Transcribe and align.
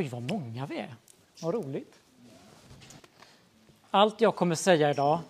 Oj, 0.00 0.08
vad 0.08 0.22
många 0.22 0.66
vi 0.66 0.78
är. 0.78 0.94
Vad 1.42 1.54
roligt. 1.54 2.00
Allt 3.90 4.20
jag 4.20 4.36
kommer 4.36 4.54
säga 4.54 4.90
idag 4.90 5.20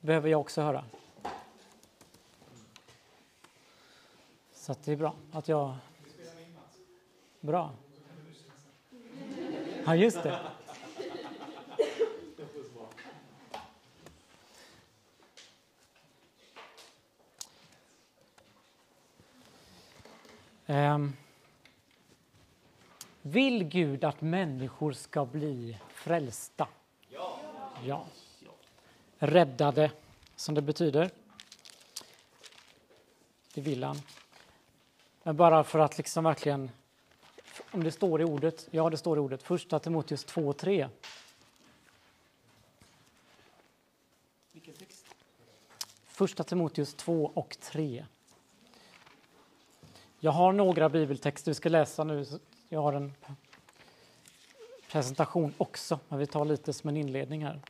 behöver 0.00 0.28
jag 0.28 0.40
också 0.40 0.62
höra. 0.62 0.84
Så 4.52 4.74
det 4.84 4.92
är 4.92 4.96
bra 4.96 5.14
att 5.32 5.48
jag... 5.48 5.76
Bra. 7.40 7.70
Ja, 9.84 9.94
just 9.94 10.22
det. 10.22 10.40
Um, 20.66 21.16
vill 23.22 23.64
Gud 23.64 24.04
att 24.04 24.20
människor 24.20 24.92
ska 24.92 25.24
bli 25.26 25.78
frälsta? 25.88 26.68
Ja. 27.08 27.38
ja. 27.84 28.06
Räddade, 29.18 29.90
som 30.36 30.54
det 30.54 30.62
betyder. 30.62 31.10
Det 33.54 33.60
vill 33.60 33.84
han. 33.84 33.96
Men 35.22 35.36
bara 35.36 35.64
för 35.64 35.78
att 35.78 35.98
liksom 35.98 36.24
verkligen, 36.24 36.70
om 37.70 37.84
det 37.84 37.92
står 37.92 38.20
i 38.20 38.24
ordet, 38.24 38.68
ja 38.70 38.90
det 38.90 38.96
står 38.96 39.16
i 39.16 39.20
ordet, 39.20 39.42
första 39.42 39.78
Timoteus 39.78 40.24
2 40.24 40.48
och 40.48 40.56
3. 40.56 40.88
Vilken 44.52 44.74
text? 44.74 45.06
Första 46.04 46.44
Timoteus 46.44 46.94
2 46.94 47.30
och 47.34 47.56
3. 47.60 48.06
Jag 50.18 50.32
har 50.32 50.52
några 50.52 50.88
bibeltexter 50.88 51.50
vi 51.50 51.54
ska 51.54 51.68
läsa 51.68 52.04
nu. 52.04 52.26
Jag 52.72 52.82
har 52.82 52.92
en 52.92 53.12
presentation 54.90 55.54
också, 55.58 56.00
men 56.08 56.18
vi 56.18 56.26
tar 56.26 56.44
lite 56.44 56.72
som 56.72 56.88
en 56.88 56.96
inledning 56.96 57.44
här. 57.44 57.60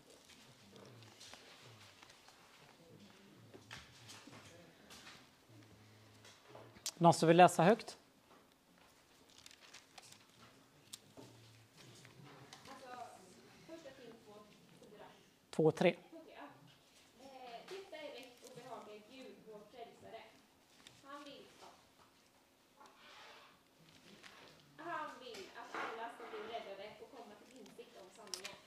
Någon 6.97 7.15
som 7.15 7.29
vill 7.29 7.37
läsa 7.37 7.63
högt? 7.63 7.99
Två, 15.51 15.71
tre. 15.71 15.97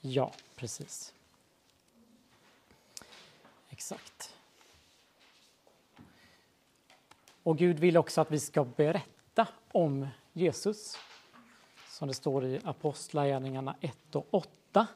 Ja, 0.06 0.32
precis. 0.56 1.14
Exakt. 3.70 4.36
Och 7.44 7.58
Gud 7.58 7.80
vill 7.80 7.98
också 7.98 8.22
att 8.22 8.32
vi 8.32 8.40
ska 8.40 8.64
berätta 8.64 9.48
om 9.72 10.08
Jesus, 10.34 10.98
som 11.88 12.08
det 12.08 12.14
står 12.14 12.45
i 12.45 12.60
Apostlagärningarna 12.64 13.76
1 13.82 14.16
och 14.16 14.28
8. 14.32 14.88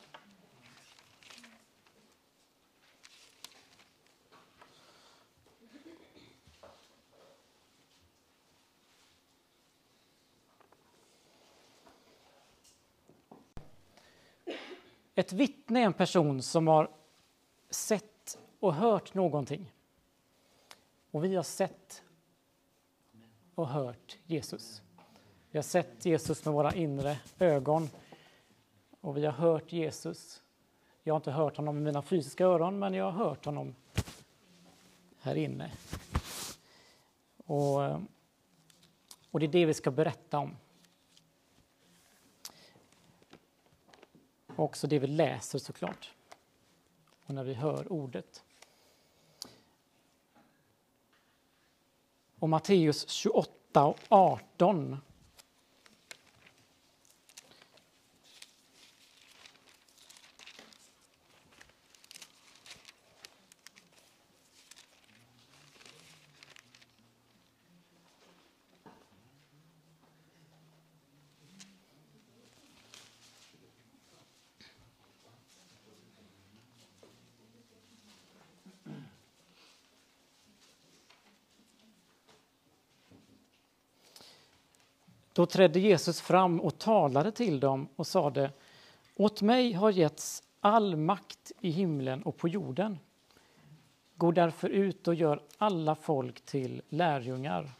Ett 15.27 15.33
vittne 15.33 15.81
är 15.81 15.85
en 15.85 15.93
person 15.93 16.41
som 16.41 16.67
har 16.67 16.89
sett 17.69 18.37
och 18.59 18.73
hört 18.73 19.13
någonting. 19.13 19.73
Och 21.11 21.23
vi 21.23 21.35
har 21.35 21.43
sett 21.43 22.03
och 23.55 23.67
hört 23.67 24.17
Jesus. 24.25 24.81
Vi 25.51 25.57
har 25.57 25.63
sett 25.63 26.05
Jesus 26.05 26.45
med 26.45 26.53
våra 26.53 26.73
inre 26.73 27.19
ögon 27.39 27.89
och 29.01 29.17
vi 29.17 29.25
har 29.25 29.33
hört 29.33 29.71
Jesus. 29.71 30.43
Jag 31.03 31.13
har 31.13 31.17
inte 31.17 31.31
hört 31.31 31.57
honom 31.57 31.75
med 31.75 31.83
mina 31.83 32.01
fysiska 32.01 32.45
öron, 32.45 32.79
men 32.79 32.93
jag 32.93 33.11
har 33.11 33.25
hört 33.25 33.45
honom 33.45 33.75
här 35.19 35.35
inne. 35.35 35.71
Och, 37.37 37.83
eh, 37.83 37.99
och 39.31 39.39
det 39.39 39.45
är 39.45 39.51
det 39.51 39.65
vi 39.65 39.73
ska 39.73 39.91
berätta 39.91 40.39
om. 40.39 40.55
Också 44.63 44.87
det 44.87 44.99
vi 44.99 45.07
läser 45.07 45.59
såklart. 45.59 46.13
Och 47.25 47.33
när 47.33 47.43
vi 47.43 47.53
hör 47.53 47.91
ordet. 47.91 48.43
Och 52.39 52.49
Matteus 52.49 53.09
28 53.09 53.85
och 53.85 53.99
18 54.09 54.97
Då 85.37 85.45
trädde 85.45 85.79
Jesus 85.79 86.21
fram 86.21 86.61
och 86.61 86.77
talade 86.77 87.31
till 87.31 87.59
dem 87.59 87.87
och 87.95 88.07
sade 88.07 88.51
Åt 89.15 89.41
mig 89.41 89.73
har 89.73 89.91
getts 89.91 90.43
all 90.59 90.95
makt 90.95 91.51
i 91.61 91.69
himlen 91.69 92.23
och 92.23 92.37
på 92.37 92.47
jorden. 92.47 92.99
Gå 94.15 94.31
därför 94.31 94.69
ut 94.69 95.07
och 95.07 95.15
gör 95.15 95.41
alla 95.57 95.95
folk 95.95 96.41
till 96.41 96.81
lärjungar. 96.89 97.71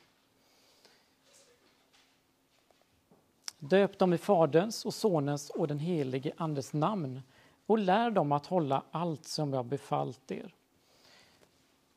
Döp 3.59 3.99
dem 3.99 4.13
i 4.13 4.17
Faderns 4.17 4.85
och 4.85 4.93
Sonens 4.93 5.49
och 5.49 5.67
den 5.67 5.79
helige 5.79 6.31
Andes 6.37 6.73
namn 6.73 7.21
och 7.65 7.77
lär 7.77 8.11
dem 8.11 8.31
att 8.31 8.45
hålla 8.45 8.83
allt 8.91 9.25
som 9.25 9.53
jag 9.53 9.65
befallt 9.65 10.31
er. 10.31 10.53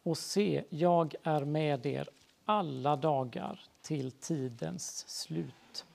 Och 0.02 0.18
se, 0.18 0.64
jag 0.68 1.14
är 1.22 1.44
med 1.44 1.86
er 1.86 2.08
alla 2.44 2.96
dagar 2.96 3.60
till 3.82 4.10
tidens 4.10 5.08
slut. 5.08 5.86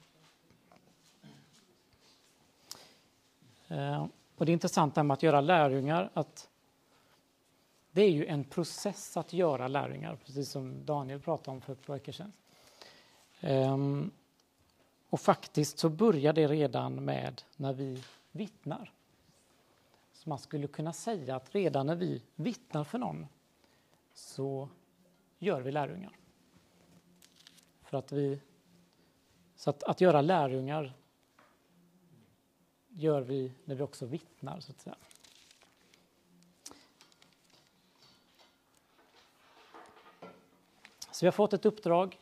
Eh, 3.68 4.06
och 4.36 4.46
det 4.46 4.52
är 4.52 4.54
intressant 4.54 4.96
med 4.96 5.12
att 5.12 5.24
göra 5.24 5.42
lärjungar, 5.42 6.10
att 6.14 6.50
det 7.92 8.02
är 8.02 8.12
ju 8.12 8.26
en 8.26 8.44
process 8.44 9.18
att 9.18 9.34
göra 9.34 9.68
lärjungar, 9.68 10.16
precis 10.26 10.50
som 10.50 10.86
Daniel 10.86 11.20
pratade 11.20 11.56
om 11.56 11.62
för 11.62 11.74
ett 11.74 11.86
par 11.86 11.94
veckor 11.94 12.12
sedan. 12.12 12.34
Ehm, 13.40 14.12
och 15.10 15.20
faktiskt 15.20 15.80
så 15.80 15.90
börjar 15.90 16.34
det 16.34 16.48
redan 16.48 17.06
med 17.06 17.42
när 17.58 17.74
vi 17.74 18.04
vittnar. 18.32 18.92
Så 20.14 20.30
man 20.30 20.40
skulle 20.40 20.68
kunna 20.68 20.94
säga 20.94 21.36
att 21.36 21.56
redan 21.56 21.88
när 21.88 21.96
vi 21.96 22.22
vittnar 22.36 22.84
för 22.84 22.98
någon 22.98 23.28
så 24.14 24.70
gör 25.40 25.62
vi 25.62 25.72
lärjungar. 25.72 26.12
För 27.86 27.98
att 27.98 28.12
vi, 28.12 28.40
så 29.56 29.70
att, 29.70 29.84
att 29.84 30.02
göra 30.02 30.22
lärjungar 30.22 30.94
gör 32.90 33.22
vi 33.22 33.52
när 33.66 33.76
vi 33.76 33.84
också 33.84 34.06
vittnar, 34.06 34.60
så 34.60 34.72
att 34.72 34.80
säga. 34.80 34.96
Så 41.12 41.26
vi 41.26 41.28
har 41.28 41.32
fått 41.32 41.54
ett 41.54 41.66
uppdrag. 41.66 42.20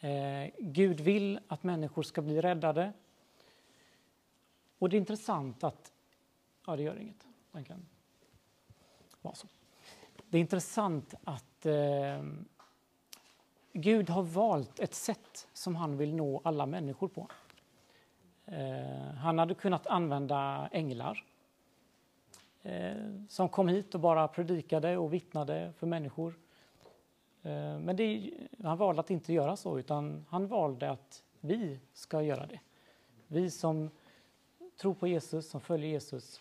Eh, 0.00 0.50
Gud 0.58 1.00
vill 1.00 1.40
att 1.48 1.62
människor 1.62 2.02
ska 2.02 2.22
bli 2.22 2.40
räddade. 2.40 2.92
Och 4.78 4.88
det 4.88 4.96
är 4.96 4.98
intressant 4.98 5.64
att... 5.64 5.92
Ja, 6.66 6.76
det 6.76 6.82
gör 6.82 6.96
inget. 6.96 7.26
Den 7.52 7.64
kan 7.64 7.86
vara 9.22 9.34
så. 9.34 9.46
Det 10.28 10.38
är 10.38 10.40
intressant 10.40 11.14
att 11.24 11.66
eh, 11.66 12.22
Gud 13.72 14.10
har 14.10 14.22
valt 14.22 14.80
ett 14.80 14.94
sätt 14.94 15.48
som 15.52 15.76
han 15.76 15.96
vill 15.96 16.14
nå 16.14 16.40
alla 16.44 16.66
människor 16.66 17.08
på. 17.08 17.28
Eh, 18.46 19.14
han 19.14 19.38
hade 19.38 19.54
kunnat 19.54 19.86
använda 19.86 20.68
änglar 20.72 21.24
eh, 22.62 23.24
som 23.28 23.48
kom 23.48 23.68
hit 23.68 23.94
och 23.94 24.00
bara 24.00 24.28
predikade 24.28 24.96
och 24.96 25.12
vittnade 25.12 25.72
för 25.76 25.86
människor. 25.86 26.34
Eh, 27.42 27.78
men 27.78 27.96
det, 27.96 28.30
han 28.62 28.78
valde 28.78 29.00
att 29.00 29.10
inte 29.10 29.32
göra 29.32 29.56
så, 29.56 29.78
utan 29.78 30.26
han 30.28 30.46
valde 30.46 30.90
att 30.90 31.22
vi 31.40 31.80
ska 31.92 32.22
göra 32.22 32.46
det. 32.46 32.60
Vi 33.26 33.50
som 33.50 33.90
tror 34.76 34.94
på 34.94 35.06
Jesus, 35.06 35.50
som 35.50 35.60
följer 35.60 35.90
Jesus, 35.90 36.40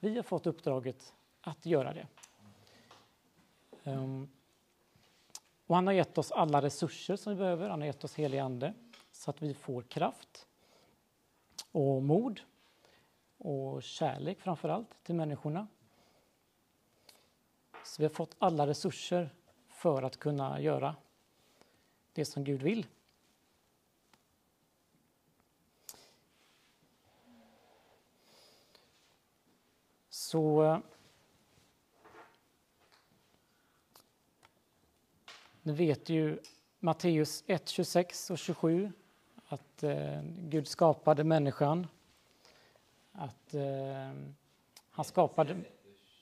vi 0.00 0.16
har 0.16 0.22
fått 0.22 0.46
uppdraget 0.46 1.14
att 1.40 1.66
göra 1.66 1.92
det. 1.92 2.06
Ehm, 3.84 4.28
och 5.68 5.74
han 5.74 5.86
har 5.86 5.94
gett 5.94 6.18
oss 6.18 6.32
alla 6.32 6.62
resurser 6.62 7.16
som 7.16 7.32
vi 7.32 7.38
behöver. 7.38 7.68
Han 7.68 7.80
har 7.80 7.86
gett 7.86 8.04
oss 8.04 8.14
helig 8.14 8.38
ande 8.38 8.74
så 9.12 9.30
att 9.30 9.42
vi 9.42 9.54
får 9.54 9.82
kraft 9.82 10.46
och 11.72 12.02
mod 12.02 12.40
och 13.38 13.82
kärlek 13.82 14.40
framför 14.40 14.68
allt 14.68 15.04
till 15.04 15.14
människorna. 15.14 15.66
Så 17.84 18.02
vi 18.02 18.04
har 18.04 18.14
fått 18.14 18.36
alla 18.38 18.66
resurser 18.66 19.30
för 19.68 20.02
att 20.02 20.16
kunna 20.16 20.60
göra 20.60 20.96
det 22.12 22.24
som 22.24 22.44
Gud 22.44 22.62
vill. 22.62 22.86
Så 30.08 30.62
eh, 30.62 30.78
ni 35.68 35.74
vet 35.74 36.08
ju 36.08 36.38
Matteus 36.78 37.44
1, 37.46 37.68
26 37.68 38.30
och 38.30 38.38
27 38.38 38.92
att 39.46 39.82
eh, 39.82 40.22
Gud 40.22 40.68
skapade 40.68 41.24
människan. 41.24 41.86
Att 43.12 43.54
eh, 43.54 44.12
han 44.90 45.04
skapade... 45.04 45.56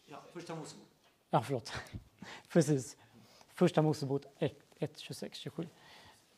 Ja, 0.07 0.23
första 0.33 0.55
Mosebok. 0.55 0.87
Ja, 1.31 1.43
förlåt. 1.43 1.73
Precis. 2.49 2.97
Första 3.55 3.83
Mosebok 3.83 4.23
1, 4.39 4.59
1 4.79 4.99
26, 4.99 5.39
27. 5.39 5.69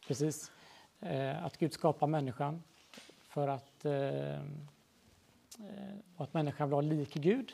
Precis. 0.07 0.53
Eh, 1.01 1.45
att 1.45 1.57
Gud 1.57 1.73
skapar 1.73 2.07
människan 2.07 2.63
för 3.29 3.49
att, 3.49 3.85
eh, 3.85 4.35
eh 4.35 4.41
att 6.17 6.35
människan 6.35 6.71
var 6.71 6.83
lik 6.83 7.15
Gud. 7.15 7.53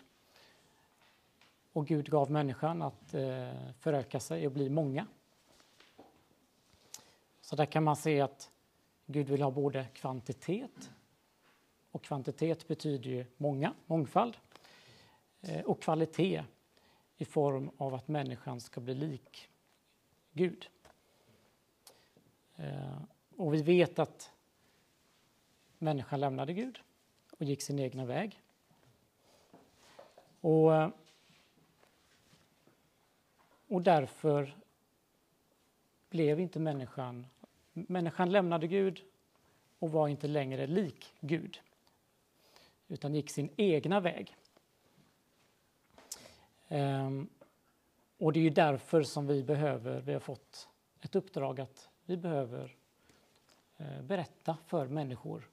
Och 1.73 1.87
Gud 1.87 2.11
gav 2.11 2.31
människan 2.31 2.83
att 2.83 3.15
eh, 3.15 3.71
föröka 3.79 4.21
sig 4.21 4.47
och 4.47 4.53
bli 4.53 4.71
många. 4.71 5.07
Så 7.45 7.57
där 7.57 7.67
kan 7.67 7.85
man 7.85 7.97
se 7.97 8.21
att 8.21 8.51
Gud 9.07 9.29
vill 9.29 9.43
ha 9.43 9.51
både 9.51 9.87
kvantitet 9.95 10.91
och 11.91 12.03
kvantitet 12.05 12.69
betyder 12.69 13.11
ju 13.11 13.27
många, 13.37 13.75
mångfald 13.87 14.37
eh, 15.41 15.61
och 15.65 15.83
kvalitet 15.83 16.45
i 17.17 17.25
form 17.25 17.71
av 17.77 17.95
att 17.95 18.09
människan 18.09 18.61
ska 18.61 18.81
bli 18.81 18.95
lik 18.95 19.49
Gud. 20.33 20.71
Eh, 22.57 23.03
och 23.37 23.55
vi 23.55 23.63
vet 23.63 23.99
att 23.99 24.33
människan 25.79 26.21
lämnade 26.21 26.53
Gud 26.53 26.79
och 27.39 27.45
gick 27.45 27.63
sin 27.63 27.79
egna 27.79 28.05
väg. 28.05 28.43
Och, 30.41 30.73
och 33.69 33.83
därför 33.83 34.57
blev 36.09 36.41
inte 36.41 36.61
människan... 36.61 37.27
Människan 37.75 38.33
lämnade 38.33 38.67
Gud 38.67 39.03
och 39.79 39.91
var 39.91 40.09
inte 40.09 40.29
längre 40.29 40.67
lik 40.67 41.15
Gud 41.21 41.61
utan 42.89 43.15
gick 43.15 43.31
sin 43.31 43.51
egna 43.57 44.01
väg. 44.01 44.37
Ehm, 46.69 47.29
och 48.19 48.33
det 48.33 48.41
är 48.41 48.45
ju 48.45 48.51
därför 48.51 49.03
som 49.03 49.27
vi 49.27 49.43
behöver, 49.43 50.01
vi 50.01 50.13
har 50.13 50.21
fått 50.21 50.69
ett 51.01 51.15
uppdrag 51.15 51.61
att 51.61 51.89
vi 52.05 52.17
behöver 52.17 52.77
eh, 53.77 54.03
berätta 54.03 54.57
för 54.67 54.87
människor 54.87 55.51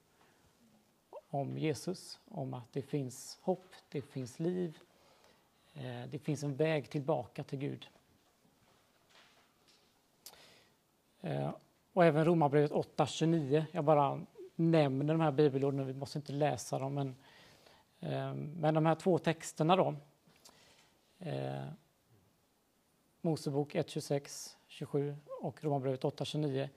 om 1.28 1.58
Jesus, 1.58 2.20
om 2.28 2.54
att 2.54 2.72
det 2.72 2.82
finns 2.82 3.38
hopp, 3.42 3.74
det 3.88 4.02
finns 4.02 4.38
liv, 4.38 4.78
eh, 5.74 6.06
det 6.10 6.18
finns 6.18 6.42
en 6.42 6.56
väg 6.56 6.90
tillbaka 6.90 7.44
till 7.44 7.58
Gud. 7.58 7.88
Eh, 11.20 11.50
och 11.92 12.04
även 12.04 12.24
Romarbrevet 12.24 12.70
8.29, 12.70 13.64
jag 13.72 13.84
bara 13.84 14.20
nämner 14.54 15.14
de 15.14 15.20
här 15.20 15.32
bibelorden, 15.32 15.86
vi 15.86 15.94
måste 15.94 16.18
inte 16.18 16.32
läsa 16.32 16.78
dem, 16.78 16.94
men, 16.94 17.16
eh, 18.00 18.34
men 18.34 18.74
de 18.74 18.86
här 18.86 18.94
två 18.94 19.18
texterna 19.18 19.76
då, 19.76 19.94
eh, 21.18 21.64
Mosebok 23.20 23.74
1.26, 23.74 24.56
27 24.66 25.16
och 25.40 25.64
Romarbrevet 25.64 26.04
8.29 26.04 26.68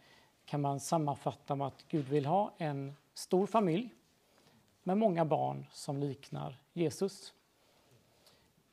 kan 0.46 0.62
man 0.62 0.80
sammanfatta 0.80 1.56
med 1.56 1.68
att 1.68 1.86
Gud 1.88 2.08
vill 2.08 2.26
ha 2.26 2.54
en 2.58 2.96
stor 3.14 3.48
familj 3.48 3.90
med 4.84 4.98
många 4.98 5.26
barn 5.26 5.66
som 5.72 6.00
liknar 6.00 6.58
Jesus 6.74 7.34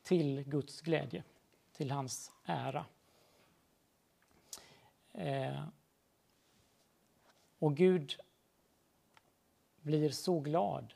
till 0.03 0.43
Guds 0.43 0.81
glädje, 0.81 1.23
till 1.71 1.91
hans 1.91 2.31
ära. 2.45 2.85
Eh, 5.11 5.63
och 7.63 7.75
Gud 7.75 8.15
blir 9.81 10.09
så 10.09 10.39
glad 10.39 10.93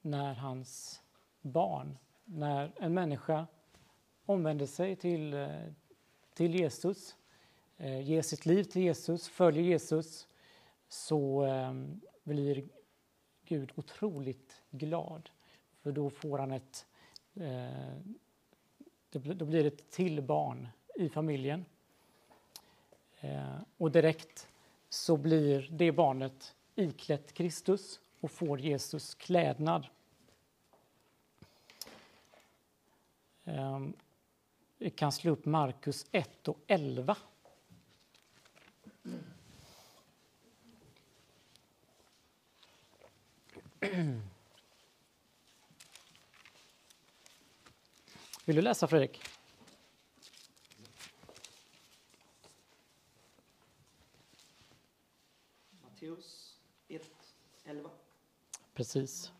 när 0.00 0.34
hans 0.34 1.02
barn, 1.40 1.98
när 2.24 2.72
en 2.76 2.94
människa 2.94 3.46
omvänder 4.26 4.66
sig 4.66 4.96
till, 4.96 5.34
eh, 5.34 5.48
till 6.34 6.54
Jesus, 6.54 7.16
eh, 7.76 8.00
ger 8.00 8.22
sitt 8.22 8.46
liv 8.46 8.64
till 8.64 8.82
Jesus, 8.82 9.28
följer 9.28 9.62
Jesus, 9.62 10.28
så 10.88 11.44
eh, 11.44 11.74
blir 12.22 12.68
Gud 13.44 13.72
otroligt 13.74 14.62
glad. 14.70 15.30
För 15.82 15.92
då 15.92 16.10
får 16.10 16.38
han 16.38 16.52
ett... 16.52 16.86
Då 19.10 19.44
blir 19.44 19.62
det 19.62 19.66
ett 19.66 19.90
till 19.90 20.22
barn 20.22 20.68
i 20.94 21.08
familjen. 21.08 21.64
Och 23.76 23.90
direkt 23.90 24.48
så 24.96 25.16
blir 25.16 25.68
det 25.70 25.92
barnet 25.92 26.54
iklätt 26.74 27.32
Kristus 27.32 28.00
och 28.20 28.30
får 28.30 28.60
Jesus 28.60 29.14
klädnad. 29.14 29.86
Ehm, 33.44 33.92
vi 34.78 34.90
kan 34.90 35.12
slå 35.12 35.32
upp 35.32 35.44
Markus 35.44 36.06
1 36.12 36.48
och 36.48 36.58
11. 36.66 37.16
Vill 48.44 48.56
du 48.56 48.62
läsa, 48.62 48.86
Fredrik? 48.86 49.35
Matteus 56.06 56.58
1, 56.88 57.02
11. 57.64 57.90
Precis. 58.74 59.32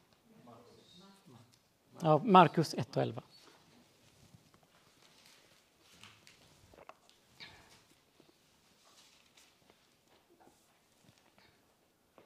Ja, 2.01 2.19
Markus 2.25 2.75
1 2.75 2.97
och 2.97 3.03
11. 3.03 3.23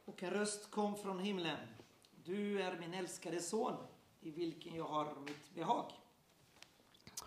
Och 0.05 0.23
en 0.23 0.31
röst 0.31 0.71
kom 0.71 0.97
från 0.97 1.19
himlen. 1.19 1.57
Du 2.25 2.63
är 2.63 2.79
min 2.79 2.95
älskade 2.95 3.41
son, 3.41 3.77
i 4.21 4.31
vilken 4.31 4.75
jag 4.75 4.85
har 4.85 5.21
mitt 5.21 5.55
behag. 5.55 5.93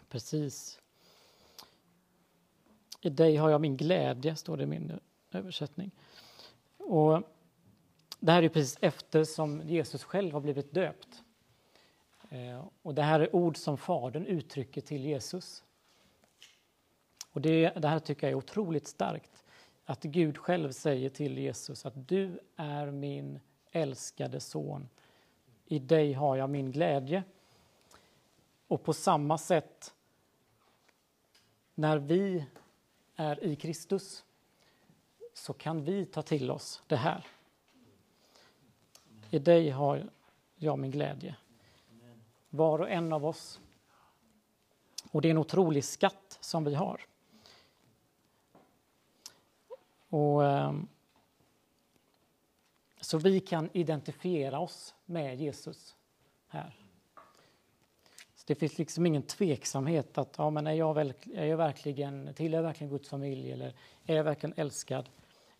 Precis. 0.09 0.79
I 3.01 3.09
dig 3.09 3.35
har 3.35 3.49
jag 3.49 3.61
min 3.61 3.77
glädje, 3.77 4.35
står 4.35 4.57
det 4.57 4.63
i 4.63 4.67
min 4.67 4.99
översättning. 5.31 5.91
Och 6.83 7.23
det 8.19 8.31
här 8.31 8.43
är 8.43 8.49
precis 8.49 8.77
efter 8.81 9.23
som 9.23 9.61
Jesus 9.61 10.03
själv 10.03 10.33
har 10.33 10.41
blivit 10.41 10.73
döpt. 10.73 11.23
Eh, 12.29 12.65
och 12.81 12.95
det 12.95 13.01
här 13.01 13.19
är 13.19 13.35
ord 13.35 13.57
som 13.57 13.77
Fadern 13.77 14.25
uttrycker 14.25 14.81
till 14.81 15.05
Jesus. 15.05 15.63
Och 17.31 17.41
det, 17.41 17.69
det 17.69 17.87
här 17.87 17.99
tycker 17.99 18.27
jag 18.27 18.31
är 18.31 18.37
otroligt 18.37 18.87
starkt. 18.87 19.43
Att 19.85 20.03
Gud 20.03 20.37
själv 20.37 20.71
säger 20.71 21.09
till 21.09 21.37
Jesus 21.37 21.85
att 21.85 22.07
du 22.07 22.39
är 22.55 22.91
min 22.91 23.39
älskade 23.71 24.39
son. 24.39 24.89
I 25.65 25.79
dig 25.79 26.13
har 26.13 26.35
jag 26.35 26.49
min 26.49 26.71
glädje. 26.71 27.23
Och 28.67 28.83
på 28.83 28.93
samma 28.93 29.37
sätt, 29.37 29.93
när 31.75 31.97
vi 31.97 32.45
är 33.15 33.43
i 33.43 33.55
Kristus 33.55 34.23
så 35.33 35.53
kan 35.53 35.83
vi 35.83 36.05
ta 36.05 36.21
till 36.21 36.51
oss 36.51 36.81
det 36.87 36.95
här. 36.95 37.27
I 39.29 39.39
dig 39.39 39.69
har 39.69 40.09
jag 40.55 40.79
min 40.79 40.91
glädje. 40.91 41.35
Var 42.49 42.79
och 42.79 42.89
en 42.89 43.13
av 43.13 43.25
oss. 43.25 43.59
Och 45.11 45.21
det 45.21 45.27
är 45.27 45.31
en 45.31 45.37
otrolig 45.37 45.83
skatt 45.83 46.37
som 46.41 46.63
vi 46.63 46.75
har. 46.75 47.01
Och, 50.09 50.45
ehm, 50.45 50.87
Så 53.03 53.17
vi 53.17 53.39
kan 53.39 53.69
identifiera 53.73 54.59
oss 54.59 54.95
med 55.05 55.41
Jesus 55.41 55.95
här. 56.47 56.75
Så 58.35 58.43
det 58.45 58.55
finns 58.55 58.77
liksom 58.77 59.05
ingen 59.05 59.23
tveksamhet 59.23 60.17
att 60.17 60.35
ja, 60.37 60.49
men 60.49 60.67
är, 60.67 60.73
jag 60.73 60.93
väl, 60.93 61.13
är 61.33 61.45
jag 61.45 61.57
verkligen, 61.57 62.33
tillhör 62.33 62.57
jag 62.59 62.63
verkligen 62.63 62.91
Guds 62.91 63.09
familj 63.09 63.51
eller 63.51 63.75
är 64.05 64.15
jag 64.15 64.23
verkligen 64.23 64.53
älskad? 64.57 65.09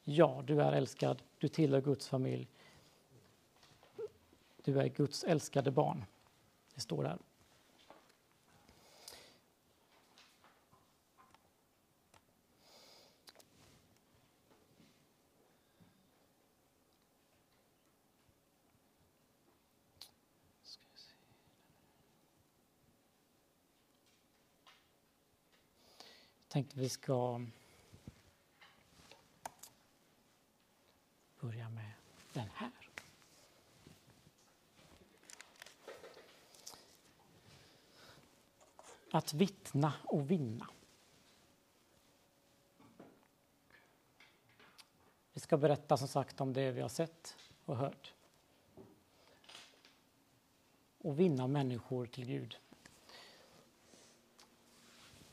Ja, 0.03 0.43
du 0.48 0.62
är 0.62 0.72
älskad, 0.72 1.22
du 1.39 1.48
tillhör 1.48 1.81
Guds 1.81 2.07
familj. 2.07 2.48
Du 4.63 4.79
är 4.79 4.88
Guds 4.88 5.24
älskade 5.24 5.72
barn. 5.72 6.05
Det 6.75 6.81
står 6.81 7.03
där. 7.03 7.17
tänkte 26.53 26.79
vi 26.79 26.89
ska 26.89 27.45
börja 31.39 31.69
med 31.69 31.91
den 32.34 32.50
här. 32.54 32.72
Att 39.12 39.34
vittna 39.34 39.94
och 40.04 40.32
vinna. 40.32 40.68
Vi 45.34 45.40
ska 45.40 45.58
berätta 45.58 45.98
som 45.98 46.08
sagt 46.08 46.42
om 46.42 46.54
det 46.54 46.72
vi 46.72 46.82
har 46.82 46.90
sett 46.90 47.38
och 47.66 47.78
hört. 47.78 48.13
Och 50.98 51.20
vinna 51.20 51.48
människor 51.48 52.06
till 52.06 52.25
Gud. 52.25 52.58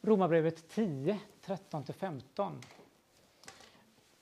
Romarbrevet 0.03 0.69
10, 0.69 1.21
13-15. 1.45 2.63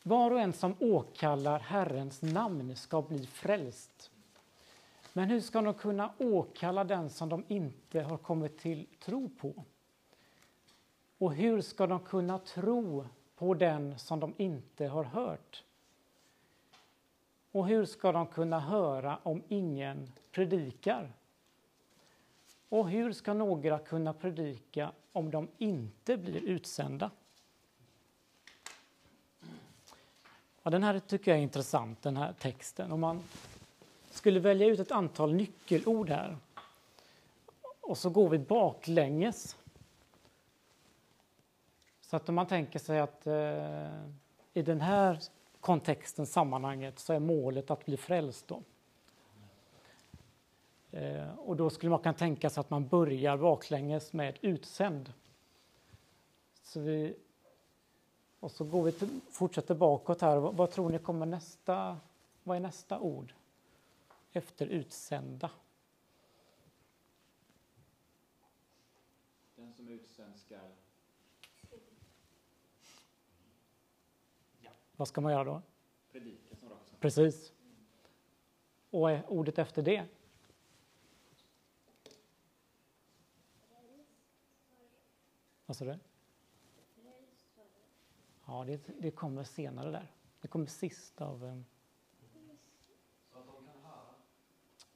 Var 0.09 0.31
och 0.31 0.41
en 0.41 0.53
som 0.53 0.75
åkallar 0.79 1.59
Herrens 1.59 2.23
namn 2.23 2.77
ska 2.77 3.03
bli 3.03 3.27
frälst. 3.27 4.11
Men 5.13 5.29
hur 5.29 5.41
ska 5.41 5.61
de 5.61 5.75
kunna 5.75 6.13
åkalla 6.19 6.85
den 6.85 7.11
som 7.11 7.29
de 7.29 7.45
inte 7.49 8.01
har 8.01 8.17
kommit 8.17 8.59
till 8.59 8.87
tro 9.01 9.29
på? 9.29 9.65
Och 11.19 11.35
hur 11.35 11.61
ska 11.61 11.87
de 11.87 12.01
kunna 12.01 12.39
tro 12.39 13.07
på 13.37 13.55
den 13.55 13.99
som 13.99 14.21
de 14.21 14.35
inte 14.37 14.87
har 14.87 15.05
hört? 15.05 15.65
Och 17.53 17.67
hur 17.67 17.85
ska 17.85 18.13
de 18.13 18.27
kunna 18.27 18.61
höra 18.61 19.19
om 19.23 19.43
ingen 19.49 20.13
predikar? 20.31 21.13
Och 22.69 22.89
hur 22.89 23.13
ska 23.13 23.35
några 23.35 23.79
kunna 23.79 24.13
predika 24.13 24.93
om 25.13 25.31
de 25.31 25.49
inte 25.59 26.17
blir 26.17 26.43
utsända? 26.43 27.11
Ja, 30.69 30.71
den 30.71 30.83
här 30.83 30.99
tycker 30.99 31.31
jag 31.31 31.39
är 31.39 31.43
intressant, 31.43 32.03
den 32.03 32.17
här 32.17 32.33
texten. 32.33 32.93
Om 32.93 33.01
man 33.01 33.23
skulle 34.11 34.41
välja 34.41 34.67
ut 34.67 34.81
ett 34.81 34.93
antal 34.93 35.35
nyckelord 35.35 36.11
här 36.11 36.37
och 37.81 37.99
så 37.99 38.11
går 38.11 38.29
vi 38.29 38.39
baklänges. 38.39 39.57
Så 42.01 42.17
att 42.17 42.29
om 42.29 42.35
man 42.35 42.47
tänker 42.47 42.79
sig 42.79 43.01
att 43.01 43.27
eh, 43.27 44.05
i 44.55 44.63
den 44.63 44.81
här 44.81 45.21
kontexten, 45.61 46.27
sammanhanget, 46.27 46.99
så 46.99 47.13
är 47.13 47.19
målet 47.19 47.71
att 47.71 47.85
bli 47.85 47.97
frälst. 47.97 48.49
Då. 48.49 48.63
Eh, 50.91 51.39
och 51.39 51.57
då 51.57 51.71
skulle 51.71 51.91
man 51.91 51.99
kunna 51.99 52.15
tänka 52.15 52.51
sig 52.51 52.61
att 52.61 52.71
man 52.71 52.89
börjar 52.89 53.37
baklänges 53.37 54.13
med 54.13 54.39
utsänd. 54.41 55.13
Så 56.63 56.81
vi, 56.81 57.17
och 58.41 58.51
så 58.51 58.65
går 58.65 58.83
vi 58.83 58.93
till, 58.93 59.21
fortsätter 59.31 59.75
bakåt 59.75 60.21
här. 60.21 60.37
Vad, 60.37 60.55
vad, 60.55 60.71
tror 60.71 60.91
ni 60.91 60.99
kommer 60.99 61.27
nästa? 61.27 62.01
Vad 62.43 62.57
är 62.57 62.61
nästa 62.61 63.01
ord 63.01 63.35
efter 64.33 64.67
utsända? 64.67 65.51
Den 69.57 69.73
som 69.73 69.89
utsänd 69.89 70.37
ska... 70.37 70.55
Ja. 74.61 74.71
Vad 74.97 75.09
ska 75.09 75.21
man 75.21 75.33
göra 75.33 75.45
då? 75.45 75.63
Predika 76.13 76.57
som 76.57 76.69
rakt 76.69 77.01
Precis. 77.01 77.53
Och 78.91 79.11
är 79.11 79.25
ordet 79.29 79.59
efter 79.59 79.83
det? 79.83 80.07
Vad 85.67 85.77
sa 85.77 85.85
du? 85.85 85.99
Ja, 88.51 88.65
det, 88.65 88.81
det 88.99 89.11
kommer 89.11 89.45
senare 89.45 89.91
där. 89.91 90.13
Det 90.41 90.49
kommer 90.49 90.67
sist 90.67 91.21
av... 91.21 91.45
Eh... 91.45 91.61
Så 93.33 93.39
att 93.39 93.47
de 93.47 93.53
kan 93.67 93.83
höra? 93.83 94.15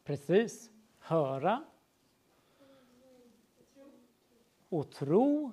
Precis. 0.05 0.71
Höra. 0.99 1.65
Och 4.69 4.91
tro. 4.91 5.53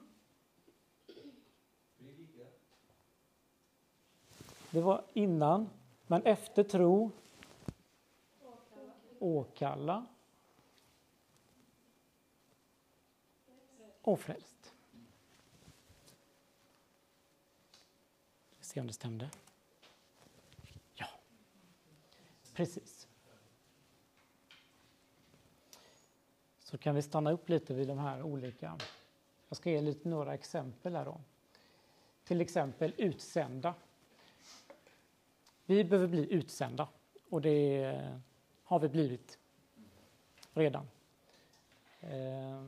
Det 4.71 4.81
var 4.81 5.03
innan, 5.13 5.69
men 6.07 6.23
efter 6.23 6.63
tro. 6.63 7.11
Åkalla. 9.19 10.05
Och 14.01 14.19
fräls. 14.19 14.48
Se 18.69 18.79
om 18.79 18.87
det 18.87 18.93
stämde. 18.93 19.29
Ja, 20.95 21.07
precis. 22.53 23.07
Så 26.59 26.77
kan 26.77 26.95
vi 26.95 27.01
stanna 27.01 27.31
upp 27.31 27.49
lite 27.49 27.73
vid 27.73 27.87
de 27.87 27.97
här 27.97 28.23
olika. 28.23 28.77
Jag 29.47 29.57
ska 29.57 29.69
ge 29.69 29.81
lite 29.81 30.09
några 30.09 30.33
exempel 30.33 30.95
här 30.95 31.05
då. 31.05 31.21
Till 32.23 32.41
exempel 32.41 32.93
utsända. 32.97 33.73
Vi 35.65 35.83
behöver 35.83 36.07
bli 36.07 36.33
utsända 36.33 36.87
och 37.29 37.41
det 37.41 38.13
har 38.63 38.79
vi 38.79 38.89
blivit 38.89 39.39
redan. 40.53 40.87
Eh, 41.99 42.63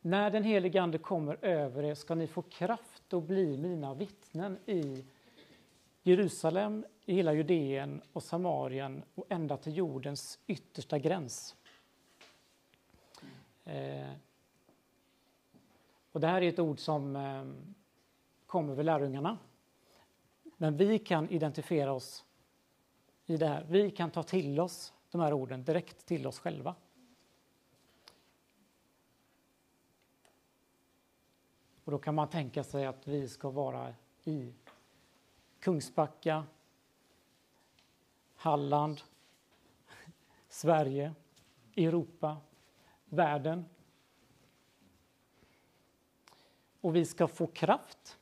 när 0.00 0.30
den 0.30 0.44
helige 0.44 0.82
Ande 0.82 0.98
kommer 0.98 1.44
över 1.44 1.82
er 1.82 1.94
ska 1.94 2.14
ni 2.14 2.26
få 2.26 2.42
kraft 2.42 2.91
att 3.12 3.24
bli 3.24 3.56
mina 3.56 3.94
vittnen 3.94 4.58
i 4.66 5.04
Jerusalem, 6.02 6.84
i 7.04 7.14
hela 7.14 7.32
Judeen 7.32 8.02
och 8.12 8.22
Samarien 8.22 9.02
och 9.14 9.26
ända 9.28 9.56
till 9.56 9.76
jordens 9.76 10.38
yttersta 10.46 10.98
gräns. 10.98 11.56
Eh, 13.64 14.12
och 16.12 16.20
det 16.20 16.26
här 16.26 16.42
är 16.42 16.48
ett 16.48 16.58
ord 16.58 16.78
som 16.78 17.16
eh, 17.16 17.44
kommer 18.46 18.74
vid 18.74 18.86
lärjungarna. 18.86 19.38
Men 20.56 20.76
vi 20.76 20.98
kan 20.98 21.30
identifiera 21.30 21.92
oss 21.92 22.24
i 23.26 23.36
det 23.36 23.46
här. 23.46 23.66
Vi 23.68 23.90
kan 23.90 24.10
ta 24.10 24.22
till 24.22 24.60
oss 24.60 24.92
de 25.10 25.20
här 25.20 25.32
orden 25.32 25.64
direkt 25.64 26.06
till 26.06 26.26
oss 26.26 26.38
själva. 26.38 26.74
Och 31.84 31.92
då 31.92 31.98
kan 31.98 32.14
man 32.14 32.28
tänka 32.28 32.64
sig 32.64 32.86
att 32.86 33.08
vi 33.08 33.28
ska 33.28 33.50
vara 33.50 33.94
i 34.24 34.52
Kungsbacka, 35.60 36.46
Halland, 38.34 39.02
Sverige, 40.48 41.14
Europa, 41.76 42.36
världen. 43.04 43.64
Och 46.80 46.96
vi 46.96 47.04
ska 47.04 47.28
få 47.28 47.46
kraft 47.46 48.18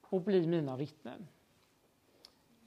och 0.00 0.22
bli 0.22 0.46
mina 0.46 0.76
vittnen. 0.76 1.28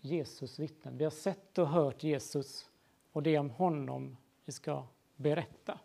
Jesus 0.02 0.60
vittnen. 0.60 0.98
Vi 0.98 1.04
har 1.04 1.12
sett 1.12 1.58
och 1.58 1.68
hört 1.68 2.04
Jesus 2.04 2.70
och 3.12 3.24
det 3.24 3.36
är 3.36 3.40
om 3.40 3.50
honom 3.50 4.18
vi 4.46 4.52
ska 4.52 4.88
berätta. 5.16 5.80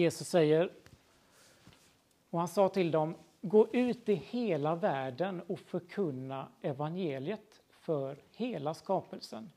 Jesus 0.00 0.28
säger, 0.28 0.72
och 2.30 2.38
han 2.38 2.48
sa 2.48 2.68
till 2.68 2.90
dem, 2.90 3.14
gå 3.40 3.68
ut 3.72 4.08
i 4.08 4.14
hela 4.14 4.74
världen 4.74 5.42
och 5.46 5.60
förkunna 5.60 6.48
evangeliet 6.60 7.62
för 7.68 8.22
hela 8.32 8.74
skapelsen. 8.74 9.50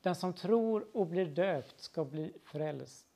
Den 0.00 0.14
som 0.14 0.32
tror 0.32 0.86
och 0.92 1.06
blir 1.06 1.26
döpt 1.26 1.80
ska 1.80 2.04
bli 2.04 2.32
frälst. 2.44 3.06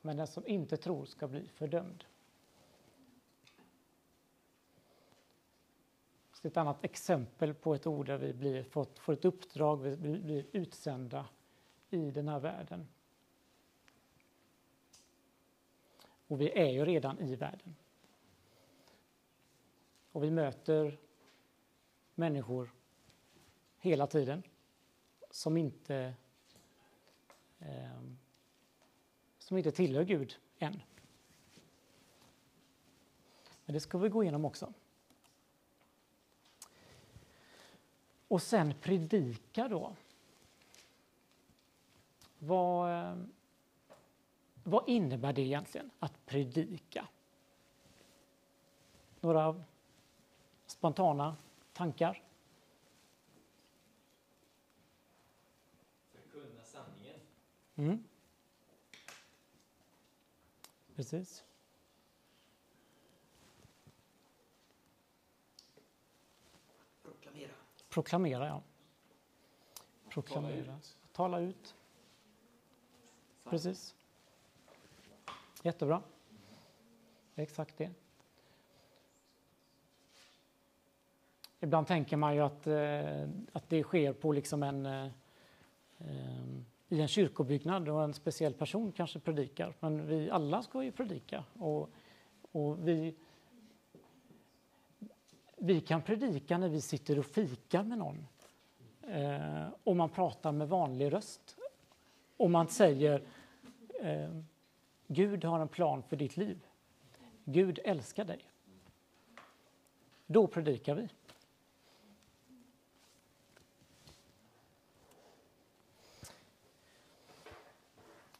men 0.00 0.16
den 0.16 0.26
som 0.26 0.46
inte 0.46 0.76
tror 0.76 1.04
ska 1.04 1.28
bli 1.28 1.48
fördömd. 1.48 2.04
Så 6.32 6.48
ett 6.48 6.56
annat 6.56 6.84
exempel 6.84 7.54
på 7.54 7.74
ett 7.74 7.86
ord 7.86 8.06
där 8.06 8.18
vi 8.18 8.32
blir, 8.32 8.62
fått, 8.62 8.98
får 8.98 9.12
ett 9.12 9.24
uppdrag, 9.24 9.76
vi 9.76 9.96
blir 9.96 10.46
utsända 10.52 11.26
i 11.90 12.10
den 12.10 12.28
här 12.28 12.40
världen. 12.40 12.86
Och 16.30 16.40
vi 16.40 16.58
är 16.58 16.70
ju 16.70 16.84
redan 16.84 17.18
i 17.18 17.36
världen. 17.36 17.76
Och 20.12 20.24
vi 20.24 20.30
möter 20.30 20.98
människor 22.14 22.70
hela 23.78 24.06
tiden 24.06 24.42
som 25.30 25.56
inte, 25.56 26.14
eh, 27.58 28.02
som 29.38 29.56
inte 29.56 29.72
tillhör 29.72 30.04
Gud 30.04 30.36
än. 30.58 30.82
Men 33.64 33.74
det 33.74 33.80
ska 33.80 33.98
vi 33.98 34.08
gå 34.08 34.22
igenom 34.22 34.44
också. 34.44 34.72
Och 38.28 38.42
sen 38.42 38.74
predika 38.80 39.68
då. 39.68 39.96
Vad, 42.38 42.90
ehm, 42.90 43.32
vad 44.64 44.88
innebär 44.88 45.32
det 45.32 45.42
egentligen 45.42 45.90
att 45.98 46.26
predika? 46.26 47.08
Några 49.20 49.64
spontana 50.66 51.36
tankar? 51.72 52.22
Förkunna 56.12 56.64
sanningen. 56.64 57.20
Mm. 57.76 58.04
Precis. 60.94 61.44
Proklamera. 67.02 67.52
Proklamera, 67.88 68.46
ja. 68.46 68.62
Proklamera. 70.08 70.78
Tala 71.12 71.40
ut. 71.40 71.74
Precis. 73.44 73.94
Jättebra. 75.62 76.02
Exakt 77.34 77.78
det. 77.78 77.90
Ibland 81.60 81.86
tänker 81.86 82.16
man 82.16 82.34
ju 82.34 82.40
att, 82.40 82.66
eh, 82.66 83.28
att 83.52 83.68
det 83.68 83.82
sker 83.82 84.12
på 84.12 84.32
liksom 84.32 84.62
en, 84.62 84.86
eh, 84.86 85.10
i 86.88 87.00
en 87.00 87.08
kyrkobyggnad 87.08 87.88
och 87.88 88.02
en 88.04 88.14
speciell 88.14 88.54
person 88.54 88.92
kanske 88.92 89.18
predikar. 89.18 89.74
Men 89.80 90.06
vi 90.06 90.30
alla 90.30 90.62
ska 90.62 90.82
ju 90.84 90.92
predika. 90.92 91.44
Och, 91.58 91.90
och 92.52 92.88
vi, 92.88 93.14
vi 95.56 95.80
kan 95.80 96.02
predika 96.02 96.58
när 96.58 96.68
vi 96.68 96.80
sitter 96.80 97.18
och 97.18 97.26
fikar 97.26 97.82
med 97.82 97.98
någon. 97.98 98.26
Eh, 99.02 99.68
och 99.84 99.96
man 99.96 100.10
pratar 100.10 100.52
med 100.52 100.68
vanlig 100.68 101.12
röst. 101.12 101.56
Och 102.36 102.50
man 102.50 102.68
säger 102.68 103.22
eh, 104.00 104.30
Gud 105.12 105.44
har 105.44 105.60
en 105.60 105.68
plan 105.68 106.02
för 106.02 106.16
ditt 106.16 106.36
liv. 106.36 106.66
Gud 107.44 107.78
älskar 107.84 108.24
dig. 108.24 108.40
Då 110.26 110.46
predikar 110.46 110.94
vi. 110.94 111.08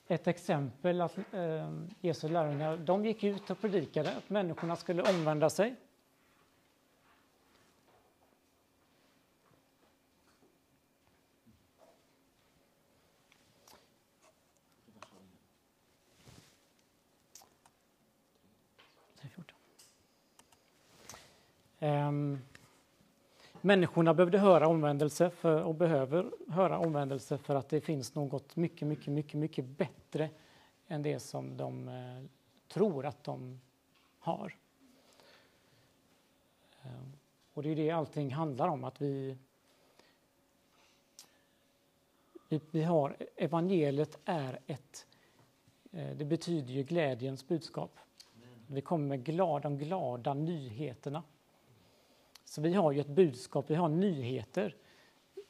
Ett 0.07 0.27
exempel 0.27 1.01
att 1.01 1.19
eh, 1.33 1.73
Jesu 2.01 2.29
lärjungar 2.29 2.77
de 2.77 3.05
gick 3.05 3.25
ut 3.25 3.51
och 3.51 3.61
predikade 3.61 4.17
att 4.17 4.31
människorna 4.31 4.77
skulle 4.77 5.03
omvända 5.03 5.51
sig. 5.51 5.77
Um, 21.83 22.39
människorna 23.71 24.15
behövde 24.15 24.39
höra 24.39 24.69
omvändelse 24.69 25.31
för, 25.31 25.63
och 25.63 25.75
behöver 25.75 26.31
höra 26.49 26.79
omvändelse 26.79 27.39
för 27.39 27.55
att 27.55 27.69
det 27.69 27.81
finns 27.81 28.15
något 28.15 28.57
mycket, 28.57 28.89
mycket, 28.89 29.07
mycket, 29.07 29.35
mycket 29.35 29.65
bättre 29.65 30.31
än 30.89 31.03
det 31.03 31.21
som 31.21 31.57
de 31.57 31.89
eh, 31.89 32.25
tror 32.69 33.07
att 33.07 33.25
de 33.25 33.61
har. 34.19 34.57
Ehm, 36.83 37.13
och 37.55 37.63
det 37.63 37.69
är 37.69 37.77
det 37.77 37.91
allting 37.91 38.35
handlar 38.35 38.69
om, 38.69 38.85
att 38.85 39.01
vi, 39.01 39.37
vi, 42.49 42.61
vi 42.71 42.83
har, 42.83 43.17
evangeliet 43.37 44.19
är 44.25 44.59
ett, 44.67 45.07
eh, 45.93 46.17
det 46.17 46.25
betyder 46.25 46.73
ju 46.73 46.83
glädjens 46.83 47.49
budskap. 47.49 47.99
Vi 48.67 48.81
kommer 48.81 49.09
med 49.09 49.25
glada, 49.25 49.69
de 49.69 49.79
glada 49.79 50.35
nyheterna. 50.35 51.23
Så 52.51 52.61
vi 52.61 52.75
har 52.75 52.93
ju 52.93 53.01
ett 53.01 53.07
budskap, 53.07 53.71
vi 53.71 53.75
har 53.75 53.89
nyheter 53.89 54.77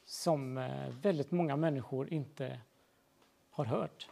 som 0.05 0.57
eh, 0.57 0.89
väldigt 1.01 1.31
många 1.31 1.55
människor 1.55 2.13
inte 2.13 2.59
har 3.49 3.65
hört. 3.65 4.09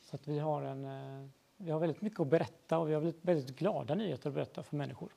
Så 0.00 0.16
att 0.16 0.28
vi 0.28 0.38
har, 0.38 0.62
en, 0.62 0.84
eh, 0.84 1.28
vi 1.56 1.70
har 1.70 1.80
väldigt 1.80 2.00
mycket 2.00 2.20
att 2.20 2.26
berätta 2.26 2.78
och 2.78 2.88
vi 2.88 2.94
har 2.94 3.00
väldigt, 3.00 3.24
väldigt 3.24 3.56
glada 3.56 3.94
nyheter 3.94 4.28
att 4.28 4.34
berätta 4.34 4.62
för 4.62 4.76
människor. 4.76 5.08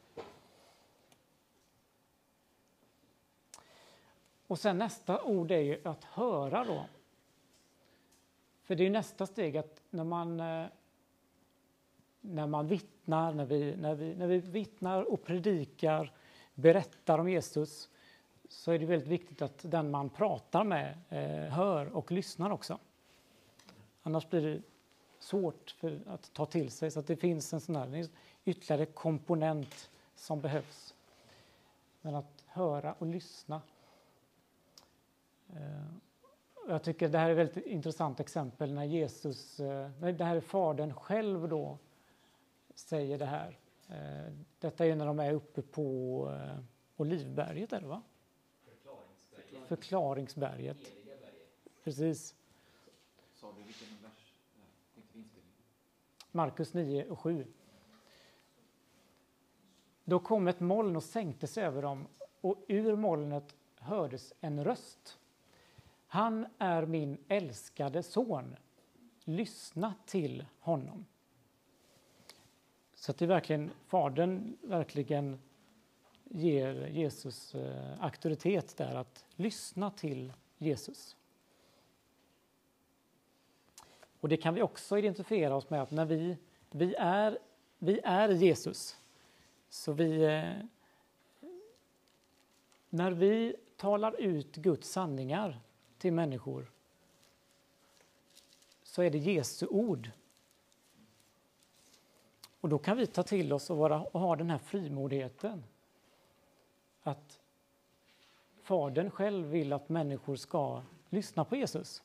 Och 4.48 4.60
sen 4.60 4.78
nästa 4.78 5.24
ord 5.24 5.52
är 5.52 5.62
ju 5.62 5.82
att 5.88 6.04
höra 6.04 6.66
då. 6.66 6.86
För 8.64 8.76
det 8.76 8.86
är 8.86 8.90
nästa 8.90 9.26
steg 9.26 9.58
att 9.58 9.82
när 9.90 10.04
man 10.04 10.40
eh, 10.40 10.66
när 12.30 12.48
man 12.48 12.68
vittnar, 12.68 13.34
när 13.34 13.46
vi, 13.46 13.76
när, 13.76 13.96
vi, 13.96 14.16
när 14.16 14.28
vi 14.28 14.38
vittnar 14.38 15.04
och 15.04 15.24
predikar, 15.24 16.14
berättar 16.54 17.20
om 17.20 17.30
Jesus, 17.30 17.90
så 18.50 18.72
är 18.72 18.80
det 18.80 18.86
väldigt 18.86 19.08
viktigt 19.08 19.42
att 19.42 19.72
den 19.72 19.92
man 19.92 20.10
pratar 20.10 20.64
med 20.64 20.98
eh, 21.10 21.54
hör 21.54 21.86
och 21.86 22.12
lyssnar 22.12 22.50
också. 22.50 22.80
Annars 24.04 24.30
blir 24.30 24.42
det 24.42 24.62
svårt 25.20 25.72
för 25.72 26.02
att 26.08 26.34
ta 26.34 26.46
till 26.46 26.72
sig, 26.72 26.92
så 26.92 27.00
att 27.00 27.08
det 27.08 27.16
finns 27.16 27.54
en 27.54 27.62
sån 27.62 27.76
här 27.76 28.08
ytterligare 28.46 28.86
komponent 28.86 29.90
som 30.16 30.42
behövs. 30.42 30.96
Men 32.02 32.16
att 32.16 32.44
höra 32.46 32.96
och 33.00 33.08
lyssna. 33.08 33.62
Eh, 35.54 35.86
jag 36.68 36.84
tycker 36.84 37.10
det 37.10 37.18
här 37.18 37.30
är 37.30 37.32
ett 37.32 37.38
väldigt 37.38 37.66
intressant 37.66 38.20
exempel 38.20 38.74
när 38.74 38.84
Jesus, 38.84 39.60
eh, 39.60 39.90
det 39.90 40.24
här 40.24 40.36
är 40.36 40.42
Fadern 40.42 40.94
själv 40.94 41.50
då 41.50 41.78
säger 42.80 43.18
det 43.18 43.26
här. 43.26 43.60
Eh, 43.90 44.34
detta 44.60 44.86
är 44.86 44.96
när 44.96 45.06
de 45.06 45.20
är 45.20 45.34
uppe 45.34 45.62
på 45.62 46.30
eh, 46.34 46.60
Olivberget, 46.98 47.74
är 47.74 47.82
det 47.82 47.88
va? 47.88 48.02
Förklaringsberget. 48.66 49.68
Förklaringsberget. 49.68 50.78
Precis. 51.84 52.36
Sa 53.34 53.54
du 53.58 53.64
vilken 53.64 53.88
vers? 54.04 54.34
Markus 56.32 56.74
9 56.74 57.06
och 57.06 57.20
7. 57.20 57.48
Då 60.04 60.20
kom 60.20 60.48
ett 60.48 60.60
moln 60.60 60.96
och 60.96 61.04
sänkte 61.04 61.48
sig 61.48 61.64
över 61.64 61.82
dem 61.82 62.08
och 62.42 62.66
ur 62.68 62.96
molnet 62.96 63.56
hördes 63.76 64.34
en 64.42 64.64
röst. 64.64 65.20
Han 66.08 66.48
är 66.58 66.86
min 66.86 67.18
älskade 67.28 68.04
son. 68.04 68.56
Lyssna 69.24 69.94
till 70.06 70.46
honom. 70.60 71.06
Så 73.00 73.12
att 73.12 73.18
det 73.18 73.26
verkligen, 73.26 73.72
Fadern 73.88 74.58
verkligen 74.62 75.40
ger 76.24 76.88
Jesus 76.88 77.56
eh, 77.56 78.04
auktoritet 78.04 78.78
där 78.78 78.96
att 78.96 79.26
lyssna 79.36 79.92
till 79.92 80.34
Jesus. 80.58 81.16
Och 84.20 84.30
det 84.30 84.38
kan 84.38 84.54
vi 84.54 84.62
också 84.62 84.98
identifiera 84.98 85.56
oss 85.56 85.70
med 85.70 85.82
att 85.82 85.92
när 85.92 86.06
vi, 86.06 86.38
vi, 86.72 86.96
är, 86.96 87.40
vi 87.78 88.00
är 88.04 88.30
Jesus, 88.30 88.98
så 89.70 89.92
vi... 89.92 90.24
Eh, 90.24 90.66
när 92.90 93.12
vi 93.12 93.56
talar 93.78 94.22
ut 94.22 94.56
Guds 94.56 94.90
sanningar 94.90 95.60
till 95.98 96.14
människor 96.14 96.72
så 98.84 99.02
är 99.02 99.10
det 99.10 99.18
Jesu 99.18 99.68
ord 99.68 100.12
och 102.62 102.70
då 102.70 102.78
kan 102.78 102.98
vi 102.98 103.08
ta 103.08 103.24
till 103.24 103.54
oss 103.54 103.70
och, 103.70 103.78
vara, 103.78 104.02
och 104.04 104.20
ha 104.20 104.36
den 104.36 104.50
här 104.50 104.58
frimodigheten. 104.58 105.64
Att 107.02 107.40
Fadern 108.62 109.12
själv 109.12 109.48
vill 109.48 109.74
att 109.74 109.90
människor 109.90 110.36
ska 110.36 110.82
lyssna 111.10 111.46
på 111.46 111.56
Jesus. 111.56 112.04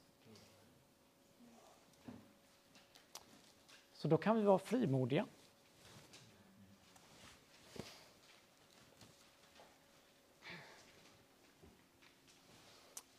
Så 3.92 4.08
då 4.08 4.16
kan 4.16 4.36
vi 4.36 4.42
vara 4.42 4.58
frimodiga. 4.58 5.26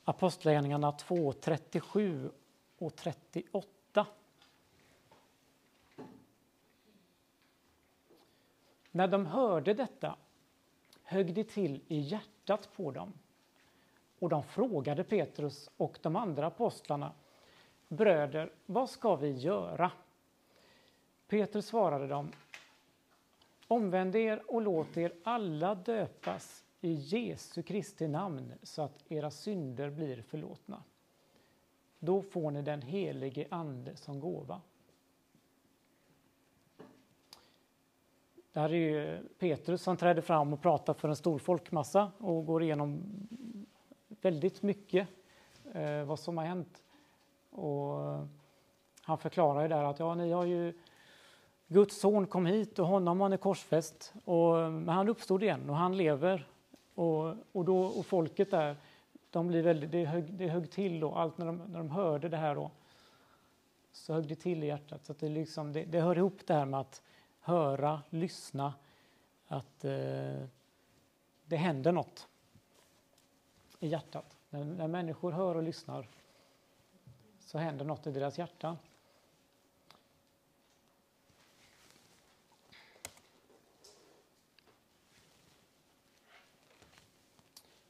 Apostlagärningarna 0.04 0.92
2, 0.92 1.34
37 1.34 2.32
och 2.78 2.96
38. 2.96 3.75
När 8.96 9.08
de 9.08 9.26
hörde 9.26 9.74
detta 9.74 10.16
högg 11.04 11.34
det 11.34 11.44
till 11.44 11.82
i 11.88 12.00
hjärtat 12.00 12.70
på 12.76 12.92
dem 12.92 13.14
och 14.20 14.30
de 14.30 14.44
frågade 14.44 15.04
Petrus 15.04 15.70
och 15.78 16.00
de 16.02 16.16
andra 16.16 16.48
apostlarna 16.48 17.12
Bröder, 17.88 18.52
vad 18.66 18.90
ska 18.90 19.16
vi 19.16 19.32
göra? 19.32 19.92
Petrus 21.28 21.66
svarade 21.66 22.08
dem 22.08 22.32
Omvänd 23.68 24.16
er 24.16 24.44
och 24.48 24.62
låt 24.62 24.98
er 24.98 25.14
alla 25.24 25.76
döpas 25.76 26.66
i 26.82 26.94
Jesu 26.94 27.64
Kristi 27.64 28.08
namn 28.08 28.54
så 28.64 28.82
att 28.82 29.12
era 29.12 29.32
synder 29.32 29.90
blir 29.90 30.22
förlåtna. 30.22 30.84
Då 32.00 32.22
får 32.22 32.52
ni 32.52 32.62
den 32.62 32.82
helige 32.82 33.48
Ande 33.52 33.96
som 33.96 34.20
gåva. 34.20 34.62
Det 38.56 38.62
här 38.62 38.70
är 38.70 38.74
ju 38.74 39.24
Petrus 39.40 39.82
som 39.82 39.98
träder 39.98 40.22
fram 40.22 40.54
och 40.54 40.62
pratar 40.62 40.94
för 40.94 41.10
en 41.10 41.16
stor 41.16 41.40
folkmassa 41.40 42.12
och 42.18 42.46
går 42.46 42.64
igenom 42.64 43.04
väldigt 44.22 44.62
mycket 44.62 45.08
eh, 45.74 46.04
vad 46.04 46.20
som 46.20 46.38
har 46.38 46.46
hänt. 46.46 46.84
Och 47.50 48.02
eh, 48.02 48.26
han 49.02 49.18
förklarar 49.18 49.62
ju 49.62 49.68
där 49.68 49.84
att 49.84 50.00
ja, 50.00 50.16
ni 50.16 50.32
har 50.32 50.46
ju 50.46 50.74
Guds 51.68 52.00
son 52.00 52.28
kom 52.28 52.46
hit 52.46 52.80
och 52.80 52.88
honom 52.88 53.22
har 53.22 53.30
ni 53.30 53.38
korsfäst. 53.38 54.14
Och, 54.26 54.56
men 54.72 54.90
han 54.90 55.10
uppstod 55.10 55.44
igen 55.44 55.70
och 55.70 55.76
han 55.76 55.98
lever. 55.98 56.48
Och, 56.94 57.36
och, 57.52 57.66
då, 57.66 57.78
och 57.86 58.06
folket 58.06 58.52
där, 58.52 58.76
de 59.30 59.48
blir 59.48 59.64
väldigt, 59.64 59.92
det, 59.92 60.06
högg, 60.06 60.34
det 60.34 60.48
högg 60.48 60.72
till 60.72 61.00
då, 61.00 61.16
allt 61.16 61.38
när 61.38 61.46
de, 61.46 61.58
när 61.58 61.78
de 61.78 61.90
hörde 61.90 62.30
det 62.30 62.38
här 62.38 62.56
då. 62.56 62.72
Så 63.92 64.14
högg 64.14 64.28
det 64.28 64.36
till 64.36 64.64
i 64.64 64.68
hjärtat. 64.68 65.06
Så 65.06 65.14
det, 65.20 65.30
liksom, 65.30 65.74
det, 65.74 65.84
det 65.84 66.02
hör 66.02 66.18
ihop 66.18 66.40
det 66.46 66.54
här 66.54 66.66
med 66.66 66.80
att 66.80 67.02
höra, 67.46 68.02
lyssna, 68.10 68.74
att 69.48 69.86
eh, 69.86 70.44
det 71.46 71.56
händer 71.58 71.92
något 71.92 72.28
i 73.80 73.88
hjärtat. 73.88 74.38
När, 74.50 74.64
när 74.64 74.88
människor 74.88 75.32
hör 75.32 75.56
och 75.56 75.64
lyssnar 75.64 76.08
så 77.40 77.58
händer 77.58 77.86
något 77.86 78.08
i 78.08 78.12
deras 78.12 78.38
hjärta. 78.38 78.78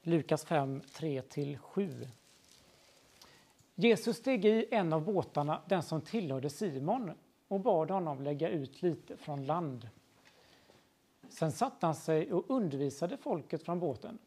Lukas 0.02 0.46
5, 0.46 0.82
3-7. 0.82 2.08
Jesus 3.76 4.18
steg 4.18 4.46
i 4.46 4.65
en 4.72 4.94
av 4.94 5.02
båtarna, 5.06 5.62
den 5.68 5.84
som 5.84 6.02
tillhörde 6.02 6.50
Simon, 6.50 7.12
och 7.47 7.60
bad 7.60 7.91
honom 7.91 8.21
lägga 8.23 8.49
ut 8.49 8.81
lite 8.81 9.17
från 9.17 9.45
land. 9.45 9.89
Sen 11.29 11.51
satte 11.51 11.86
han 11.86 11.95
sig 11.95 12.34
och 12.34 12.45
undervisade 12.47 13.17
folket 13.17 13.63
från 13.63 13.79
båten. 13.79 14.17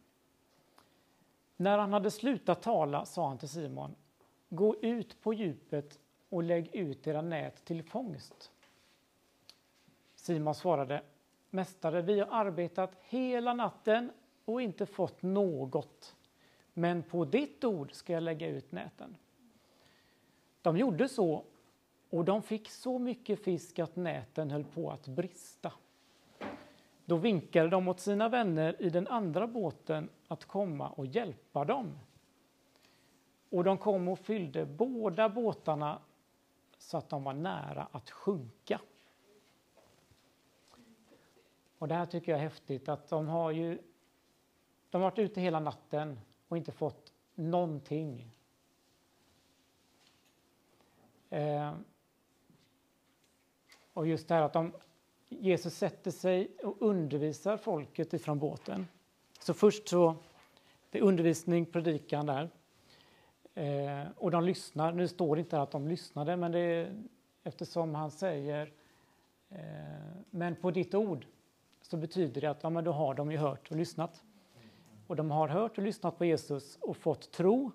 När 1.57 1.77
han 1.77 1.93
hade 1.93 2.11
slutat 2.11 2.61
tala 2.61 3.05
sa 3.05 3.27
han 3.27 3.37
till 3.37 3.49
Simon 3.49 3.95
Gå 4.49 4.75
ut 4.81 5.21
på 5.21 5.33
djupet 5.33 5.99
och 6.29 6.43
lägg 6.43 6.75
ut 6.75 7.07
era 7.07 7.21
nät 7.21 7.65
till 7.65 7.83
fångst. 7.83 8.51
Simon 10.15 10.55
svarade 10.55 11.03
Mästare, 11.49 12.01
vi 12.01 12.19
har 12.19 12.27
arbetat 12.31 12.91
hela 13.01 13.53
natten 13.53 14.11
och 14.45 14.61
inte 14.61 14.85
fått 14.85 15.21
något. 15.21 16.15
Men 16.73 17.03
på 17.03 17.25
ditt 17.25 17.63
ord 17.63 17.91
ska 17.91 18.13
jag 18.13 18.23
lägga 18.23 18.47
ut 18.47 18.71
näten. 18.71 19.15
De 20.61 20.77
gjorde 20.77 21.09
så 21.09 21.43
och 22.09 22.25
de 22.25 22.41
fick 22.41 22.69
så 22.69 22.99
mycket 22.99 23.43
fisk 23.43 23.79
att 23.79 23.95
näten 23.95 24.51
höll 24.51 24.63
på 24.63 24.91
att 24.91 25.07
brista. 25.07 25.71
Då 27.05 27.17
vinkade 27.17 27.69
de 27.69 27.87
åt 27.87 27.99
sina 27.99 28.29
vänner 28.29 28.75
i 28.79 28.89
den 28.89 29.07
andra 29.07 29.47
båten 29.47 30.09
att 30.27 30.45
komma 30.45 30.89
och 30.89 31.05
hjälpa 31.05 31.65
dem. 31.65 31.99
Och 33.49 33.63
de 33.63 33.77
kom 33.77 34.07
och 34.07 34.19
fyllde 34.19 34.65
båda 34.65 35.29
båtarna 35.29 35.99
så 36.77 36.97
att 36.97 37.09
de 37.09 37.23
var 37.23 37.33
nära 37.33 37.87
att 37.91 38.09
sjunka. 38.09 38.81
Och 41.77 41.87
det 41.87 41.95
här 41.95 42.05
tycker 42.05 42.31
jag 42.31 42.39
är 42.39 42.43
häftigt 42.43 42.89
att 42.89 43.09
de 43.09 43.27
har 43.27 43.51
ju 43.51 43.79
de 44.89 45.01
har 45.01 45.09
varit 45.09 45.19
ute 45.19 45.41
hela 45.41 45.59
natten 45.59 46.19
och 46.47 46.57
inte 46.57 46.71
fått 46.71 47.13
någonting. 47.35 48.31
Eh, 51.29 51.73
och 53.99 54.07
just 54.07 54.27
det 54.27 54.33
här 54.33 54.41
att 54.41 54.53
de, 54.53 54.71
Jesus 55.29 55.73
sätter 55.73 56.11
sig 56.11 56.51
och 56.63 56.75
undervisar 56.79 57.57
folket 57.57 58.13
ifrån 58.13 58.39
båten. 58.39 58.87
Så 59.39 59.53
först 59.53 59.87
så, 59.87 60.15
det 60.89 60.97
är 60.97 61.03
undervisning, 61.03 61.65
predikan 61.65 62.25
där. 62.25 62.49
Eh, 63.53 64.07
och 64.15 64.31
de 64.31 64.43
lyssnar. 64.43 64.91
Nu 64.91 65.07
står 65.07 65.35
det 65.35 65.39
inte 65.39 65.61
att 65.61 65.71
de 65.71 65.87
lyssnade, 65.87 66.37
men 66.37 66.51
det 66.51 66.59
är, 66.59 67.03
eftersom 67.43 67.95
han 67.95 68.11
säger 68.11 68.71
eh, 69.49 69.59
men 70.29 70.55
på 70.55 70.71
ditt 70.71 70.93
ord 70.93 71.25
så 71.81 71.97
betyder 71.97 72.41
det 72.41 72.47
att 72.47 72.63
ja, 72.63 72.69
men 72.69 72.83
då 72.83 72.91
har 72.91 73.13
de 73.13 73.31
ju 73.31 73.37
hört 73.37 73.71
och 73.71 73.77
lyssnat. 73.77 74.23
Och 75.07 75.15
de 75.15 75.31
har 75.31 75.47
hört 75.47 75.77
och 75.77 75.83
lyssnat 75.83 76.17
på 76.17 76.25
Jesus 76.25 76.77
och 76.81 76.97
fått 76.97 77.31
tro 77.31 77.71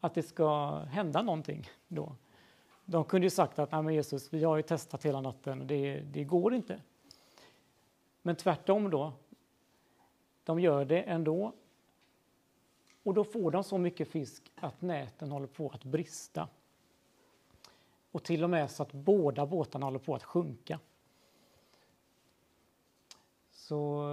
att 0.00 0.14
det 0.14 0.22
ska 0.22 0.78
hända 0.78 1.22
någonting 1.22 1.68
då. 1.88 2.16
De 2.90 3.04
kunde 3.04 3.26
ju 3.26 3.30
sagt 3.30 3.58
att 3.58 3.72
Nej, 3.72 3.82
men 3.82 3.94
Jesus, 3.94 4.32
vi 4.32 4.44
har 4.44 4.56
ju 4.56 4.62
testat 4.62 5.04
hela 5.04 5.20
natten 5.20 5.60
och 5.60 5.66
det, 5.66 6.00
det 6.00 6.24
går 6.24 6.54
inte. 6.54 6.82
Men 8.22 8.36
tvärtom 8.36 8.90
då, 8.90 9.12
de 10.44 10.60
gör 10.60 10.84
det 10.84 11.02
ändå. 11.02 11.52
Och 13.02 13.14
då 13.14 13.24
får 13.24 13.50
de 13.50 13.64
så 13.64 13.78
mycket 13.78 14.08
fisk 14.08 14.52
att 14.54 14.82
näten 14.82 15.30
håller 15.30 15.46
på 15.46 15.68
att 15.68 15.84
brista. 15.84 16.48
Och 18.10 18.22
till 18.22 18.44
och 18.44 18.50
med 18.50 18.70
så 18.70 18.82
att 18.82 18.92
båda 18.92 19.46
båtarna 19.46 19.86
håller 19.86 19.98
på 19.98 20.14
att 20.14 20.24
sjunka. 20.24 20.80
Så 23.50 24.04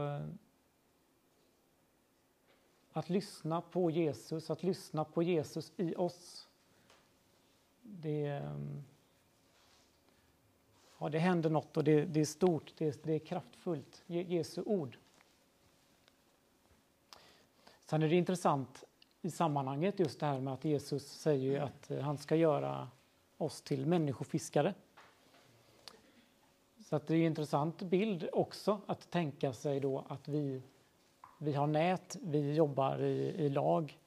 att 2.92 3.10
lyssna 3.10 3.62
på 3.62 3.92
Jesus, 3.92 4.50
att 4.50 4.63
lyssna 4.63 5.06
på 5.06 5.24
Jesus 5.24 5.72
i 5.78 5.96
oss. 5.96 6.46
Det, 7.89 8.26
ehm, 8.26 8.84
ja, 11.00 11.10
det 11.10 11.19
händer 11.19 11.50
något 11.50 11.78
och 11.78 11.84
det, 11.84 12.06
det 12.06 12.19
är 12.19 12.26
stort, 12.26 12.73
det, 12.78 13.04
det 13.04 13.13
är 13.13 13.19
kraftfullt. 13.19 14.04
Jesu 14.08 14.62
ord. 14.62 14.97
Sen 17.86 18.04
är 18.04 18.10
det 18.10 18.15
intressant 18.15 18.84
i 19.21 19.32
sammanhanget 19.32 20.00
just 20.00 20.19
det 20.19 20.26
här 20.26 20.39
med 20.39 20.54
att 20.54 20.65
Jesus 20.65 21.08
säger 21.08 21.62
att 21.62 21.91
han 22.02 22.17
ska 22.17 22.36
göra 22.36 22.89
oss 23.38 23.62
till 23.62 23.86
människofiskare. 23.86 24.73
Så 26.86 26.95
att 26.95 27.08
det 27.08 27.13
är 27.13 27.17
en 27.17 27.26
intressant 27.26 27.82
bild 27.82 28.30
också 28.34 28.82
att 28.86 29.10
tänka 29.10 29.54
sig 29.54 29.80
då 29.80 30.06
att 30.08 30.28
vi 30.28 30.62
vi 31.38 31.54
har 31.54 31.67
nät, 31.67 32.17
vi 32.21 32.54
jobbar 32.54 33.02
i, 33.02 33.45
i 33.45 33.50
lag, 33.50 33.97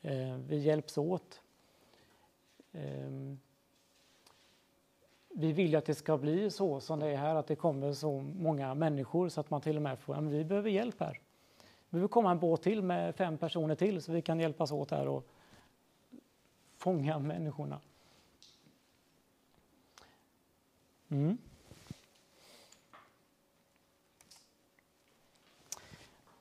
eh, 0.00 0.36
vi 0.36 0.58
hjälps 0.58 0.98
åt. 0.98 1.41
Ehm, 2.72 3.40
vi 5.28 5.52
vill 5.52 5.76
att 5.76 5.84
det 5.84 5.94
ska 5.94 6.18
bli 6.18 6.50
så 6.50 6.80
som 6.80 7.00
det 7.00 7.06
är 7.06 7.16
här, 7.16 7.34
att 7.34 7.46
det 7.46 7.56
kommer 7.56 7.92
så 7.92 8.20
många 8.20 8.74
människor 8.74 9.28
så 9.28 9.40
att 9.40 9.50
man 9.50 9.60
till 9.60 9.76
och 9.76 9.82
med 9.82 9.98
får, 9.98 10.16
ja, 10.16 10.20
vi 10.20 10.44
behöver 10.44 10.70
hjälp 10.70 11.00
här. 11.00 11.20
Vi 11.60 11.90
behöver 11.90 12.08
komma 12.08 12.30
en 12.30 12.38
båt 12.38 12.62
till 12.62 12.82
med 12.82 13.14
fem 13.14 13.38
personer 13.38 13.74
till 13.74 14.02
så 14.02 14.12
vi 14.12 14.22
kan 14.22 14.40
hjälpas 14.40 14.72
åt 14.72 14.90
här 14.90 15.08
och 15.08 15.26
fånga 16.76 17.18
människorna. 17.18 17.80
Mm. 21.08 21.38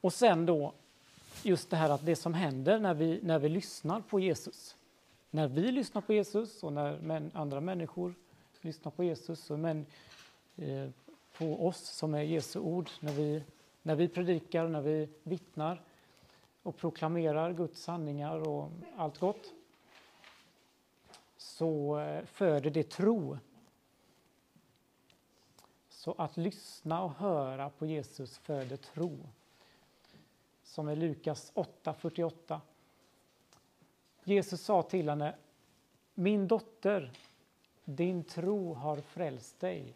Och 0.01 0.13
sen 0.13 0.45
då 0.45 0.73
just 1.43 1.69
det 1.69 1.75
här 1.75 1.89
att 1.89 2.05
det 2.05 2.15
som 2.15 2.33
händer 2.33 2.79
när 2.79 2.93
vi, 2.93 3.19
när 3.23 3.39
vi 3.39 3.49
lyssnar 3.49 4.01
på 4.01 4.19
Jesus. 4.19 4.75
När 5.33 5.47
vi 5.47 5.71
lyssnar 5.71 6.01
på 6.01 6.13
Jesus 6.13 6.63
och 6.63 6.73
när 6.73 6.99
män, 6.99 7.31
andra 7.33 7.61
människor 7.61 8.13
lyssnar 8.61 8.91
på 8.91 9.03
Jesus 9.03 9.51
och 9.51 9.59
men, 9.59 9.85
eh, 10.55 10.89
på 11.37 11.67
oss 11.67 11.79
som 11.79 12.13
är 12.13 12.21
Jesu 12.21 12.59
ord, 12.59 12.89
när 12.99 13.13
vi, 13.13 13.43
när 13.81 13.95
vi 13.95 14.07
predikar, 14.07 14.67
när 14.67 14.81
vi 14.81 15.09
vittnar 15.23 15.81
och 16.63 16.77
proklamerar 16.77 17.53
Guds 17.53 17.83
sanningar 17.83 18.47
och 18.49 18.71
allt 18.97 19.19
gott 19.19 19.53
så 21.37 21.99
eh, 21.99 22.25
föder 22.25 22.69
det 22.69 22.89
tro. 22.89 23.37
Så 25.89 26.15
att 26.17 26.37
lyssna 26.37 27.03
och 27.03 27.11
höra 27.11 27.69
på 27.69 27.85
Jesus 27.85 28.37
föder 28.37 28.77
tro. 28.77 29.29
Som 30.63 30.89
i 30.89 30.95
Lukas 30.95 31.51
8.48. 31.55 32.59
Jesus 34.23 34.61
sa 34.61 34.83
till 34.83 35.09
henne, 35.09 35.35
min 36.13 36.47
dotter, 36.47 37.11
din 37.85 38.23
tro 38.23 38.73
har 38.73 38.97
frälst 38.97 39.59
dig. 39.59 39.95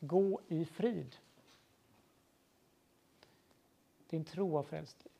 Gå 0.00 0.40
i 0.48 0.64
frid. 0.64 1.16
Din 4.10 4.24
tro 4.24 4.56
har 4.56 4.62
frälst 4.62 5.04
dig. 5.04 5.12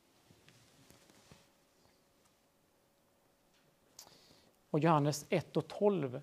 Och 4.70 4.80
Johannes 4.80 5.26
1 5.28 5.56
och 5.56 5.68
12. 5.68 6.20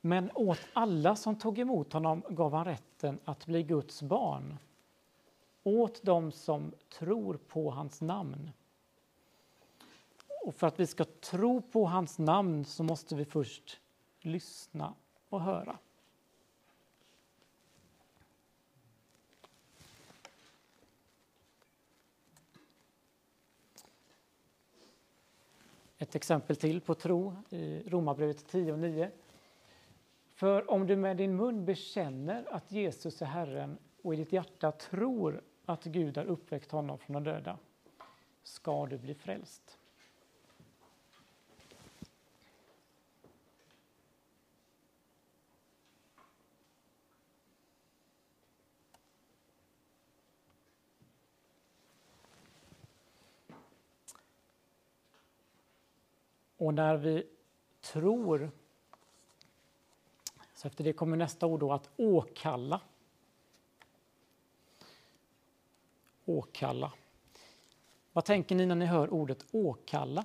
Men 0.00 0.30
åt 0.34 0.60
alla 0.72 1.16
som 1.16 1.38
tog 1.38 1.58
emot 1.58 1.92
honom 1.92 2.22
gav 2.28 2.54
han 2.54 2.64
rätten 2.64 3.18
att 3.24 3.46
bli 3.46 3.62
Guds 3.62 4.02
barn. 4.02 4.58
Åt 5.62 6.02
dem 6.02 6.32
som 6.32 6.72
tror 6.98 7.38
på 7.48 7.70
hans 7.70 8.00
namn. 8.00 8.50
Och 10.40 10.54
för 10.54 10.66
att 10.66 10.80
vi 10.80 10.86
ska 10.86 11.04
tro 11.04 11.62
på 11.62 11.86
hans 11.86 12.18
namn 12.18 12.64
så 12.64 12.82
måste 12.82 13.14
vi 13.14 13.24
först 13.24 13.80
lyssna 14.20 14.94
och 15.28 15.40
höra. 15.40 15.78
Ett 25.98 26.14
exempel 26.14 26.56
till 26.56 26.80
på 26.80 26.94
tro 26.94 27.36
i 27.50 27.82
Romarbrevet 27.86 28.46
10 28.46 28.72
och 28.72 28.78
9. 28.78 29.10
För 30.28 30.70
om 30.70 30.86
du 30.86 30.96
med 30.96 31.16
din 31.16 31.36
mun 31.36 31.64
bekänner 31.64 32.54
att 32.54 32.72
Jesus 32.72 33.22
är 33.22 33.26
Herren 33.26 33.78
och 34.02 34.14
i 34.14 34.16
ditt 34.16 34.32
hjärta 34.32 34.72
tror 34.72 35.42
att 35.64 35.84
Gud 35.84 36.16
har 36.16 36.24
uppväckt 36.24 36.70
honom 36.70 36.98
från 36.98 37.14
de 37.14 37.24
döda 37.24 37.58
ska 38.42 38.86
du 38.86 38.98
bli 38.98 39.14
frälst. 39.14 39.79
Och 56.60 56.74
när 56.74 56.96
vi 56.96 57.26
tror, 57.80 58.50
så 60.54 60.68
efter 60.68 60.84
det 60.84 60.92
kommer 60.92 61.16
nästa 61.16 61.46
ord 61.46 61.60
då, 61.60 61.72
att 61.72 61.90
åkalla. 61.96 62.80
Åkalla. 66.24 66.92
Vad 68.12 68.24
tänker 68.24 68.54
ni 68.54 68.66
när 68.66 68.74
ni 68.74 68.86
hör 68.86 69.10
ordet 69.10 69.46
åkalla? 69.52 70.24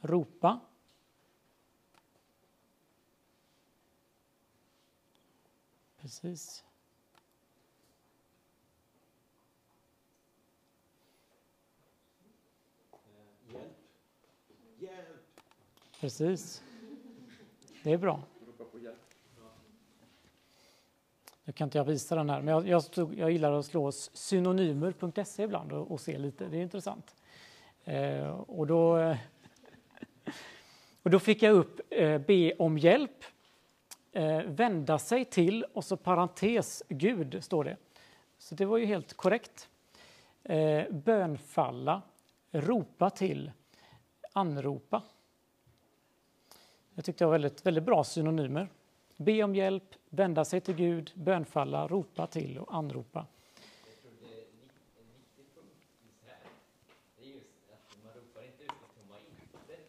Ropa. 0.00 0.60
Precis. 5.96 6.64
Hjälp. 13.54 13.76
Hjälp. 14.78 15.40
Precis. 16.04 16.62
Det 17.82 17.92
är 17.92 17.98
bra. 17.98 18.22
Nu 21.44 21.52
kan 21.52 21.66
inte 21.66 21.78
jag 21.78 21.84
visa 21.84 22.14
den 22.14 22.30
här, 22.30 22.42
men 22.42 22.54
jag, 22.54 22.68
jag, 22.68 22.82
stod, 22.82 23.14
jag 23.14 23.30
gillar 23.30 23.52
att 23.52 23.66
slå 23.66 23.92
synonymer.se 23.92 25.42
ibland 25.42 25.72
och, 25.72 25.90
och, 25.90 26.00
se 26.00 26.18
lite, 26.18 26.48
det 26.48 26.56
är 26.56 26.62
intressant. 26.62 27.14
Eh, 27.84 28.28
och, 28.28 28.66
då, 28.66 28.96
och 31.02 31.10
då 31.10 31.18
fick 31.18 31.42
jag 31.42 31.54
upp 31.54 31.80
eh, 31.90 32.18
be 32.18 32.54
om 32.54 32.78
hjälp, 32.78 33.24
eh, 34.12 34.42
vända 34.42 34.98
sig 34.98 35.24
till 35.24 35.64
och 35.72 35.84
så 35.84 35.96
parentes 35.96 36.82
Gud, 36.88 37.44
står 37.44 37.64
det. 37.64 37.76
Så 38.38 38.54
det 38.54 38.64
var 38.64 38.78
ju 38.78 38.86
helt 38.86 39.14
korrekt. 39.14 39.68
Eh, 40.42 40.90
bönfalla, 40.90 42.02
ropa 42.50 43.10
till, 43.10 43.52
anropa. 44.32 45.02
Jag 46.94 47.04
tyckte 47.04 47.24
det 47.24 47.26
var 47.26 47.32
väldigt, 47.32 47.66
väldigt 47.66 47.84
bra 47.84 48.04
synonymer. 48.04 48.68
Be 49.16 49.42
om 49.42 49.54
hjälp, 49.54 49.94
vända 50.08 50.44
sig 50.44 50.60
till 50.60 50.74
Gud, 50.74 51.12
bönfalla, 51.14 51.88
ropa 51.88 52.26
till 52.26 52.58
och 52.58 52.74
anropa. 52.74 53.26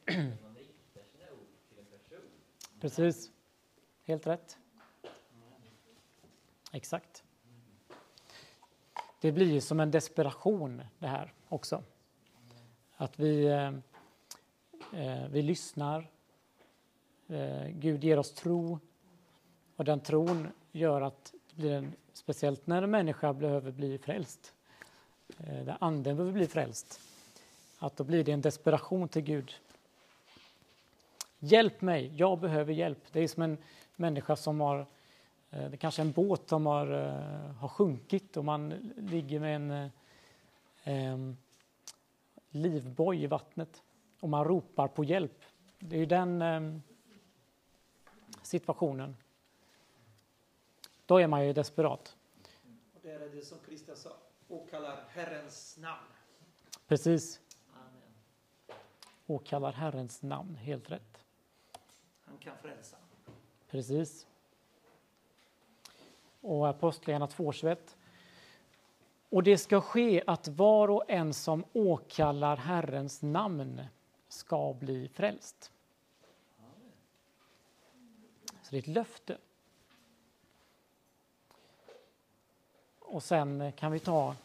Jag. 0.05 0.31
Precis. 2.79 3.31
Helt 4.03 4.27
rätt. 4.27 4.57
Exakt. 6.71 7.23
Det 9.21 9.31
blir 9.31 9.53
ju 9.53 9.61
som 9.61 9.79
en 9.79 9.91
desperation 9.91 10.81
det 10.99 11.07
här 11.07 11.33
också. 11.49 11.83
Att 12.95 13.19
vi, 13.19 13.45
eh, 13.45 13.67
eh, 15.01 15.27
vi 15.29 15.41
lyssnar. 15.41 16.14
Eh, 17.27 17.67
Gud 17.67 18.03
ger 18.03 18.19
oss 18.19 18.33
tro. 18.33 18.79
Och 19.75 19.85
den 19.85 19.99
tron 19.99 20.47
gör 20.71 21.01
att 21.01 21.33
det 21.49 21.55
blir 21.61 21.71
en, 21.71 21.93
speciellt 22.13 22.67
när 22.67 22.81
en 22.81 22.91
människa 22.91 23.33
behöver 23.33 23.71
bli 23.71 23.97
frälst, 23.97 24.53
eh, 25.37 25.65
där 25.65 25.77
anden 25.79 26.15
behöver 26.15 26.33
bli 26.33 26.47
frälst, 26.47 26.99
att 27.79 27.97
då 27.97 28.03
blir 28.03 28.23
det 28.23 28.31
en 28.31 28.41
desperation 28.41 29.07
till 29.07 29.21
Gud. 29.21 29.53
Hjälp 31.39 31.81
mig, 31.81 32.11
jag 32.15 32.39
behöver 32.39 32.73
hjälp. 32.73 33.03
Det 33.11 33.19
är 33.19 33.27
som 33.27 33.43
en 33.43 33.57
människa 33.95 34.35
som 34.35 34.61
har, 34.61 34.85
eh, 35.51 35.69
det 35.69 35.77
kanske 35.77 36.01
är 36.01 36.05
en 36.05 36.11
båt 36.11 36.49
som 36.49 36.65
har, 36.65 36.91
eh, 36.91 37.55
har 37.55 37.67
sjunkit 37.67 38.37
och 38.37 38.45
man 38.45 38.93
ligger 38.97 39.39
med 39.39 39.55
en 39.55 39.71
eh, 40.83 41.35
livboj 42.49 43.23
i 43.23 43.27
vattnet 43.27 43.81
och 44.19 44.29
man 44.29 44.45
ropar 44.45 44.87
på 44.87 45.03
hjälp. 45.03 45.43
Det 45.79 45.95
är 45.95 45.99
ju 45.99 46.05
den 46.05 46.41
eh, 46.41 46.81
situationen. 48.45 49.15
Då 51.05 51.17
är 51.21 51.27
man 51.27 51.45
ju 51.45 51.53
desperat. 51.53 52.15
Och 52.93 53.01
där 53.01 53.19
är 53.19 53.29
det 53.29 53.41
som 53.41 53.57
Kristus 53.59 54.01
sa, 54.01 54.09
och 54.47 54.69
kallar 54.69 55.03
Herrens 55.09 55.77
namn. 55.77 56.07
Precis. 56.87 57.39
Amen. 57.73 58.77
Och 59.25 59.45
kallar 59.45 59.71
Herrens 59.71 60.21
namn, 60.21 60.55
helt 60.55 60.91
rätt. 60.91 61.25
Han 62.25 62.37
kan 62.37 62.57
frälsa. 62.57 62.97
Precis. 63.69 64.27
Och 66.41 66.67
Apostlagärningarna 66.67 67.27
2.21. 67.27 67.77
Och 69.29 69.43
det 69.43 69.57
ska 69.57 69.81
ske 69.81 70.23
att 70.27 70.47
var 70.47 70.87
och 70.89 71.03
en 71.07 71.33
som 71.33 71.65
åkallar 71.73 72.57
Herrens 72.57 73.21
namn 73.21 73.81
ska 74.27 74.73
bli 74.73 75.07
frälst. 75.07 75.71
Så 78.61 78.64
det 78.75 78.79
är 78.79 78.81
ett 78.81 78.95
löfte. 78.95 79.37
Och 82.99 83.23
sen 83.23 83.61
eh, 83.61 83.73
kan 83.73 83.91
vi 83.91 83.99
ta 83.99 84.35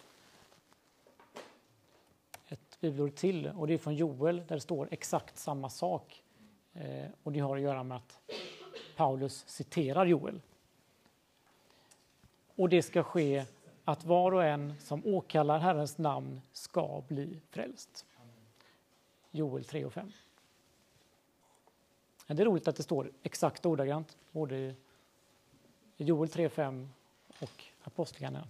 ett 2.49 2.81
bibelord 2.81 3.15
till 3.15 3.47
och 3.47 3.67
det 3.67 3.75
är 3.75 3.79
från 3.79 3.95
Joel 3.95 4.37
där 4.37 4.55
det 4.55 4.61
står 4.61 4.89
exakt 4.91 5.39
samma 5.39 5.71
sak. 5.71 6.23
Eh, 6.75 7.07
och 7.23 7.33
det 7.33 7.41
har 7.41 7.57
att 7.57 7.63
göra 7.63 7.83
med 7.83 7.97
att 7.97 8.21
Paulus 8.97 9.45
citerar 9.49 10.07
Joel. 10.07 10.41
Och 12.57 12.69
det 12.69 12.83
ska 12.83 13.03
ske 13.03 13.45
att 13.85 14.05
var 14.05 14.33
och 14.33 14.45
en 14.45 14.75
som 14.81 15.07
åkallar 15.07 15.59
Herrens 15.59 15.99
namn 15.99 16.41
ska 16.53 17.03
bli 17.09 17.41
frälst. 17.51 18.07
Joel 19.31 19.65
3 19.65 19.85
och 19.85 19.93
5. 19.93 20.13
Det 22.27 22.43
är 22.43 22.47
roligt 22.47 22.69
att 22.69 22.77
det 22.77 22.83
står 22.83 23.11
exakt 23.23 23.67
ordagrant 23.67 24.17
både 24.33 24.57
i 25.97 26.05
Joel 26.05 26.29
3.5 26.29 26.47
och 26.47 26.53
5 26.53 26.89
och 27.39 27.65
Apostlagärningarna. 27.83 28.49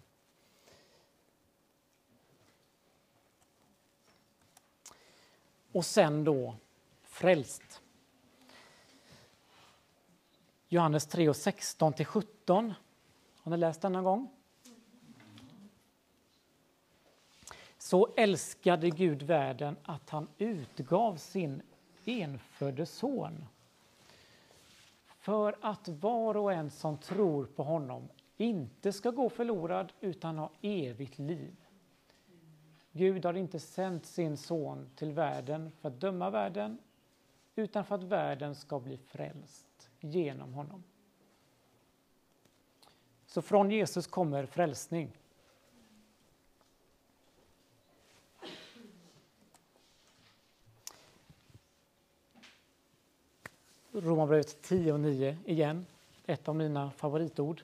Och 5.73 5.85
sen 5.85 6.25
då 6.25 6.57
frälst. 7.03 7.83
Johannes 10.69 11.07
3 11.07 11.29
och 11.29 11.37
16 11.37 11.93
till 11.93 12.07
17. 12.07 12.75
Har 13.37 13.51
ni 13.51 13.57
läst 13.57 13.81
den 13.81 13.93
någon 13.93 14.05
gång? 14.05 14.31
Så 17.79 18.15
älskade 18.17 18.91
Gud 18.91 19.23
världen 19.23 19.77
att 19.83 20.11
han 20.11 20.29
utgav 20.39 21.17
sin 21.17 21.63
enfödde 22.05 22.87
son 22.87 23.47
för 25.21 25.57
att 25.61 25.89
var 25.89 26.37
och 26.37 26.53
en 26.53 26.71
som 26.71 26.99
tror 26.99 27.47
på 27.47 27.63
honom 27.63 28.09
inte 28.37 28.93
ska 28.93 29.11
gå 29.11 29.29
förlorad 29.29 29.93
utan 30.01 30.39
ha 30.39 30.51
evigt 30.63 31.19
liv. 31.19 31.57
Gud 32.93 33.25
har 33.25 33.35
inte 33.35 33.61
sänt 33.61 34.07
sin 34.07 34.37
son 34.37 34.91
till 34.97 35.13
världen 35.13 35.73
för 35.81 35.89
att 35.89 36.01
döma 36.01 36.31
världen 36.31 36.79
utan 37.55 37.85
för 37.85 37.95
att 37.95 38.03
världen 38.03 38.55
ska 38.55 38.81
bli 38.81 38.97
frälst 38.97 39.91
genom 40.01 40.53
honom. 40.53 40.85
Så 43.27 43.43
från 43.43 43.71
Jesus 43.71 44.07
kommer 44.07 44.47
frälsning. 44.47 45.20
Romarbrevet 53.93 54.63
10 54.63 54.93
och 54.93 55.01
9 55.01 55.37
igen, 55.45 55.87
ett 56.27 56.49
av 56.49 56.57
mina 56.57 56.91
favoritord. 56.91 57.63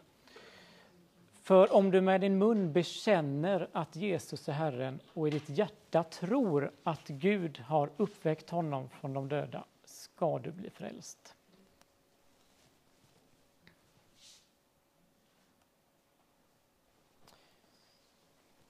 För 1.42 1.72
om 1.72 1.90
du 1.90 2.00
med 2.00 2.20
din 2.20 2.38
mun 2.38 2.72
bekänner 2.72 3.68
att 3.72 3.96
Jesus 3.96 4.48
är 4.48 4.52
Herren 4.52 5.00
och 5.14 5.28
i 5.28 5.30
ditt 5.30 5.48
hjärta 5.48 6.02
tror 6.02 6.72
att 6.82 7.08
Gud 7.08 7.58
har 7.58 7.90
uppväckt 7.96 8.50
honom 8.50 8.88
från 8.88 9.12
de 9.12 9.28
döda 9.28 9.64
ska 9.84 10.38
du 10.38 10.52
bli 10.52 10.70
frälst. 10.70 11.34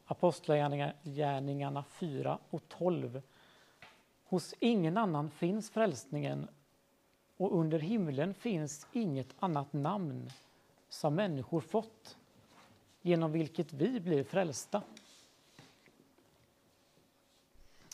Apostlagärningarna 0.05 1.85
4 1.88 2.38
och 2.51 2.62
12. 2.69 3.23
Hos 4.25 4.55
ingen 4.61 4.97
annan 4.97 5.31
finns 5.31 5.71
frälsningen 5.71 6.49
och 7.37 7.59
under 7.59 7.79
himlen 7.79 8.35
finns 8.35 8.87
inget 8.92 9.35
annat 9.38 9.72
namn 9.72 10.31
som 10.88 11.14
människor 11.14 11.61
fått 11.61 12.16
genom 13.03 13.33
vilket 13.33 13.72
vi 13.72 14.01
blir 14.01 14.25
frälsta. 14.25 14.83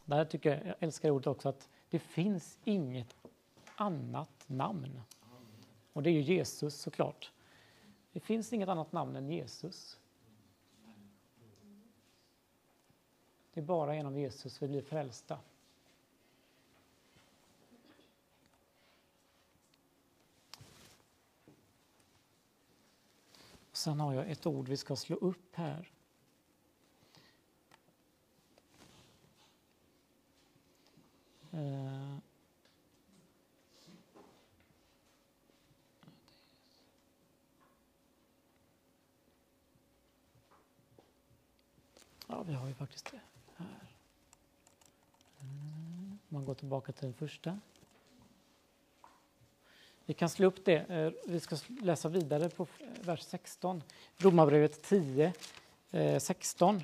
Det 0.04 0.14
här 0.14 0.24
tycker 0.24 0.50
jag, 0.50 0.66
jag 0.66 0.74
älskar 0.80 1.10
ordet 1.10 1.26
också, 1.26 1.48
att 1.48 1.68
det 1.90 1.98
finns 1.98 2.58
inget 2.64 3.16
annat 3.76 4.44
namn. 4.46 5.00
Och 5.92 6.02
det 6.02 6.10
är 6.10 6.12
ju 6.12 6.20
Jesus 6.20 6.80
såklart. 6.80 7.32
Det 8.12 8.20
finns 8.20 8.52
inget 8.52 8.68
annat 8.68 8.92
namn 8.92 9.16
än 9.16 9.28
Jesus. 9.28 9.98
Det 13.54 13.60
är 13.60 13.64
bara 13.64 13.96
genom 13.96 14.18
Jesus 14.18 14.62
vi 14.62 14.68
blir 14.68 14.82
frälsta. 14.82 15.38
Sen 23.82 24.00
har 24.00 24.14
jag 24.14 24.30
ett 24.30 24.46
ord 24.46 24.68
vi 24.68 24.76
ska 24.76 24.96
slå 24.96 25.16
upp 25.16 25.56
här. 25.56 25.90
Eh. 31.50 32.16
Ja, 42.26 42.42
vi 42.42 42.54
har 42.54 42.68
ju 42.68 42.74
faktiskt 42.74 43.10
det 43.10 43.20
här. 43.56 43.94
Om 45.38 46.18
Man 46.28 46.44
går 46.44 46.54
tillbaka 46.54 46.92
till 46.92 47.04
den 47.04 47.14
första. 47.14 47.58
Vi 50.06 50.14
kan 50.14 50.28
slå 50.28 50.46
upp 50.46 50.64
det. 50.64 50.90
Eh, 50.90 51.10
vi 51.26 51.40
ska 51.40 51.56
läsa 51.82 52.08
vidare 52.08 52.48
på 52.48 52.62
eh, 52.62 52.86
vers 53.06 53.20
16. 53.22 53.82
Romarbrevet 54.18 54.82
10, 54.82 55.32
16. 56.20 56.76
Eh, 56.76 56.82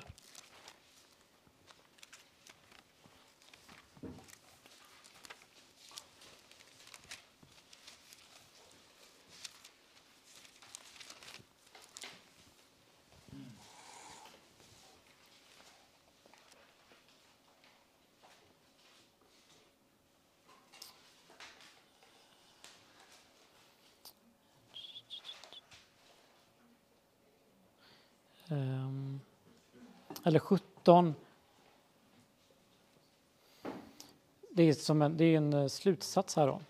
13. 30.89 31.15
Det 34.51 34.63
är, 34.63 34.73
som 34.73 35.01
en, 35.01 35.17
det 35.17 35.25
är 35.25 35.37
en 35.37 35.53
eh, 35.53 35.67
slutsats 35.67 36.35
här 36.35 36.47
då, 36.47 36.61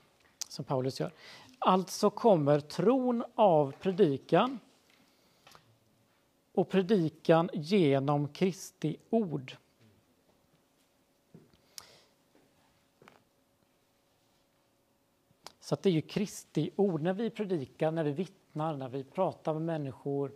som 0.47 0.65
Paulus 0.65 0.99
gör. 0.99 1.13
Alltså 1.59 2.09
kommer 2.09 2.59
tron 2.59 3.23
av 3.35 3.71
predikan 3.71 4.59
och 6.53 6.69
predikan 6.69 7.49
genom 7.53 8.27
Kristi 8.27 8.97
ord. 9.09 9.55
Så 15.59 15.77
det 15.81 15.89
är 15.89 15.93
ju 15.93 16.01
Kristi 16.01 16.71
ord. 16.75 17.01
När 17.01 17.13
vi 17.13 17.29
predikar, 17.29 17.91
när 17.91 18.03
vi 18.03 18.11
vittnar, 18.11 18.77
när 18.77 18.89
vi 18.89 19.03
pratar 19.03 19.53
med 19.53 19.61
människor 19.61 20.31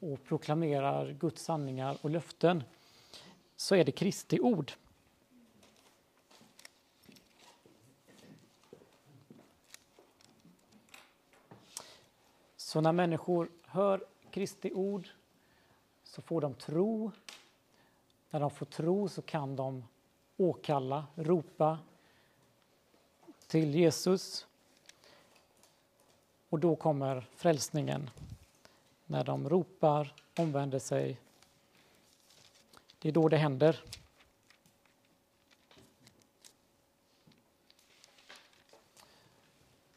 och 0.00 0.24
proklamerar 0.24 1.12
Guds 1.12 1.42
sanningar 1.42 1.98
och 2.02 2.10
löften 2.10 2.62
så 3.60 3.74
är 3.74 3.84
det 3.84 3.92
Kristi 3.92 4.40
ord. 4.40 4.72
Så 12.56 12.80
när 12.80 12.92
människor 12.92 13.48
hör 13.62 14.04
Kristi 14.30 14.72
ord 14.72 15.08
så 16.04 16.22
får 16.22 16.40
de 16.40 16.54
tro. 16.54 17.12
När 18.30 18.40
de 18.40 18.50
får 18.50 18.66
tro 18.66 19.08
så 19.08 19.22
kan 19.22 19.56
de 19.56 19.84
åkalla, 20.36 21.06
ropa 21.14 21.78
till 23.46 23.74
Jesus. 23.74 24.46
Och 26.48 26.58
då 26.58 26.76
kommer 26.76 27.26
frälsningen 27.34 28.10
när 29.06 29.24
de 29.24 29.48
ropar, 29.48 30.14
omvänder 30.36 30.78
sig. 30.78 31.20
Det 32.98 33.08
är 33.08 33.12
då 33.12 33.28
det 33.28 33.36
händer. 33.36 33.84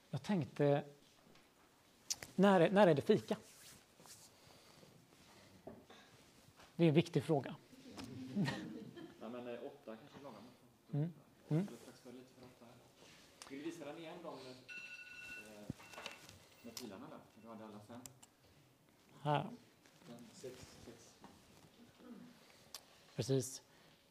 Jag 0.09 0.23
tänkte, 0.23 0.83
när 2.35 2.61
är, 2.61 2.71
när 2.71 2.87
är 2.87 2.93
det 2.93 3.01
fika? 3.01 3.37
Det 6.75 6.83
är 6.83 6.87
en 6.87 6.93
viktig 6.93 7.23
fråga. 7.23 7.55
Eh. 8.35 8.53
Mm. 10.91 11.13
Mm. 11.49 11.67
Vill 13.49 13.59
du 13.59 13.65
visa 13.65 13.85
den 13.85 13.97
igen, 13.97 14.17
de 14.23 14.33
eh, 14.33 14.53
med 16.61 16.75
pilarna 16.75 17.05
där? 17.09 17.19
Du 17.41 17.47
hade 17.47 17.65
alla 17.65 17.79
fem. 17.79 18.01
Här. 19.21 19.49
Precis. 23.21 23.61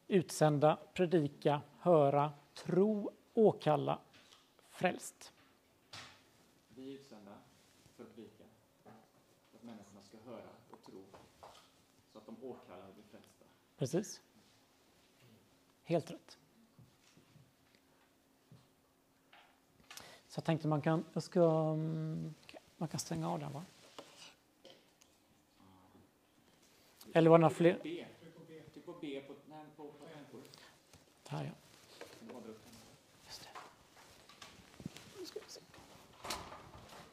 Utsända, 0.07 0.77
predika, 0.93 1.61
höra, 1.79 2.33
tro, 2.53 3.11
åkalla, 3.33 3.99
frälst. 4.69 5.33
Vi 6.69 6.89
är 6.89 6.99
utsända 6.99 7.31
för 7.95 8.03
att 8.03 8.15
predika. 8.15 8.43
För 8.83 9.57
att 9.57 9.63
människorna 9.63 10.01
ska 10.01 10.17
höra 10.25 10.49
och 10.69 10.81
tro. 10.83 11.03
Så 12.11 12.17
att 12.17 12.25
de 12.25 12.43
åkallar 12.43 12.87
och 12.87 12.93
blir 12.93 13.03
frälsta. 13.03 13.45
Precis. 13.77 14.21
Helt 15.83 16.11
rätt. 16.11 16.37
Så 20.27 20.37
jag 20.37 20.45
tänkte 20.45 20.67
man 20.67 20.81
kan, 20.81 21.05
jag 21.13 21.23
ska, 21.23 21.43
mm, 21.73 22.33
man 22.77 22.89
kan 22.89 22.99
stänga 22.99 23.29
av 23.29 23.39
den 23.39 23.53
va? 23.53 23.65
Eller 27.13 27.29
var 27.29 27.37
det 27.37 27.41
några 27.41 27.55
fler? 27.55 28.07
B. 29.01 29.21
På 29.27 29.33
B 29.33 29.33
på, 29.33 29.33
nej, 29.49 29.65
på, 29.77 29.83
på 29.83 30.05
tangentbordet. 30.05 30.57
Här 31.27 31.43
ja. 31.43 31.51
Just 33.25 33.43
det. 33.43 33.49
Nu 35.19 35.25
ska 35.25 35.39
vi 35.39 35.51
se. 35.51 35.61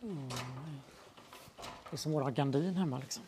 Mm, 0.03 0.29
det 1.91 1.93
är 1.93 1.97
som 1.97 2.13
våra 2.13 2.31
gardin 2.31 2.77
hemma 2.77 2.99
liksom. 2.99 3.23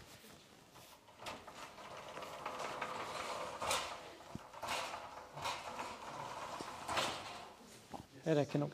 Det 8.25 8.35
räcker 8.35 8.59
nog. 8.59 8.71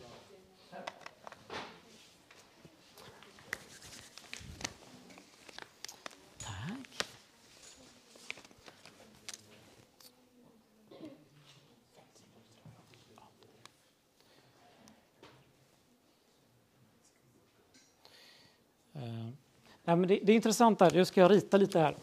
Eh, 19.97 20.01
men 20.01 20.09
det, 20.09 20.21
det 20.23 20.33
är 20.33 20.37
intressant 20.37 20.79
där, 20.79 20.97
jag 20.97 21.07
ska 21.07 21.29
rita 21.29 21.57
lite 21.57 21.79
här. 21.79 21.97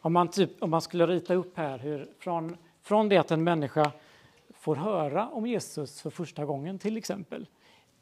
Om 0.00 0.12
man, 0.12 0.28
typ, 0.28 0.62
om 0.62 0.70
man 0.70 0.82
skulle 0.82 1.06
rita 1.06 1.34
upp 1.34 1.56
här 1.56 1.78
hur 1.78 2.08
från, 2.18 2.56
från 2.82 3.08
det 3.08 3.16
att 3.16 3.30
en 3.30 3.44
människa 3.44 3.92
får 4.54 4.76
höra 4.76 5.28
om 5.28 5.46
Jesus 5.46 6.00
för 6.00 6.10
första 6.10 6.44
gången 6.44 6.78
till 6.78 6.96
exempel 6.96 7.46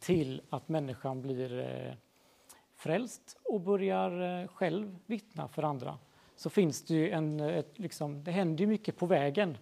till 0.00 0.42
att 0.50 0.68
människan 0.68 1.22
blir 1.22 1.58
eh, 1.60 1.94
frälst 2.76 3.38
och 3.44 3.60
börjar 3.60 4.42
eh, 4.42 4.48
själv 4.48 4.96
vittna 5.06 5.48
för 5.48 5.62
andra 5.62 5.98
så 6.36 6.50
finns 6.50 6.82
det 6.82 6.94
ju 6.94 7.10
en, 7.10 7.40
eh, 7.40 7.58
ett, 7.58 7.78
liksom, 7.78 8.24
det 8.24 8.30
händer 8.30 8.60
ju 8.60 8.66
mycket 8.66 8.96
på 8.96 9.06
vägen 9.06 9.58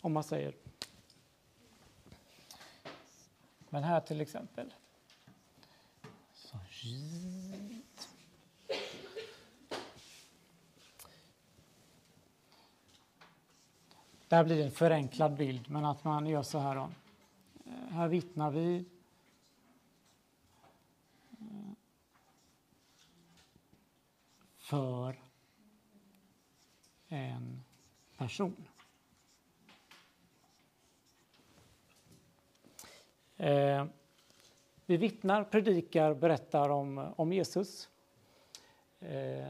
om 0.00 0.12
man 0.12 0.24
säger. 0.24 0.54
Men 3.70 3.82
här 3.82 4.00
till 4.00 4.20
exempel. 4.20 4.74
Så, 6.34 6.58
Där 14.28 14.44
blir 14.44 14.56
det 14.56 14.64
en 14.64 14.70
förenklad 14.70 15.36
bild, 15.36 15.70
men 15.70 15.84
att 15.84 16.04
man 16.04 16.26
gör 16.26 16.42
så 16.42 16.58
här. 16.58 16.74
Då. 16.74 16.90
Eh, 17.64 17.92
här 17.92 18.08
vittnar 18.08 18.50
vi. 18.50 18.84
Eh, 21.30 21.72
för 24.56 25.20
en 27.08 27.62
person. 28.16 28.69
Eh, 33.40 33.84
vi 34.86 34.96
vittnar, 34.96 35.44
predikar, 35.44 36.14
berättar 36.14 36.68
om, 36.68 37.12
om 37.16 37.32
Jesus. 37.32 37.88
Eh, 39.00 39.48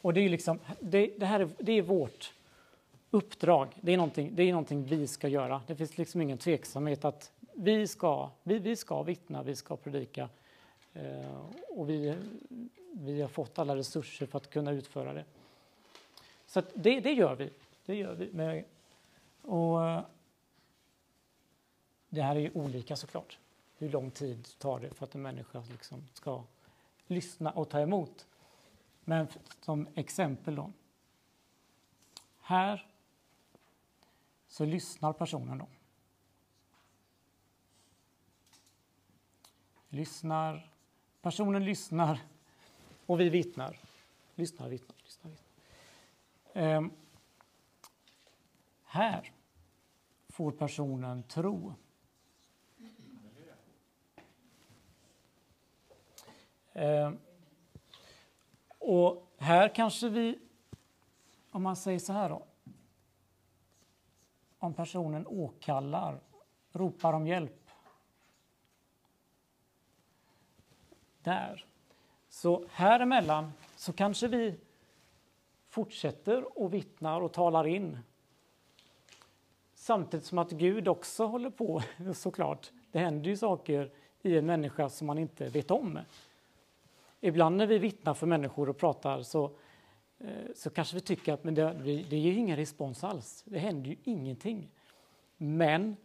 och 0.00 0.14
det 0.14 0.20
är, 0.20 0.28
liksom, 0.28 0.58
det, 0.80 1.06
det 1.18 1.26
här 1.26 1.40
är, 1.40 1.48
det 1.58 1.72
är 1.72 1.82
vårt 1.82 2.32
uppdrag. 3.10 3.68
Det 3.80 3.92
är, 3.92 3.96
någonting, 3.96 4.30
det 4.34 4.42
är 4.42 4.50
någonting 4.50 4.84
vi 4.84 5.06
ska 5.06 5.28
göra. 5.28 5.62
Det 5.66 5.76
finns 5.76 5.98
liksom 5.98 6.20
ingen 6.20 6.38
tveksamhet 6.38 7.04
att 7.04 7.32
vi 7.52 7.86
ska, 7.86 8.30
vi, 8.42 8.58
vi 8.58 8.76
ska 8.76 9.02
vittna, 9.02 9.42
vi 9.42 9.56
ska 9.56 9.76
predika. 9.76 10.28
Eh, 10.94 11.40
och 11.68 11.90
vi, 11.90 12.16
vi 12.92 13.20
har 13.20 13.28
fått 13.28 13.58
alla 13.58 13.76
resurser 13.76 14.26
för 14.26 14.36
att 14.36 14.50
kunna 14.50 14.72
utföra 14.72 15.12
det. 15.12 15.24
Så 16.46 16.62
det, 16.74 17.00
det 17.00 17.12
gör 17.12 17.34
vi. 17.34 17.50
Det 17.86 17.94
gör 17.94 18.14
vi. 18.14 18.32
Med, 18.32 18.64
och 19.42 20.02
det 22.10 22.22
här 22.22 22.36
är 22.36 22.40
ju 22.40 22.50
olika 22.54 22.96
såklart. 22.96 23.38
Hur 23.78 23.88
lång 23.88 24.10
tid 24.10 24.48
tar 24.58 24.80
det 24.80 24.94
för 24.94 25.04
att 25.04 25.14
en 25.14 25.22
människa 25.22 25.64
liksom 25.70 26.08
ska 26.14 26.44
lyssna 27.06 27.50
och 27.50 27.68
ta 27.68 27.80
emot? 27.80 28.26
Men 29.04 29.26
som 29.60 29.88
exempel 29.94 30.54
då. 30.54 30.72
Här 32.40 32.86
så 34.48 34.64
lyssnar 34.64 35.12
personen 35.12 35.58
då. 35.58 35.66
Lyssnar. 39.88 40.70
Personen 41.22 41.64
lyssnar 41.64 42.20
och 43.06 43.20
vi 43.20 43.28
vittnar. 43.28 43.80
Lyssnar, 44.34 44.68
vittnar, 44.68 44.96
lyssnar, 45.04 45.30
vittnar. 45.30 46.76
Um, 46.76 46.92
Här 48.84 49.32
får 50.28 50.50
personen 50.50 51.22
tro. 51.22 51.74
Eh, 56.72 57.12
Och 58.78 59.26
här 59.38 59.68
kanske 59.74 60.08
vi, 60.08 60.38
om 61.50 61.62
man 61.62 61.76
säger 61.76 61.98
så 61.98 62.12
här 62.12 62.28
då, 62.28 62.42
om 64.58 64.74
personen 64.74 65.26
åkallar, 65.26 66.20
ropar 66.72 67.12
om 67.12 67.26
hjälp. 67.26 67.70
Där. 71.22 71.66
Så 72.28 72.64
här 72.70 73.00
emellan 73.00 73.52
så 73.76 73.92
kanske 73.92 74.28
vi 74.28 74.60
fortsätter 75.68 76.58
och 76.58 76.74
vittnar 76.74 77.20
och 77.20 77.32
talar 77.32 77.66
in. 77.66 77.98
Samtidigt 79.74 80.26
som 80.26 80.38
att 80.38 80.50
Gud 80.50 80.88
också 80.88 81.26
håller 81.26 81.50
på, 81.50 81.82
såklart. 82.14 82.70
Det 82.92 82.98
händer 82.98 83.30
ju 83.30 83.36
saker 83.36 83.90
i 84.22 84.36
en 84.38 84.46
människa 84.46 84.88
som 84.88 85.06
man 85.06 85.18
inte 85.18 85.48
vet 85.48 85.70
om. 85.70 85.98
Ibland 87.20 87.56
när 87.56 87.66
vi 87.66 87.78
vittnar 87.78 88.14
för 88.14 88.26
människor 88.26 88.68
och 88.68 88.78
pratar 88.78 89.22
så 89.22 89.56
eh, 90.18 90.52
så 90.54 90.70
kanske 90.70 90.94
vi 90.94 91.00
tycker 91.00 91.32
att 91.32 91.44
men 91.44 91.54
det, 91.54 91.72
det 92.10 92.16
ger 92.16 92.32
ingen 92.32 92.56
respons 92.56 93.04
alls. 93.04 93.42
Det 93.46 93.58
händer 93.58 93.90
ju 93.90 93.96
ingenting. 94.04 94.70
Men 95.36 95.96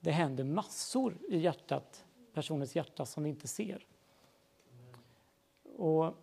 det 0.00 0.10
händer 0.10 0.44
massor 0.44 1.16
i 1.28 1.38
hjärtat, 1.38 2.04
personens 2.32 2.76
hjärta 2.76 3.06
som 3.06 3.22
vi 3.24 3.30
inte 3.30 3.48
ser. 3.48 3.86
Och, 5.76 6.14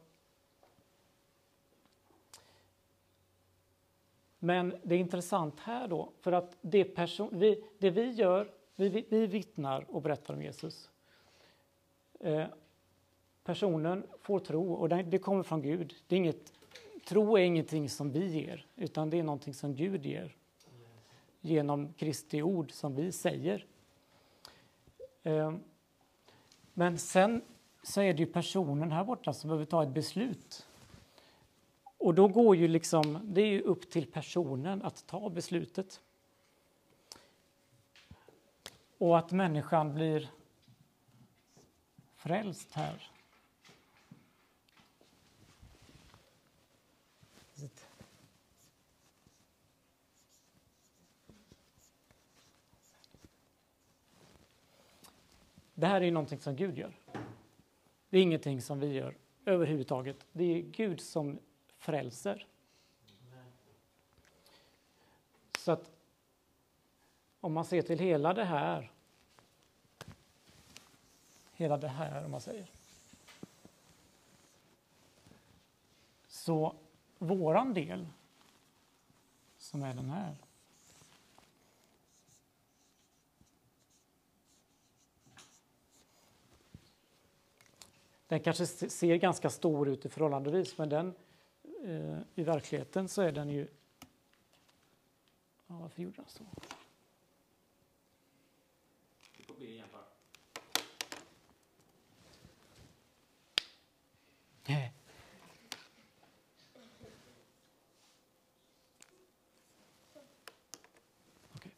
men 4.39 4.75
det 4.83 4.95
är 4.95 4.99
intressant 4.99 5.59
här 5.59 5.87
då, 5.87 6.11
för 6.19 6.31
att 6.31 6.57
det, 6.61 6.83
person, 6.83 7.29
vi, 7.31 7.63
det 7.79 7.89
vi 7.89 8.11
gör, 8.11 8.51
vi, 8.75 9.05
vi 9.09 9.27
vittnar 9.27 9.85
och 9.89 10.01
berättar 10.01 10.33
om 10.33 10.41
Jesus. 10.41 10.89
Eh, 12.19 12.47
personen 13.43 14.03
får 14.21 14.39
tro 14.39 14.73
och 14.73 14.89
det, 14.89 15.19
kommer 15.19 15.43
från 15.43 15.61
Gud. 15.61 15.95
Det 16.07 16.15
är 16.15 16.17
inget 16.17 16.53
Tro 17.05 17.37
är 17.37 17.41
ingenting 17.41 17.89
som 17.89 18.11
vi 18.11 18.27
ger, 18.27 18.65
utan 18.75 19.09
det 19.09 19.19
är 19.19 19.23
någonting 19.23 19.53
som 19.53 19.75
Gud 19.75 20.05
ger 20.05 20.35
genom 21.41 21.93
Kristi 21.93 22.41
ord 22.41 22.71
som 22.71 22.95
vi 22.95 23.11
säger. 23.11 23.65
Ehm, 25.23 25.59
men 26.73 26.97
sen 26.97 27.41
så 27.83 28.01
är 28.01 28.13
det 28.13 28.19
ju 28.19 28.25
personen 28.25 28.91
här 28.91 29.03
borta 29.03 29.33
som 29.33 29.47
behöver 29.47 29.65
ta 29.65 29.83
ett 29.83 29.89
beslut. 29.89 30.67
Och 31.97 32.13
då 32.13 32.27
går 32.27 32.55
ju 32.55 32.67
liksom, 32.67 33.19
det 33.23 33.41
är 33.41 33.47
ju 33.47 33.61
upp 33.61 33.91
till 33.91 34.11
personen 34.11 34.81
att 34.81 35.07
ta 35.07 35.29
beslutet. 35.29 36.01
Och 38.97 39.17
att 39.17 39.31
människan 39.31 39.93
blir 39.93 40.29
frälst 42.15 42.73
här. 42.73 43.11
Det 55.81 55.87
här 55.87 56.01
är 56.01 56.11
någonting 56.11 56.39
som 56.39 56.55
Gud 56.55 56.77
gör. 56.77 56.93
Det 58.09 58.17
är 58.17 58.21
ingenting 58.21 58.61
som 58.61 58.79
vi 58.79 58.87
gör 58.87 59.17
överhuvudtaget. 59.45 60.25
Det 60.31 60.43
är 60.43 60.61
Gud 60.61 61.01
som 61.01 61.39
frälser. 61.77 62.47
Så 65.59 65.71
att 65.71 65.91
om 67.39 67.53
man 67.53 67.65
ser 67.65 67.81
till 67.81 67.99
hela 67.99 68.33
det 68.33 68.43
här, 68.43 68.91
hela 71.53 71.77
det 71.77 71.87
här 71.87 72.25
om 72.25 72.31
man 72.31 72.41
säger, 72.41 72.67
så 76.27 76.75
våran 77.17 77.73
del, 77.73 78.07
som 79.57 79.83
är 79.83 79.93
den 79.93 80.09
här, 80.09 80.35
Den 88.31 88.39
kanske 88.39 88.65
ser 88.65 89.15
ganska 89.15 89.49
stor 89.49 89.89
ut 89.89 90.05
i 90.05 90.09
förhållandevis 90.09 90.77
men 90.77 90.89
den, 90.89 91.13
eh, 91.83 92.17
i 92.35 92.43
verkligheten 92.43 93.07
så 93.07 93.21
är 93.21 93.31
den 93.31 93.49
ju... 93.49 93.67
Ja, 95.67 95.77
varför 95.77 96.01
gjorde 96.01 96.15
den 96.15 96.25
så? 96.27 96.43
Okay. 111.55 111.71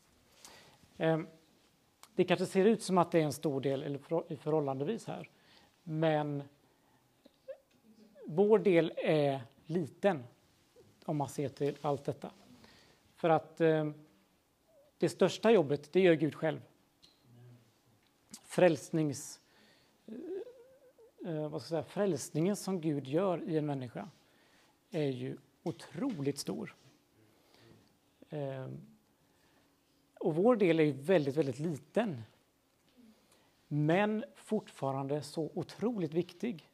Ehm, 0.97 1.27
det 2.15 2.23
kanske 2.23 2.45
ser 2.45 2.65
ut 2.65 2.83
som 2.83 2.97
att 2.97 3.11
det 3.11 3.19
är 3.19 3.23
en 3.23 3.33
stor 3.33 3.61
del 3.61 3.83
eller 3.83 4.31
i 4.31 4.37
förhållandevis 4.37 5.07
här 5.07 5.29
men 5.83 6.43
vår 8.25 8.59
del 8.59 8.93
är 8.97 9.41
liten 9.65 10.23
om 11.05 11.17
man 11.17 11.29
ser 11.29 11.49
till 11.49 11.77
allt 11.81 12.05
detta. 12.05 12.31
För 13.15 13.29
att 13.29 13.61
eh, 13.61 13.91
det 14.97 15.09
största 15.09 15.51
jobbet, 15.51 15.93
det 15.93 15.99
gör 15.99 16.13
Gud 16.13 16.35
själv. 16.35 16.61
Frälsnings, 18.45 19.39
eh, 20.05 21.33
eh, 21.33 21.49
vad 21.49 21.61
ska 21.61 21.75
jag 21.75 21.83
säga, 21.85 21.93
frälsningen 21.93 22.55
som 22.55 22.81
Gud 22.81 23.07
gör 23.07 23.43
i 23.49 23.57
en 23.57 23.65
människa 23.65 24.09
är 24.91 25.09
ju 25.09 25.37
otroligt 25.63 26.37
stor. 26.37 26.75
Eh, 28.29 28.67
och 30.19 30.35
vår 30.35 30.55
del 30.55 30.79
är 30.79 30.83
ju 30.83 30.91
väldigt, 30.91 31.35
väldigt 31.35 31.59
liten. 31.59 32.21
Men 33.75 34.23
fortfarande 34.35 35.21
så 35.21 35.51
otroligt 35.53 36.13
viktig. 36.13 36.69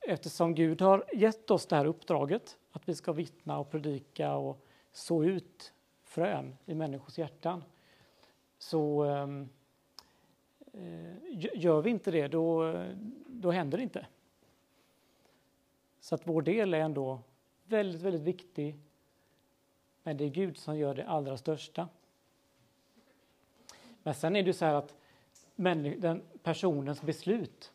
Eftersom 0.00 0.54
Gud 0.54 0.80
har 0.80 1.04
gett 1.12 1.50
oss 1.50 1.66
det 1.66 1.76
här 1.76 1.84
uppdraget 1.84 2.58
att 2.72 2.88
vi 2.88 2.94
ska 2.94 3.12
vittna 3.12 3.58
och 3.58 3.70
predika 3.70 4.34
och 4.34 4.66
så 4.92 5.24
ut 5.24 5.72
frön 6.02 6.56
i 6.66 6.74
människors 6.74 7.18
hjärtan. 7.18 7.64
Så 8.58 9.02
ehm, 9.02 9.48
eh, 10.72 11.16
gör 11.54 11.82
vi 11.82 11.90
inte 11.90 12.10
det, 12.10 12.28
då, 12.28 12.74
då 13.26 13.50
händer 13.50 13.78
det 13.78 13.84
inte. 13.84 14.06
Så 16.00 16.14
att 16.14 16.26
vår 16.26 16.42
del 16.42 16.74
är 16.74 16.80
ändå 16.80 17.20
väldigt, 17.64 18.02
väldigt 18.02 18.22
viktig. 18.22 18.76
Men 20.02 20.16
det 20.16 20.24
är 20.24 20.30
Gud 20.30 20.56
som 20.56 20.78
gör 20.78 20.94
det 20.94 21.06
allra 21.06 21.36
största. 21.36 21.88
Men 24.02 24.14
sen 24.14 24.36
är 24.36 24.42
det 24.42 24.52
så 24.52 24.64
här 24.64 24.74
att 24.74 24.94
den 25.56 26.22
personens 26.42 27.02
beslut 27.02 27.72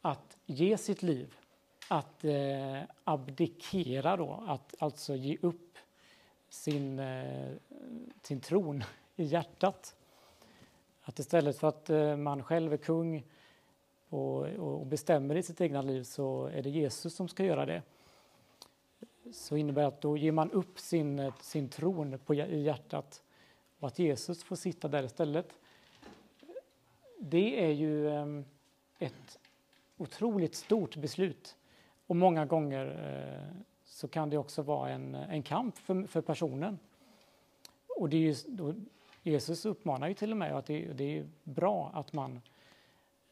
att 0.00 0.36
ge 0.46 0.76
sitt 0.76 1.02
liv, 1.02 1.34
att 1.88 2.24
eh, 2.24 2.82
abdikera 3.04 4.16
då, 4.16 4.44
att 4.46 4.74
alltså 4.78 5.14
ge 5.14 5.36
upp 5.40 5.78
sin, 6.48 6.98
eh, 6.98 7.52
sin 8.22 8.40
tron 8.40 8.84
i 9.16 9.24
hjärtat. 9.24 9.96
Att 11.02 11.18
istället 11.18 11.58
för 11.58 11.68
att 11.68 11.90
eh, 11.90 12.16
man 12.16 12.42
själv 12.42 12.72
är 12.72 12.76
kung 12.76 13.24
och, 14.08 14.46
och 14.46 14.86
bestämmer 14.86 15.36
i 15.36 15.42
sitt 15.42 15.60
egna 15.60 15.82
liv 15.82 16.02
så 16.02 16.46
är 16.46 16.62
det 16.62 16.70
Jesus 16.70 17.14
som 17.14 17.28
ska 17.28 17.44
göra 17.44 17.66
det. 17.66 17.82
Så 19.32 19.56
innebär 19.56 19.84
att 19.84 20.00
då 20.00 20.16
ger 20.16 20.32
man 20.32 20.50
upp 20.50 20.78
sin, 20.78 21.18
eh, 21.18 21.34
sin 21.40 21.68
tron 21.68 22.18
på, 22.18 22.34
i 22.34 22.62
hjärtat 22.62 23.22
och 23.78 23.88
att 23.88 23.98
Jesus 23.98 24.44
får 24.44 24.56
sitta 24.56 24.88
där 24.88 25.02
istället. 25.02 25.54
Det 27.22 27.64
är 27.64 27.72
ju 27.72 28.10
ehm, 28.10 28.44
ett 28.98 29.38
otroligt 29.96 30.54
stort 30.54 30.96
beslut. 30.96 31.56
Och 32.06 32.16
många 32.16 32.46
gånger 32.46 32.86
eh, 32.86 33.62
så 33.84 34.08
kan 34.08 34.30
det 34.30 34.38
också 34.38 34.62
vara 34.62 34.90
en, 34.90 35.14
en 35.14 35.42
kamp 35.42 35.78
för, 35.78 36.06
för 36.06 36.20
personen. 36.20 36.78
Och 37.98 38.08
det 38.08 38.16
är 38.16 38.20
ju, 38.20 38.34
då, 38.46 38.74
Jesus 39.22 39.64
uppmanar 39.64 40.08
ju 40.08 40.14
till 40.14 40.30
och 40.30 40.36
med 40.36 40.56
att 40.56 40.66
det, 40.66 40.92
det 40.92 41.18
är 41.18 41.28
bra 41.44 41.90
att 41.94 42.12
man 42.12 42.40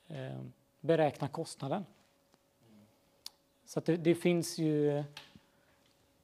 eh, 0.09 0.41
beräknar 0.81 1.29
kostnaden. 1.29 1.85
Så 3.65 3.79
att 3.79 3.85
det, 3.85 3.97
det 3.97 4.15
finns 4.15 4.59
ju 4.59 5.05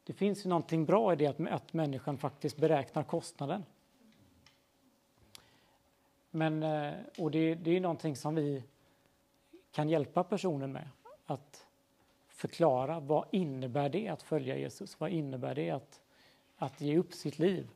det 0.05 0.13
finns 0.13 0.47
ju 0.47 0.49
någonting 0.49 0.85
bra 0.85 1.13
i 1.13 1.17
det 1.17 1.27
att, 1.27 1.41
att 1.41 1.73
människan 1.73 2.19
faktiskt 2.19 2.57
beräknar 2.57 3.03
kostnaden. 3.03 3.65
Men, 6.35 6.63
eh, 6.63 6.95
och 7.19 7.31
det, 7.31 7.55
det 7.55 7.77
är 7.77 7.81
någonting 7.81 8.17
som 8.17 8.35
vi 8.35 8.63
kan 9.73 9.89
hjälpa 9.89 10.25
personen 10.25 10.73
med. 10.73 10.89
Att 11.27 11.67
förklara 12.29 13.01
vad 13.01 13.27
innebär 13.31 13.89
det 13.89 14.09
att 14.09 14.23
följa 14.23 14.59
Jesus? 14.59 15.01
Vad 15.01 15.11
innebär 15.11 15.55
det 15.55 15.71
att, 15.71 16.01
att 16.57 16.81
ge 16.81 16.99
upp 16.99 17.13
sitt 17.13 17.39
liv? 17.39 17.69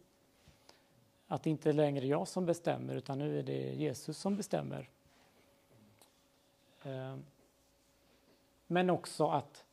Att 1.27 1.43
det 1.43 1.51
inte 1.51 1.73
längre 1.73 2.07
är 2.07 2.09
jag 2.09 2.29
som 2.29 2.47
bestämmer 2.47 2.95
utan 2.95 3.19
nu 3.19 3.39
är 3.39 3.43
det 3.43 3.75
Jesus 3.75 4.19
som 4.19 4.37
bestämmer. 4.37 4.89
Eh, 6.83 7.17
men 8.67 8.91
också 8.91 9.29
att 9.29 9.65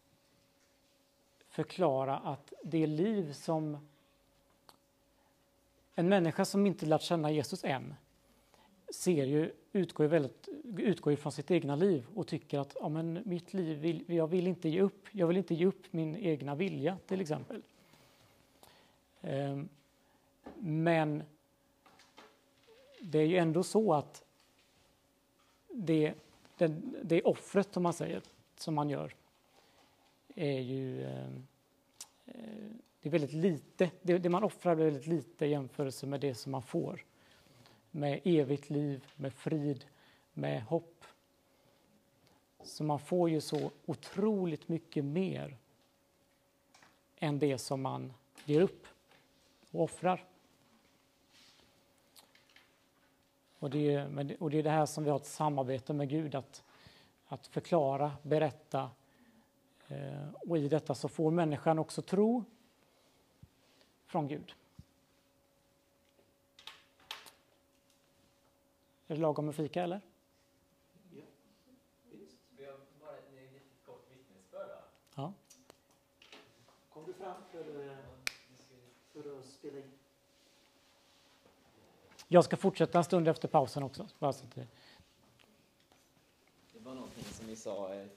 förklara 1.47 2.17
att 2.17 2.53
det 2.63 2.87
liv 2.87 3.33
som 3.33 3.87
en 5.95 6.09
människa 6.09 6.45
som 6.45 6.65
inte 6.65 6.85
lärt 6.85 7.01
känna 7.01 7.31
Jesus 7.31 7.63
än 7.63 7.95
ser 8.89 9.25
ju, 9.25 9.51
utgår, 9.73 10.03
ju 10.03 10.09
väldigt, 10.09 10.49
utgår 10.77 11.11
ju 11.11 11.17
från 11.17 11.31
sitt 11.31 11.51
egna 11.51 11.75
liv 11.75 12.07
och 12.15 12.27
tycker 12.27 12.59
att 12.59 12.75
ja, 12.79 12.89
men 12.89 13.21
mitt 13.25 13.53
liv, 13.53 13.77
vill, 13.77 14.03
jag 14.07 14.27
vill 14.27 14.47
inte 14.47 14.69
ge 14.69 14.81
upp. 14.81 15.07
Jag 15.11 15.27
vill 15.27 15.37
inte 15.37 15.55
ge 15.55 15.65
upp 15.65 15.93
min 15.93 16.15
egna 16.15 16.55
vilja 16.55 16.97
till 17.07 17.21
exempel. 17.21 17.61
Ehm, 19.21 19.69
men 20.59 21.23
det 22.99 23.19
är 23.19 23.25
ju 23.25 23.37
ändå 23.37 23.63
så 23.63 23.93
att 23.93 24.23
det, 25.67 26.13
det, 26.57 26.81
det 27.03 27.21
offret, 27.21 27.77
om 27.77 27.83
man 27.83 27.93
säger, 27.93 28.21
som 28.57 28.73
man 28.73 28.89
gör 28.89 29.15
är 30.35 30.59
ju 30.59 31.05
ehm, 31.05 31.47
eh, 32.25 32.75
det 33.01 33.09
är 33.09 33.11
väldigt 33.11 33.33
lite. 33.33 33.91
Det, 34.01 34.17
det 34.17 34.29
man 34.29 34.43
offrar 34.43 34.71
är 34.71 34.75
väldigt 34.75 35.07
lite 35.07 35.45
i 35.45 35.49
jämförelse 35.49 36.05
med 36.05 36.21
det 36.21 36.35
som 36.35 36.51
man 36.51 36.63
får. 36.63 37.05
Med 37.95 38.21
evigt 38.23 38.69
liv, 38.69 39.05
med 39.15 39.33
frid, 39.33 39.85
med 40.33 40.63
hopp. 40.63 41.05
Så 42.63 42.83
man 42.83 42.99
får 42.99 43.29
ju 43.29 43.41
så 43.41 43.71
otroligt 43.85 44.67
mycket 44.67 45.05
mer 45.05 45.57
än 47.15 47.39
det 47.39 47.57
som 47.57 47.81
man 47.81 48.13
ger 48.45 48.61
upp 48.61 48.87
och 49.71 49.83
offrar. 49.83 50.25
Och 53.59 53.69
det, 53.69 53.93
är, 53.93 54.23
det- 54.23 54.35
och 54.37 54.49
det 54.51 54.57
är 54.59 54.63
det 54.63 54.69
här 54.69 54.85
som 54.85 55.03
vi 55.03 55.09
har 55.09 55.17
ett 55.17 55.25
samarbete 55.25 55.93
med 55.93 56.09
Gud, 56.09 56.35
att, 56.35 56.63
att 57.27 57.47
förklara, 57.47 58.11
berätta. 58.21 58.91
Eh, 59.87 60.29
och 60.33 60.57
i 60.57 60.67
detta 60.67 60.95
så 60.95 61.07
får 61.09 61.31
människan 61.31 61.79
också 61.79 62.01
tro 62.01 62.43
från 64.05 64.27
Gud. 64.27 64.55
Är 69.07 69.15
det 69.15 69.21
lagom 69.21 69.45
med 69.45 69.55
fika 69.55 69.83
eller? 69.83 70.01
Ja, 71.11 71.21
visst. 72.11 72.37
Vi 72.57 72.65
har 72.65 72.77
bara 73.01 73.17
ett 73.17 73.31
litet 73.33 73.63
kort 73.85 74.07
vittnesbörd. 74.11 74.69
Ja. 75.15 75.33
Kom 76.93 77.05
du 77.05 77.13
fram 77.13 77.41
för, 77.51 77.89
eh, 77.89 77.97
för 79.13 79.39
att 79.39 79.45
spela 79.45 79.77
in? 79.77 79.91
Jag 82.27 82.43
ska 82.43 82.57
fortsätta 82.57 82.97
en 82.97 83.03
stund 83.03 83.27
efter 83.27 83.47
pausen 83.47 83.83
också. 83.83 84.07
Bara 84.19 84.33
så 84.33 84.45
att 84.45 84.55
det, 84.55 84.67
Det 86.73 86.79
var 86.79 86.93
någonting 86.95 87.23
som 87.23 87.47
vi 87.47 87.55
sa 87.55 87.93
eh, 87.93 88.05
i 88.05 88.09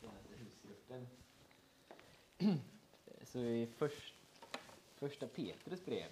senaste 0.00 0.34
husgruppen. 0.36 1.06
Så 3.24 3.38
i 3.38 3.66
först, 3.66 4.14
första 4.96 5.26
Petrus 5.26 5.84
brev. 5.84 6.08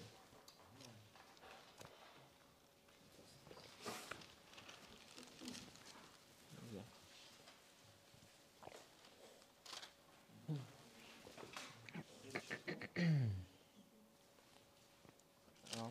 Ja. 15.77 15.91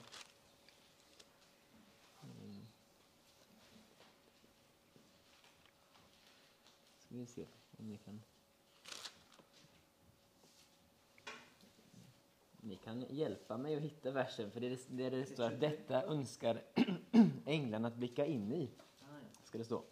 Mm. 2.18 2.68
Ska 7.00 7.16
vi 7.16 7.19
se 7.30 7.46
om 7.78 7.90
ni 7.90 7.98
kan... 7.98 8.22
Ni 12.62 12.76
kan 12.76 13.06
hjälpa 13.10 13.58
mig 13.58 13.76
att 13.76 13.82
hitta 13.82 14.12
versen, 14.12 14.52
för 14.52 14.60
det 14.60 14.68
är 14.68 14.80
det, 14.88 15.04
är 15.04 15.12
det 15.12 15.26
står 15.26 15.44
att 15.44 15.60
detta 15.60 16.04
önskar 16.04 16.62
änglarna 17.46 17.88
att 17.88 17.96
blicka 17.96 18.26
in 18.26 18.52
i. 18.52 18.70
Ska 19.44 19.58
det 19.58 19.64
stå. 19.64 19.84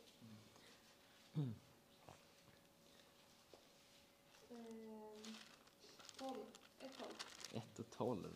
ett 7.57 7.79
och 7.79 7.89
12. 7.89 8.27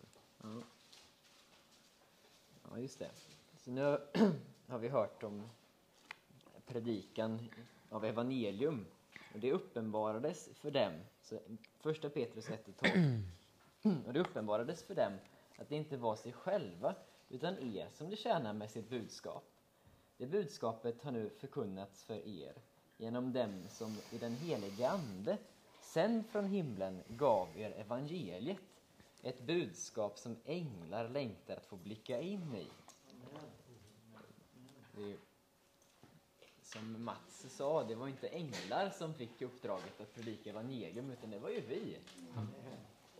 Ja. 0.41 0.62
ja, 2.70 2.80
just 2.80 2.99
det. 2.99 3.12
Så 3.58 3.72
nu 3.72 3.82
har 4.68 4.80
vi 4.80 4.89
hört 4.89 5.24
om 5.24 5.49
predikan 6.66 7.49
av 7.92 8.06
evangelium. 8.06 8.86
Och 9.34 9.39
det 9.39 9.52
uppenbarades 9.52 10.50
för 10.54 10.72
dem. 10.72 10.94
Så 11.22 11.39
första 11.80 12.10
Petrus 12.10 12.50
1 12.50 12.68
och 12.68 12.78
12. 12.78 14.04
Och 14.08 14.14
det 14.14 14.20
uppenbarades 14.20 14.84
för 14.84 14.96
dem 14.96 15.14
att 15.58 15.70
det 15.70 15.76
inte 15.76 15.98
var 15.98 16.16
sig 16.16 16.34
själva 16.34 16.96
utan 17.30 17.76
er 17.76 17.88
som 17.94 18.10
de 18.10 18.16
tjänar 18.16 18.54
med 18.54 18.72
sitt 18.72 18.89
budskap. 18.89 19.44
Det 20.18 20.26
budskapet 20.26 21.04
har 21.04 21.12
nu 21.12 21.30
förkunnats 21.30 22.04
för 22.04 22.28
er 22.28 22.54
genom 22.98 23.34
dem 23.34 23.64
som 23.70 23.98
i 24.12 24.18
den 24.18 24.36
helige 24.36 24.89
Ande 24.89 25.38
sänd 25.82 26.26
från 26.28 26.46
himlen 26.46 27.04
gav 27.08 27.48
er 27.58 27.72
evangeliet, 27.72 28.58
ett 29.24 29.42
budskap 29.42 30.20
som 30.20 30.36
änglar 30.46 31.10
längtar 31.10 31.58
att 31.58 31.66
få 31.66 31.76
blicka 31.76 32.20
in 32.20 32.56
i. 32.56 32.68
Som 36.74 37.03
Mats 37.03 37.45
sa, 37.49 37.84
det 37.84 37.95
var 37.95 38.07
inte 38.07 38.28
änglar 38.28 38.89
som 38.89 39.13
fick 39.13 39.41
uppdraget 39.41 40.01
att 40.01 40.15
predika 40.15 40.49
evangelium, 40.49 41.11
utan 41.11 41.32
det 41.32 41.39
var 41.39 41.49
ju 41.49 41.61
vi. 41.61 41.97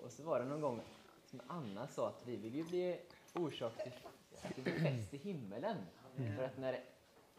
Och 0.02 0.12
så 0.12 0.24
var 0.24 0.40
det 0.40 0.46
någon 0.46 0.62
gång 0.62 0.82
som 1.26 1.42
Anna 1.48 1.88
sa 1.88 2.08
att 2.08 2.28
vi 2.28 2.36
vill 2.36 2.56
ju 2.56 2.64
bli 2.64 3.00
orsak 3.34 3.74
till 3.84 4.64
blir 4.64 4.80
fest 4.80 5.14
i 5.14 5.18
himmelen. 5.18 5.78
För 6.38 6.44
att 6.44 6.58
när 6.58 6.84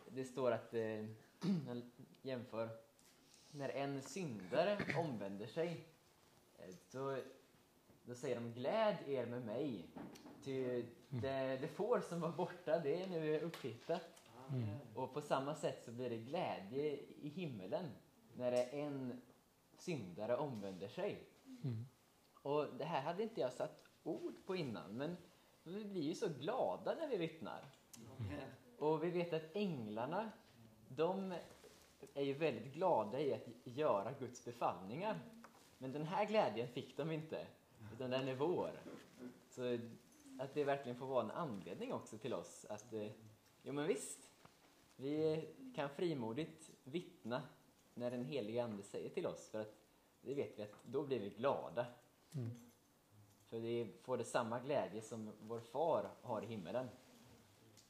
det 0.08 0.24
står 0.24 0.52
att, 0.52 0.74
eh, 0.74 1.04
jämför, 2.22 2.68
när 3.50 3.68
en 3.68 4.02
syndare 4.02 4.78
omvänder 4.96 5.46
sig, 5.46 5.84
eh, 6.58 6.74
så 6.88 7.18
då 8.04 8.14
säger 8.14 8.34
de 8.34 8.52
gläd 8.52 8.96
er 9.06 9.26
med 9.26 9.44
mig. 9.44 9.86
Ty 10.44 10.84
det, 11.08 11.58
det 11.60 11.68
får 11.68 12.00
som 12.00 12.20
var 12.20 12.32
borta, 12.32 12.78
det 12.78 13.02
är 13.02 13.06
nu 13.06 13.40
upphittat. 13.40 14.21
Och 14.94 15.14
på 15.14 15.20
samma 15.20 15.54
sätt 15.54 15.82
så 15.84 15.92
blir 15.92 16.10
det 16.10 16.18
glädje 16.18 16.98
i 17.20 17.28
himmelen 17.28 17.90
när 18.36 18.52
en 18.74 19.22
syndare 19.78 20.36
omvänder 20.36 20.88
sig. 20.88 21.28
Och 22.42 22.66
det 22.78 22.84
här 22.84 23.02
hade 23.02 23.22
inte 23.22 23.40
jag 23.40 23.52
satt 23.52 23.88
ord 24.02 24.34
på 24.46 24.56
innan, 24.56 24.96
men 24.96 25.16
vi 25.64 25.84
blir 25.84 26.02
ju 26.02 26.14
så 26.14 26.28
glada 26.28 26.94
när 26.94 27.08
vi 27.08 27.16
vittnar. 27.16 27.64
Och 28.78 29.04
vi 29.04 29.10
vet 29.10 29.32
att 29.32 29.56
änglarna, 29.56 30.30
de 30.88 31.34
är 32.14 32.22
ju 32.22 32.34
väldigt 32.34 32.74
glada 32.74 33.20
i 33.20 33.34
att 33.34 33.46
göra 33.64 34.12
Guds 34.12 34.44
befallningar. 34.44 35.20
Men 35.78 35.92
den 35.92 36.04
här 36.04 36.24
glädjen 36.24 36.68
fick 36.68 36.96
de 36.96 37.10
inte, 37.10 37.46
utan 37.94 38.10
den 38.10 38.28
är 38.28 38.34
vår. 38.34 38.70
Så 39.48 39.78
att 40.38 40.54
det 40.54 40.64
verkligen 40.64 40.98
får 40.98 41.06
vara 41.06 41.24
en 41.24 41.30
anledning 41.30 41.92
också 41.92 42.18
till 42.18 42.34
oss 42.34 42.66
att, 42.68 42.92
eh, 42.92 43.10
jo 43.62 43.72
men 43.72 43.86
visst, 43.86 44.31
vi 45.02 45.48
kan 45.74 45.88
frimodigt 45.88 46.70
vittna 46.84 47.42
när 47.94 48.10
den 48.10 48.24
helige 48.24 48.64
Ande 48.64 48.82
säger 48.82 49.10
till 49.10 49.26
oss, 49.26 49.48
för 49.48 49.60
att 49.60 49.74
det 50.20 50.34
vet 50.34 50.58
vi 50.58 50.62
att 50.62 50.84
då 50.84 51.02
blir 51.02 51.20
vi 51.20 51.30
glada. 51.30 51.86
För 53.48 53.58
vi 53.58 53.92
får 54.02 54.18
det 54.18 54.24
samma 54.24 54.60
glädje 54.60 55.02
som 55.02 55.32
vår 55.40 55.60
far 55.60 56.10
har 56.22 56.42
i 56.42 56.46
himmelen. 56.46 56.88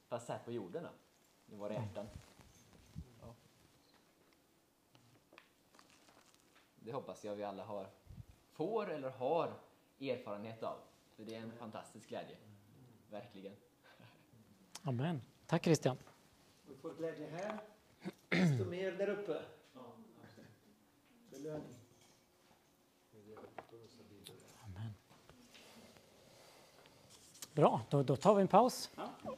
Fast 0.09 0.29
här 0.29 0.39
på 0.39 0.53
jorden 0.53 0.83
då, 0.83 0.91
i 1.55 1.57
våra 1.57 1.73
hjärtan. 1.73 2.07
Ja. 3.21 3.35
Det 6.77 6.93
hoppas 6.93 7.25
jag 7.25 7.37
vi 7.37 7.45
alla 7.45 7.65
har, 7.65 7.87
får 8.53 8.91
eller 8.91 9.11
har 9.11 9.55
erfarenhet 10.01 10.63
av. 10.63 10.79
För 11.17 11.25
det 11.25 11.35
är 11.35 11.41
en 11.41 11.53
fantastisk 11.53 12.09
glädje. 12.09 12.37
Verkligen. 13.11 13.57
Amen. 14.83 15.23
Tack 15.47 15.65
Christian. 15.65 15.97
Du 16.73 16.79
får 16.79 16.95
glädje 16.95 17.27
här, 17.31 17.59
desto 18.29 18.65
mer 18.65 18.93
där 18.93 19.09
uppe. 19.09 19.43
Belöning. 21.31 21.75
Bra, 27.53 27.81
då, 27.91 28.03
då 28.03 28.17
tar 28.17 28.35
vi 28.35 28.43
en 28.43 28.49
paus. 28.49 28.91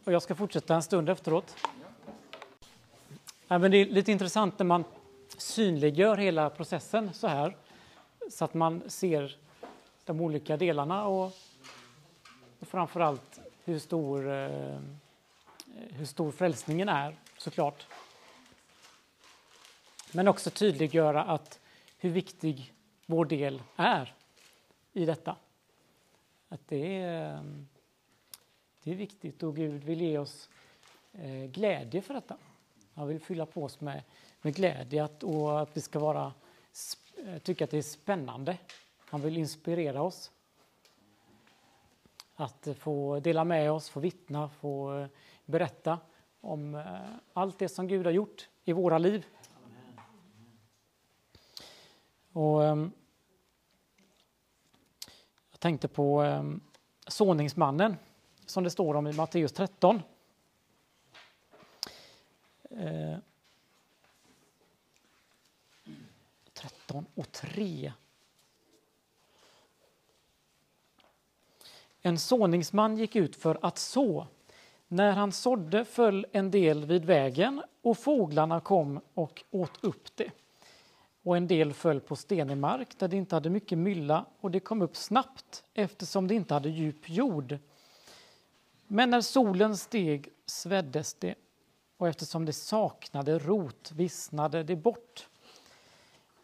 Och 0.05 0.13
jag 0.13 0.23
ska 0.23 0.35
fortsätta 0.35 0.75
en 0.75 0.83
stund 0.83 1.09
efteråt. 1.09 1.57
Ja, 3.49 3.59
men 3.59 3.71
det 3.71 3.77
är 3.77 3.87
lite 3.87 4.13
intressant 4.13 4.59
när 4.59 4.67
man 4.67 4.85
synliggör 5.37 6.17
hela 6.17 6.51
processen 6.51 7.13
så 7.13 7.27
här 7.27 7.57
så 8.31 8.45
att 8.45 8.55
man 8.55 8.91
ser 8.91 9.39
de 10.05 10.21
olika 10.21 10.57
delarna 10.57 11.07
och, 11.07 11.33
och 12.61 12.69
framför 12.69 13.01
allt 13.01 13.41
hur 13.65 13.79
stor, 13.79 14.33
eh, 14.33 14.79
hur 15.91 16.05
stor 16.05 16.31
frälsningen 16.31 16.89
är 16.89 17.17
såklart. 17.45 17.87
Men 20.13 20.29
också 20.29 20.51
tydliggöra 20.51 21.25
att 21.25 21.61
hur 21.99 22.11
viktig 22.11 22.75
vår 23.07 23.25
del 23.25 23.63
är 23.77 24.15
i 24.93 25.05
detta. 25.05 25.37
Att 26.49 26.69
det 26.69 26.97
är, 26.97 27.39
ehm, 27.39 27.69
det 28.83 28.91
är 28.91 28.95
viktigt 28.95 29.43
och 29.43 29.57
Gud 29.57 29.85
vill 29.85 30.01
ge 30.01 30.19
oss 30.19 30.49
eh, 31.13 31.45
glädje 31.45 32.03
för 32.03 32.15
detta. 32.15 32.37
Han 32.95 33.09
vill 33.09 33.21
fylla 33.21 33.47
på 33.47 33.65
oss 33.65 33.81
med, 33.81 34.03
med 34.43 34.55
glädje 34.55 35.05
att, 35.05 35.23
och 35.23 35.61
att 35.61 35.77
vi 35.77 35.81
ska 35.81 35.99
vara, 35.99 36.33
eh, 37.27 37.39
tycka 37.39 37.65
att 37.65 37.71
det 37.71 37.79
är 37.79 37.83
spännande. 37.83 38.59
Han 38.99 39.21
vill 39.21 39.37
inspirera 39.37 40.03
oss. 40.03 40.31
Att 42.35 42.69
få 42.79 43.21
dela 43.21 43.45
med 43.45 43.73
oss, 43.73 43.89
få 43.89 44.01
vittna, 44.01 44.49
få 44.49 44.99
eh, 44.99 45.07
berätta 45.45 45.99
om 46.45 46.75
eh, 46.75 46.85
allt 47.33 47.59
det 47.59 47.69
som 47.69 47.89
Gud 47.89 48.07
har 48.07 48.13
gjort 48.13 48.49
i 48.65 48.73
våra 48.73 48.99
liv. 48.99 49.27
Och, 52.33 52.65
ehm, 52.65 52.93
jag 55.51 55.61
tänkte 55.61 55.89
på 55.89 56.21
ehm, 56.23 56.61
såningsmannen 57.07 57.97
som 58.47 58.65
det 58.65 58.71
står 58.71 58.95
om 58.95 59.07
i 59.07 59.13
Matteus 59.13 59.53
13. 59.53 60.03
Eh, 62.71 63.19
13 66.53 67.07
och 67.15 67.33
3. 67.33 67.93
En 72.01 72.19
såningsman 72.19 72.97
gick 72.97 73.17
ut 73.17 73.37
för 73.37 73.59
att 73.63 73.79
så. 73.79 74.27
När 74.95 75.13
han 75.13 75.33
sådde 75.33 75.85
föll 75.85 76.27
en 76.33 76.51
del 76.51 76.85
vid 76.85 77.05
vägen 77.05 77.63
och 77.83 77.99
fåglarna 77.99 78.61
kom 78.61 79.01
och 79.15 79.45
åt 79.51 79.85
upp 79.85 80.17
det. 80.17 80.31
Och 81.23 81.37
en 81.37 81.47
del 81.47 81.73
föll 81.73 82.01
på 82.01 82.17
stenig 82.17 82.57
mark 82.57 82.99
där 82.99 83.09
det 83.09 83.17
inte 83.17 83.37
hade 83.37 83.51
mycket 83.51 83.79
mylla 83.79 84.25
och 84.41 84.51
det 84.51 84.61
kom 84.61 84.83
upp 84.83 84.97
snabbt 84.97 85.65
eftersom 85.75 86.29
det 86.29 86.35
inte 86.35 86.55
hade 86.55 86.69
djup 86.69 87.09
jord. 87.09 87.59
Men 88.87 89.11
när 89.11 89.21
solen 89.21 89.77
steg 89.77 90.29
sveddes 90.47 91.15
det 91.15 91.35
och 91.97 92.09
eftersom 92.09 92.45
det 92.45 92.53
saknade 92.53 93.39
rot 93.39 93.93
vissnade 93.93 94.63
det 94.63 94.77
bort. 94.77 95.29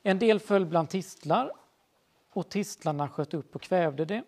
En 0.02 0.18
del 0.18 0.40
föll 0.40 0.66
bland 0.66 0.88
tistlar 0.88 1.52
och 2.32 2.48
tistlarna 2.48 3.08
sköt 3.08 3.34
upp 3.34 3.54
och 3.54 3.62
kvävde 3.62 4.04
det. 4.04 4.22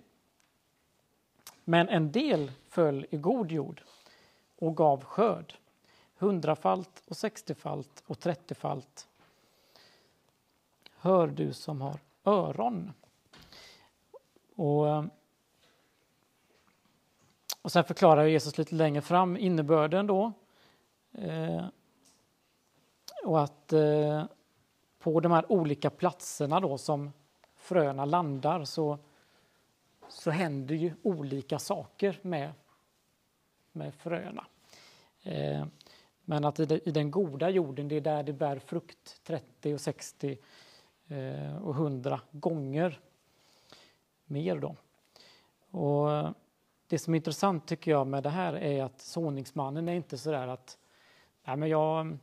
Men 1.65 1.89
en 1.89 2.13
del 2.13 2.53
föll 2.69 3.07
i 3.11 3.17
god 3.17 3.53
jord 3.53 3.83
och 4.63 4.77
gav 4.77 5.05
skörd, 5.05 5.55
hundrafalt 6.17 7.03
och 7.09 7.17
sextiofalt 7.17 8.03
och 8.07 8.21
trettiofalt. 8.21 9.09
Hör 10.97 11.27
du 11.27 11.53
som 11.53 11.81
har 11.81 12.01
öron. 12.25 12.93
Och, 14.57 14.89
eh, 14.89 15.05
och 17.63 17.73
sen 17.73 17.85
förklarar 17.85 18.25
Jesus 18.25 18.59
lite 18.59 18.75
längre 18.75 19.03
fram 19.03 19.37
innebörden 19.37 20.07
då. 20.07 20.33
Eh, 21.13 21.65
och 23.25 23.43
att 23.43 23.73
eh, 23.73 24.25
på 24.99 25.21
de 25.21 25.33
här 25.33 25.53
olika 25.53 25.91
platserna 25.91 26.61
då 26.61 26.79
som 26.79 27.13
fröna 27.57 28.05
landar 28.05 28.65
så, 28.65 28.99
så 30.09 30.31
händer 30.31 30.75
ju 30.75 30.95
olika 31.03 31.59
saker 31.59 32.19
med, 32.23 32.53
med 33.73 33.95
fröna. 33.95 34.47
Eh, 35.23 35.67
men 36.25 36.45
att 36.45 36.61
i, 36.61 36.67
de, 36.67 36.81
i 36.85 36.91
den 36.91 37.11
goda 37.11 37.51
jorden, 37.51 37.89
det 37.89 37.97
är 37.97 38.01
där 38.01 38.23
det 38.23 38.33
bär 38.33 38.59
frukt 38.59 39.21
30 39.25 39.75
och 39.75 39.81
60 39.81 40.39
eh, 41.09 41.57
och 41.57 41.75
100 41.75 42.21
gånger 42.31 43.01
mer. 44.25 44.57
Då. 44.57 44.77
Och 45.79 46.35
det 46.87 46.99
som 46.99 47.15
är 47.15 47.17
intressant 47.17 47.67
tycker 47.67 47.91
jag 47.91 48.07
med 48.07 48.23
det 48.23 48.31
här 48.31 48.53
är 48.53 48.83
att 48.85 49.01
såningsmannen 49.01 49.89
är 49.89 49.95
inte 49.95 50.19
så 50.19 50.31
där 50.31 50.49
att 50.49 50.79
nej 51.45 51.57
men 51.57 51.69
jag, 51.69 52.19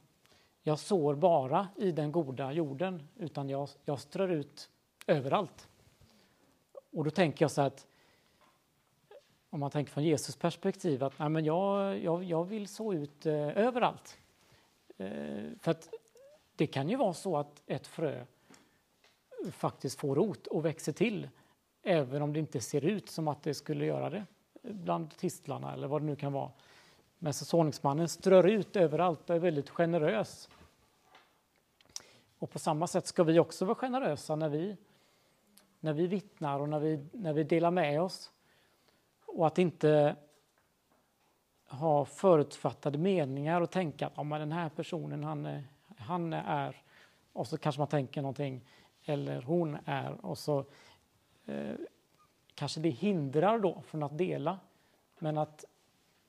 jag 0.63 0.79
sår 0.79 1.15
bara 1.15 1.67
i 1.75 1.91
den 1.91 2.11
goda 2.11 2.51
jorden 2.51 3.07
utan 3.15 3.49
jag, 3.49 3.69
jag 3.85 3.99
strör 3.99 4.29
ut 4.29 4.69
överallt. 5.07 5.67
Och 6.91 7.03
då 7.03 7.09
tänker 7.09 7.43
jag 7.43 7.51
så 7.51 7.61
här 7.61 7.67
att 7.67 7.87
om 9.49 9.59
man 9.59 9.71
tänker 9.71 9.91
från 9.91 10.03
Jesus 10.03 10.35
perspektiv 10.35 11.03
att 11.03 11.19
nej 11.19 11.29
men 11.29 11.45
jag, 11.45 11.97
jag, 11.99 12.23
jag 12.23 12.45
vill 12.45 12.67
så 12.67 12.93
ut 12.93 13.25
eh, 13.25 13.57
överallt. 13.57 14.17
Eh, 14.97 15.43
för 15.59 15.71
att 15.71 15.89
det 16.55 16.67
kan 16.67 16.89
ju 16.89 16.95
vara 16.95 17.13
så 17.13 17.37
att 17.37 17.61
ett 17.65 17.87
frö 17.87 18.25
faktiskt 19.51 19.99
får 19.99 20.15
rot 20.15 20.47
och 20.47 20.65
växer 20.65 20.91
till 20.91 21.29
även 21.83 22.21
om 22.21 22.33
det 22.33 22.39
inte 22.39 22.61
ser 22.61 22.85
ut 22.85 23.09
som 23.09 23.27
att 23.27 23.43
det 23.43 23.53
skulle 23.53 23.85
göra 23.85 24.09
det. 24.09 24.25
bland 24.61 25.17
tistlarna 25.17 25.73
eller 25.73 25.87
vad 25.87 26.01
det 26.01 26.05
nu 26.05 26.15
kan 26.15 26.33
vara. 26.33 26.51
Men 27.17 27.33
såningsmannen 27.33 28.09
strör 28.09 28.47
ut 28.47 28.75
överallt 28.75 29.29
och 29.29 29.35
är 29.35 29.39
väldigt 29.39 29.69
generös. 29.69 30.49
Och 32.39 32.49
på 32.49 32.59
samma 32.59 32.87
sätt 32.87 33.07
ska 33.07 33.23
vi 33.23 33.39
också 33.39 33.65
vara 33.65 33.75
generösa 33.75 34.35
när 34.35 34.49
vi, 34.49 34.77
när 35.79 35.93
vi 35.93 36.07
vittnar 36.07 36.59
och 36.59 36.69
när 36.69 36.79
vi, 36.79 37.05
när 37.11 37.33
vi 37.33 37.43
delar 37.43 37.71
med 37.71 38.01
oss. 38.01 38.31
Och 39.34 39.47
att 39.47 39.57
inte 39.57 40.15
ha 41.67 42.05
förutfattade 42.05 42.97
meningar 42.97 43.61
och 43.61 43.71
tänka 43.71 44.07
att 44.07 44.13
ja, 44.15 44.23
men 44.23 44.39
den 44.39 44.51
här 44.51 44.69
personen 44.69 45.23
han 45.23 45.63
han 45.97 46.34
är 46.34 46.82
och 47.34 47.47
så 47.47 47.57
kanske 47.57 47.82
man 47.82 47.88
tänker 47.88 48.21
någonting 48.21 48.65
eller 49.05 49.41
hon 49.41 49.77
är 49.86 50.25
och 50.25 50.38
så 50.38 50.65
eh, 51.45 51.75
kanske 52.55 52.80
det 52.80 52.89
hindrar 52.89 53.59
då 53.59 53.82
från 53.88 54.03
att 54.03 54.17
dela. 54.17 54.59
Men 55.19 55.38
att 55.38 55.65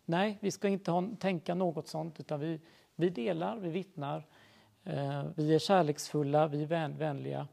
nej, 0.05 0.39
vi 0.41 0.51
ska 0.51 0.69
inte 0.69 0.91
ha, 0.91 1.11
tänka 1.19 1.55
något 1.55 1.89
sånt 1.89 2.21
utan 2.21 2.41
vi, 2.41 2.61
vi 2.95 3.11
delar, 3.11 3.57
vi 3.57 3.71
vittnar, 3.71 4.27
eh, 4.85 5.25
vi 5.35 5.55
är 5.55 5.59
kärleksfulla, 5.59 6.47
vi 6.47 6.63
är 6.63 6.67
vän, 6.67 6.97
vänliga 6.99 7.49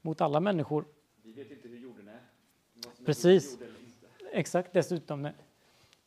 mot 0.00 0.20
alla 0.20 0.40
människor. 0.40 0.84
Vi 1.22 1.32
vet 1.32 1.50
inte 1.50 1.68
hur 1.68 1.78
jorden 1.78 2.08
är. 2.08 2.20
Precis. 3.04 3.58
god 3.58 3.60
jord 3.60 3.68
eller 3.68 3.80
inte. 3.80 3.87
Exakt, 4.32 4.72
dessutom. 4.72 5.22
Nej. 5.22 5.34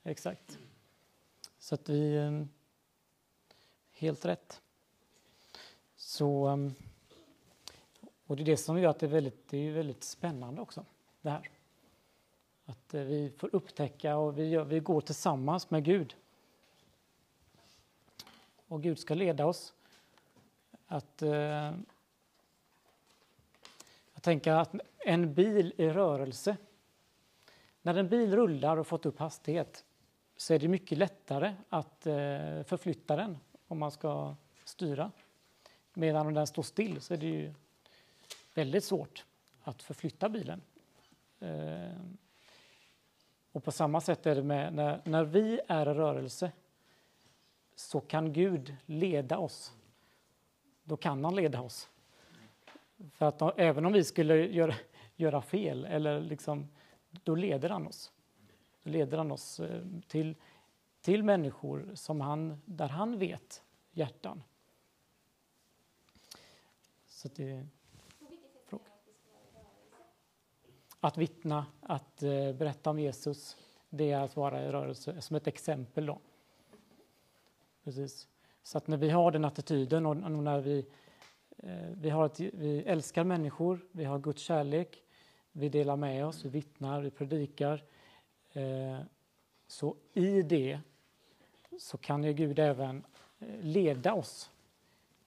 Exakt. 0.03 0.59
Så 1.59 1.75
att 1.75 1.89
vi... 1.89 2.17
Ehm, 2.17 2.49
helt 3.91 4.25
rätt. 4.25 4.61
Så... 5.95 6.47
Ehm, 6.47 6.73
och 8.27 8.35
det 8.37 8.43
är 8.43 8.45
det 8.45 8.57
som 8.57 8.79
gör 8.79 8.89
att 8.89 8.99
det 8.99 9.05
är 9.05 9.09
väldigt, 9.09 9.47
det 9.49 9.57
är 9.57 9.71
väldigt 9.71 10.03
spännande 10.03 10.61
också, 10.61 10.85
det 11.21 11.29
här. 11.29 11.49
Att 12.65 12.93
eh, 12.93 13.01
vi 13.01 13.29
får 13.37 13.55
upptäcka 13.55 14.17
och 14.17 14.37
vi, 14.37 14.49
gör, 14.49 14.63
vi 14.63 14.79
går 14.79 15.01
tillsammans 15.01 15.69
med 15.69 15.83
Gud. 15.83 16.15
Och 18.67 18.83
Gud 18.83 18.99
ska 18.99 19.13
leda 19.13 19.45
oss. 19.45 19.73
Att... 20.87 21.21
eh, 21.21 21.73
Jag 24.21 24.23
tänker 24.23 24.51
att 24.51 24.75
en 24.99 25.33
bil 25.33 25.73
i 25.77 25.89
rörelse 25.89 26.57
när 27.81 27.95
en 27.95 28.09
bil 28.09 28.35
rullar 28.35 28.77
och 28.77 28.87
fått 28.87 29.05
upp 29.05 29.19
hastighet 29.19 29.85
så 30.35 30.53
är 30.53 30.59
det 30.59 30.67
mycket 30.67 30.97
lättare 30.97 31.53
att 31.69 32.07
eh, 32.07 32.63
förflytta 32.63 33.15
den 33.15 33.37
om 33.67 33.79
man 33.79 33.91
ska 33.91 34.35
styra. 34.63 35.11
Medan 35.93 36.27
om 36.27 36.33
den 36.33 36.47
står 36.47 36.63
still 36.63 37.01
så 37.01 37.13
är 37.13 37.17
det 37.17 37.25
ju 37.25 37.53
väldigt 38.53 38.83
svårt 38.83 39.25
att 39.63 39.81
förflytta 39.81 40.29
bilen. 40.29 40.61
Eh, 41.39 41.97
och 43.51 43.63
på 43.63 43.71
samma 43.71 44.01
sätt 44.01 44.25
är 44.25 44.35
det 44.35 44.43
med 44.43 44.73
när, 44.73 45.01
när 45.03 45.23
vi 45.23 45.59
är 45.67 45.89
i 45.89 45.93
rörelse 45.93 46.51
så 47.75 47.99
kan 47.99 48.33
Gud 48.33 48.75
leda 48.85 49.37
oss. 49.37 49.73
Då 50.83 50.97
kan 50.97 51.25
han 51.25 51.35
leda 51.35 51.61
oss. 51.61 51.89
För 53.13 53.25
att 53.25 53.39
då, 53.39 53.53
även 53.57 53.85
om 53.85 53.93
vi 53.93 54.03
skulle 54.03 54.35
göra, 54.35 54.75
göra 55.15 55.41
fel 55.41 55.85
eller 55.85 56.21
liksom 56.21 56.67
då 57.11 57.35
leder 57.35 57.69
han 57.69 57.87
oss. 57.87 58.11
Då 58.83 58.89
leder 58.89 59.17
han 59.17 59.31
oss 59.31 59.59
eh, 59.59 59.83
till, 60.07 60.35
till 61.01 61.23
människor 61.23 61.91
som 61.95 62.21
han, 62.21 62.61
där 62.65 62.89
han 62.89 63.19
vet 63.19 63.63
hjärtan. 63.91 64.43
Så 67.07 67.27
att 67.27 67.35
det, 67.35 67.67
fråga. 68.65 68.83
Att 70.99 71.17
vittna, 71.17 71.65
att 71.81 72.23
eh, 72.23 72.53
berätta 72.53 72.89
om 72.89 72.99
Jesus, 72.99 73.57
det 73.89 74.11
är 74.11 74.21
att 74.21 74.35
vara 74.35 74.65
i 74.65 74.71
rörelse, 74.71 75.21
som 75.21 75.35
ett 75.35 75.47
exempel. 75.47 76.05
Då. 76.05 76.19
Precis. 77.83 78.27
Så 78.63 78.77
att 78.77 78.87
när 78.87 78.97
vi 78.97 79.09
har 79.09 79.31
den 79.31 79.45
attityden 79.45 80.05
och 80.05 80.17
när 80.17 80.59
vi, 80.59 80.85
eh, 81.57 81.89
vi, 81.93 82.09
har 82.09 82.25
ett, 82.25 82.39
vi 82.39 82.83
älskar 82.83 83.23
människor, 83.23 83.85
vi 83.91 84.03
har 84.05 84.19
Guds 84.19 84.41
kärlek, 84.41 85.03
vi 85.51 85.69
delar 85.69 85.95
med 85.95 86.25
oss, 86.25 86.45
vi 86.45 86.49
vittnar, 86.49 87.01
vi 87.01 87.11
predikar. 87.11 87.83
Eh, 88.53 88.99
så 89.67 89.95
i 90.13 90.41
det 90.41 90.79
så 91.79 91.97
kan 91.97 92.23
ju 92.23 92.33
Gud 92.33 92.59
även 92.59 93.05
eh, 93.39 93.59
leda 93.61 94.13
oss 94.13 94.51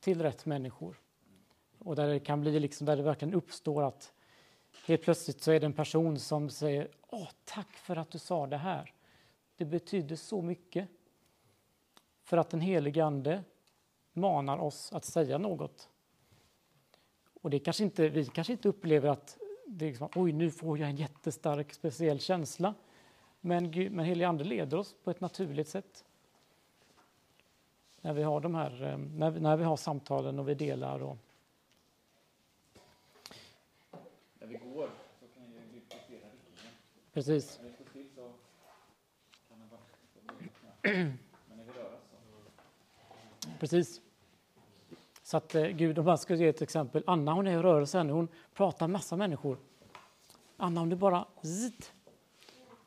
till 0.00 0.22
rätt 0.22 0.46
människor. 0.46 1.00
Och 1.78 1.96
där 1.96 2.08
det 2.08 2.20
kan 2.20 2.40
bli 2.40 2.60
liksom, 2.60 2.86
där 2.86 2.96
det 2.96 3.02
verkligen 3.02 3.34
uppstår 3.34 3.82
att 3.82 4.12
helt 4.86 5.02
plötsligt 5.02 5.42
så 5.42 5.52
är 5.52 5.60
det 5.60 5.66
en 5.66 5.72
person 5.72 6.18
som 6.18 6.50
säger 6.50 6.88
Åh, 7.08 7.28
tack 7.44 7.72
för 7.72 7.96
att 7.96 8.10
du 8.10 8.18
sa 8.18 8.46
det 8.46 8.56
här. 8.56 8.92
Det 9.56 9.64
betyder 9.64 10.16
så 10.16 10.42
mycket. 10.42 10.88
För 12.22 12.36
att 12.36 12.50
den 12.50 12.60
helige 12.60 13.04
Ande 13.04 13.44
manar 14.12 14.58
oss 14.58 14.92
att 14.92 15.04
säga 15.04 15.38
något. 15.38 15.88
Och 17.42 17.50
det 17.50 17.58
kanske 17.58 17.84
inte, 17.84 18.08
vi 18.08 18.26
kanske 18.26 18.52
inte 18.52 18.68
upplever 18.68 19.08
att 19.08 19.38
det 19.66 19.84
är 19.84 19.88
liksom, 19.88 20.08
oj, 20.14 20.32
nu 20.32 20.50
får 20.50 20.78
jag 20.78 20.90
en 20.90 20.96
jättestark 20.96 21.72
speciell 21.72 22.20
känsla. 22.20 22.74
Men, 23.40 23.70
Gud, 23.70 23.92
men 23.92 24.04
helige 24.04 24.28
Ande 24.28 24.44
leder 24.44 24.76
oss 24.76 24.94
på 25.04 25.10
ett 25.10 25.20
naturligt 25.20 25.68
sätt. 25.68 26.04
När 28.00 28.12
vi 28.12 28.22
har 28.22 28.40
de 28.40 28.54
här, 28.54 28.82
eh, 28.82 28.98
när 28.98 29.30
vi, 29.30 29.40
när 29.40 29.56
vi 29.56 29.64
har 29.64 29.76
samtalen 29.76 30.38
och 30.38 30.48
vi 30.48 30.54
delar. 30.54 31.02
Och, 31.02 31.16
När 34.38 34.46
vi 34.46 34.54
går 34.54 34.90
så 35.20 35.26
kan 35.34 35.44
ju 35.44 35.58
Gud 35.72 35.82
justera 35.92 36.30
riktningen. 36.30 36.74
precis, 37.12 37.58
När 37.62 37.68
vi 37.68 37.74
står 37.74 37.84
still 37.84 38.08
så 38.14 38.32
kan 39.48 39.58
han 39.60 39.68
bara... 39.68 39.80
Men 41.48 41.58
när 41.58 41.64
vi 41.64 41.72
rör 41.72 41.92
oss 41.94 42.02
så... 42.10 43.48
precis. 43.58 44.00
Så 45.34 45.38
att 45.38 45.54
eh, 45.54 45.66
Gud, 45.66 45.98
om 45.98 46.04
man 46.04 46.18
ska 46.18 46.34
ge 46.34 46.48
ett 46.48 46.62
exempel. 46.62 47.02
Anna 47.06 47.32
hon 47.32 47.46
är 47.46 47.58
i 47.58 47.62
rörelse 47.62 47.98
ännu. 48.00 48.12
hon 48.12 48.28
pratar 48.52 48.88
med 48.88 48.92
massa 48.92 49.16
människor. 49.16 49.58
Anna, 50.56 50.80
om 50.80 50.88
du 50.88 50.96
bara 50.96 51.26
zit, 51.42 51.92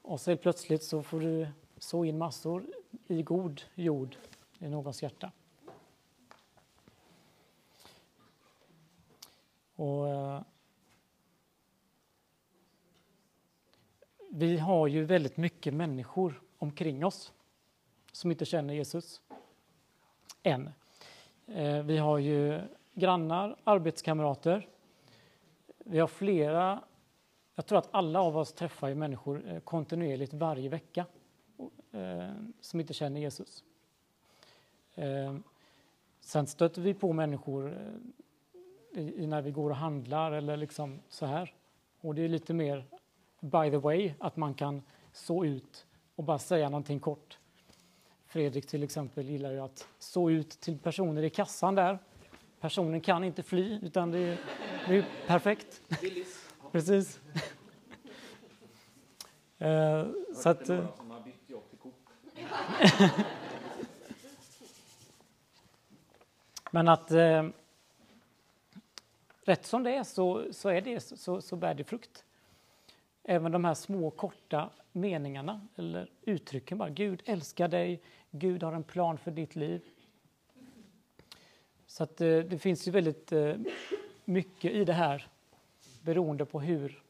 och 0.02 0.22
så 0.22 0.38
plötsligt 0.38 0.84
så 0.84 1.04
får 1.04 1.20
du 1.20 1.48
så 1.78 2.06
in 2.06 2.18
massor 2.18 2.66
i 3.08 3.24
god 3.24 3.62
jord 3.76 4.16
i 4.60 4.68
någons 4.68 5.04
hjärta. 5.04 5.32
Och, 9.76 10.10
eh, 10.10 10.42
vi 14.30 14.58
har 14.58 14.88
ju 14.88 15.04
väldigt 15.04 15.38
mycket 15.38 15.74
människor 15.74 16.42
omkring 16.58 17.06
oss 17.06 17.34
som 18.12 18.32
inte 18.32 18.46
känner 18.46 18.74
Jesus. 18.74 19.22
Än. 20.44 20.70
Eh, 21.48 21.84
vi 21.84 21.98
har 21.98 22.18
ju 22.18 22.62
grannar, 22.94 23.56
arbetskamrater. 23.64 24.68
Vi 25.78 26.00
har 26.00 26.08
flera 26.08 26.84
jag 27.56 27.66
tror 27.66 27.78
att 27.78 27.90
alla 27.92 28.22
av 28.22 28.38
oss 28.38 28.54
träffar 28.54 28.88
ju 28.88 28.96
människor 28.96 29.44
eh, 29.48 29.60
kontinuerligt 29.60 30.34
varje 30.34 30.70
vecka 30.70 31.06
eh, 31.92 32.32
som 32.62 32.80
inte 32.80 32.94
känner 32.94 33.22
Jesus. 33.22 33.64
Sen 36.20 36.48
stöter 36.48 36.82
vi 36.82 36.94
på 36.94 37.14
människor 37.14 37.78
när 39.28 39.42
vi 39.42 39.52
går 39.52 39.70
och 39.70 39.76
handlar 39.76 40.32
eller 40.32 40.58
liksom 40.58 41.00
så 41.10 41.26
här. 41.26 41.54
Och 42.02 42.16
det 42.16 42.22
är 42.22 42.30
lite 42.30 42.54
mer 42.54 42.86
by 43.40 43.72
the 43.72 43.78
way, 43.78 44.14
att 44.20 44.38
man 44.38 44.54
kan 44.54 44.82
så 45.14 45.46
ut 45.46 45.86
och 46.16 46.24
bara 46.24 46.40
säga 46.40 46.70
någonting 46.70 47.00
kort. 47.00 47.40
Fredrik 48.28 48.68
till 48.68 48.84
exempel 48.84 49.30
gillar 49.30 49.52
ju 49.52 49.60
att 49.60 49.88
så 50.00 50.30
ut 50.30 50.50
till 50.50 50.78
personer 50.78 51.24
i 51.24 51.30
kassan 51.30 51.76
där. 51.76 52.00
Personen 52.60 53.02
kan 53.02 53.24
inte 53.24 53.44
fly, 53.44 53.80
utan 53.82 54.12
det 54.12 54.20
är, 54.20 54.38
det 54.88 54.98
är 54.98 55.06
perfekt. 55.28 55.82
Precis. 56.72 57.20
Eh, 59.60 60.08
så 60.36 60.50
att, 60.50 60.68
Coop. 60.68 61.94
men 66.72 66.88
att 66.88 67.12
eh, 67.12 67.48
rätt 69.44 69.66
som 69.66 69.84
det 69.84 69.96
är 69.96 70.04
så, 70.04 70.46
så, 70.52 70.70
är 70.70 70.82
det, 70.82 71.00
så, 71.00 71.42
så 71.42 71.56
bär 71.56 71.74
det 71.74 71.84
frukt. 71.84 72.24
Även 73.24 73.52
de 73.52 73.66
här 73.66 73.74
små 73.74 74.12
korta 74.12 74.70
meningarna 74.92 75.68
eller 75.76 76.10
uttrycken 76.22 76.78
bara. 76.78 76.90
Gud 76.90 77.22
älskar 77.26 77.68
dig, 77.68 78.02
Gud 78.40 78.64
har 78.64 78.74
en 78.74 78.84
plan 78.84 79.18
för 79.18 79.32
ditt 79.32 79.56
liv. 79.56 79.82
Så 81.88 82.04
att 82.04 82.22
eh, 82.22 82.40
det 82.40 82.58
finns 82.58 82.88
ju 82.88 82.92
väldigt 82.92 83.32
eh, 83.32 83.56
mycket 84.26 84.72
i 84.72 84.86
det 84.86 84.94
här 84.94 85.28
beroende 86.02 86.46
på 86.46 86.60
hur 86.60 87.04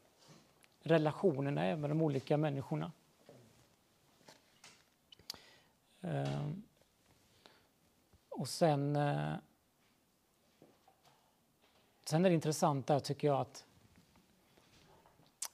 relationerna 0.82 1.64
är 1.64 1.76
med 1.76 1.90
de 1.90 2.02
olika 2.02 2.36
människorna. 2.36 2.92
Eh, 6.00 6.48
och 8.28 8.48
sen, 8.48 8.96
eh, 8.96 9.32
sen 12.04 12.24
är 12.24 12.28
det 12.28 12.34
intressant 12.34 12.86
där 12.86 13.00
tycker 13.00 13.28
jag 13.28 13.40
att 13.40 13.64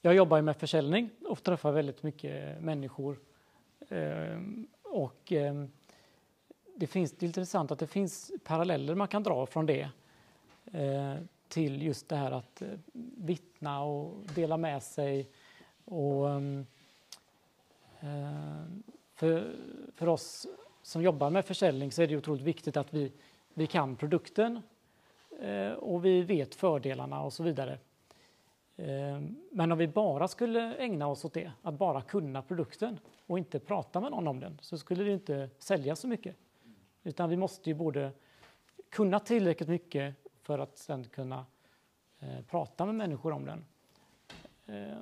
jag 0.01 0.15
jobbar 0.15 0.37
ju 0.37 0.43
med 0.43 0.57
försäljning 0.57 1.11
och 1.29 1.43
träffar 1.43 1.73
väldigt 1.73 2.03
mycket 2.03 2.63
människor 2.63 3.19
Eh, 3.89 4.39
och 4.95 5.33
eh, 5.33 5.65
det 6.77 6.87
finns 6.87 7.13
det 7.13 7.27
är 7.27 7.29
intressant 7.29 7.71
att 7.71 7.79
det 7.79 7.87
finns 7.87 8.33
paralleller 8.45 8.95
man 8.95 9.09
kan 9.09 9.23
dra 9.23 9.47
från 9.47 9.67
det 9.67 9.89
eh, 10.73 11.15
till 11.49 11.83
just 11.83 12.09
det 12.09 12.17
här 12.17 12.31
att 12.31 12.63
eh, 12.63 12.69
vittna 13.17 13.83
och 13.83 14.15
dela 14.35 14.57
med 14.57 14.83
sig. 14.83 15.31
Och, 15.85 16.31
ehm, 16.31 16.67
eh, 18.01 18.63
för, 19.15 19.57
för 19.95 20.09
oss 20.09 20.47
som 20.83 21.03
jobbar 21.03 21.31
med 21.31 21.45
försäljning 21.45 21.93
så 21.93 22.03
är 22.03 22.07
det 22.07 22.17
otroligt 22.17 22.43
viktigt 22.43 22.77
att 22.77 22.95
vi, 22.95 23.13
vi 23.55 23.67
kan 23.67 23.97
produkten 23.97 24.63
eh, 25.41 25.73
och 25.73 26.05
vi 26.05 26.23
vet 26.23 26.55
fördelarna 26.55 27.23
och 27.23 27.33
så 27.33 27.43
vidare. 27.43 27.79
Eh, 28.77 29.21
men 29.51 29.73
om 29.73 29.79
vi 29.79 29.89
bara 29.89 30.29
skulle 30.29 30.77
ägna 30.77 31.07
oss 31.07 31.25
åt 31.25 31.33
det, 31.33 31.53
att 31.63 31.75
bara 31.75 32.03
kunna 32.03 32.43
produkten 32.43 32.99
och 33.27 33.39
inte 33.39 33.59
prata 33.59 34.01
med 34.01 34.11
någon 34.11 34.29
om 34.29 34.41
den, 34.41 34.59
så 34.63 34.79
skulle 34.79 35.05
det 35.05 35.13
inte 35.13 35.51
sälja 35.59 35.97
så 35.97 36.09
mycket. 36.09 36.37
Utan 37.03 37.31
vi 37.31 37.37
måste 37.37 37.71
ju 37.71 37.75
både 37.75 38.13
kunna 38.91 39.21
tillräckligt 39.21 39.69
mycket 39.69 40.15
för 40.43 40.59
att 40.59 40.79
sen 40.79 41.05
kunna 41.05 41.47
eh, 42.19 42.41
prata 42.51 42.87
med 42.87 42.95
människor 42.95 43.33
om 43.33 43.45
den. 43.45 43.65
Eh, 44.67 44.99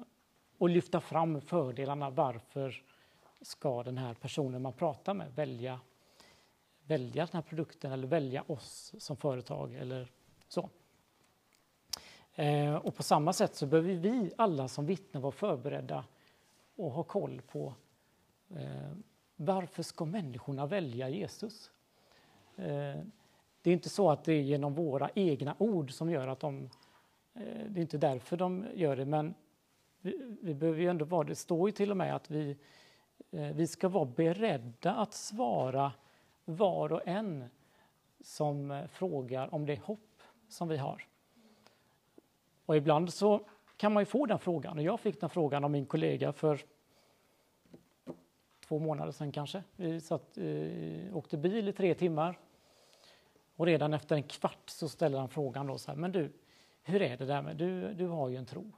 och 0.59 0.69
lyfta 0.69 1.01
fram 1.01 1.41
fördelarna. 1.41 2.11
Varför 2.11 2.83
ska 3.41 3.83
den 3.83 3.99
här 3.99 4.15
personen 4.15 4.63
man 4.63 4.73
pratar 4.73 5.15
med 5.15 5.35
välja, 5.35 5.81
välja 6.87 7.27
den 7.27 7.35
här 7.35 7.43
produkten 7.43 7.93
eller 7.93 8.09
välja 8.09 8.45
oss 8.47 8.95
som 8.99 9.17
företag 9.17 9.75
eller 9.75 10.11
så. 10.49 10.71
Eh, 12.35 12.75
och 12.75 12.95
på 12.95 13.03
samma 13.03 13.33
sätt 13.33 13.55
så 13.55 13.67
behöver 13.67 13.95
vi 13.95 14.33
alla 14.37 14.69
som 14.69 14.87
vittnen 14.87 15.23
vara 15.23 15.33
förberedda 15.33 16.05
och 16.77 16.91
ha 16.91 17.03
koll 17.03 17.43
på 17.43 17.75
eh, 18.57 18.93
varför 19.37 19.83
ska 19.83 20.05
människorna 20.05 20.67
välja 20.67 21.09
Jesus? 21.09 21.71
Eh, 22.57 23.01
det 23.63 23.71
är 23.71 23.75
inte 23.75 23.89
så 23.89 24.11
att 24.11 24.25
det 24.25 24.33
är 24.33 24.43
genom 24.43 24.75
våra 24.75 25.11
egna 25.15 25.55
ord 25.59 25.93
som 25.93 26.11
gör 26.11 26.29
att 26.29 26.41
de... 26.41 26.71
Eh, 27.35 27.67
det 27.69 27.81
är 27.81 27.83
inte 27.83 27.99
därför 27.99 28.37
de 28.37 28.67
gör 28.75 28.97
det, 28.97 29.05
men 29.05 29.35
vi, 30.01 30.37
vi 30.43 30.55
behöver 30.55 30.81
ju 30.81 30.89
ändå 30.89 31.05
vara... 31.05 31.25
Det 31.25 31.35
står 31.35 31.69
ju 31.69 31.73
till 31.73 31.91
och 31.91 31.97
med 31.97 32.17
att 32.17 32.31
vi, 32.31 32.57
eh, 33.31 33.53
vi 33.53 33.67
ska 33.67 33.89
vara 33.89 34.05
beredda 34.05 34.95
att 34.95 35.15
svara 35.15 35.93
var 36.45 36.93
och 36.93 37.09
en 37.09 37.45
som 38.21 38.71
eh, 38.71 38.87
frågar 38.87 39.55
om 39.55 39.67
det 39.67 39.81
hopp 39.81 40.23
som 40.49 40.69
vi 40.69 40.77
har. 40.77 41.07
Och 42.73 42.77
ibland 42.77 43.13
så 43.13 43.41
kan 43.77 43.93
man 43.93 44.01
ju 44.01 44.05
få 44.05 44.27
den 44.27 44.39
frågan. 44.39 44.79
Och 44.79 44.85
jag 44.85 45.01
fick 45.01 45.21
den 45.21 45.31
frågan 45.31 45.65
av 45.65 45.71
min 45.71 45.87
kollega 45.87 46.33
för 46.33 46.61
två 48.67 48.79
månader 48.79 49.13
sedan 49.13 49.33
kanske. 49.33 49.63
Vi 49.77 50.01
satt, 50.01 50.39
eh, 50.39 51.17
åkte 51.17 51.37
bil 51.37 51.69
i 51.69 51.73
tre 51.73 51.95
timmar. 51.95 52.39
Och 53.57 53.67
redan 53.67 53.95
efter 53.95 54.17
en 54.17 54.23
kvart 54.23 54.71
så 54.71 54.89
ställer 54.89 55.19
han 55.19 55.29
frågan 55.29 55.67
då 55.67 55.79
så 55.79 55.91
här, 55.91 55.99
men 55.99 56.13
du, 56.13 56.33
hur 56.83 57.03
är 57.03 57.17
det 57.17 57.25
där 57.25 57.43
med, 57.43 57.57
du, 57.57 57.95
du 57.95 58.07
har 58.07 58.29
ju 58.29 58.37
en 58.37 58.47
tro. 58.47 58.73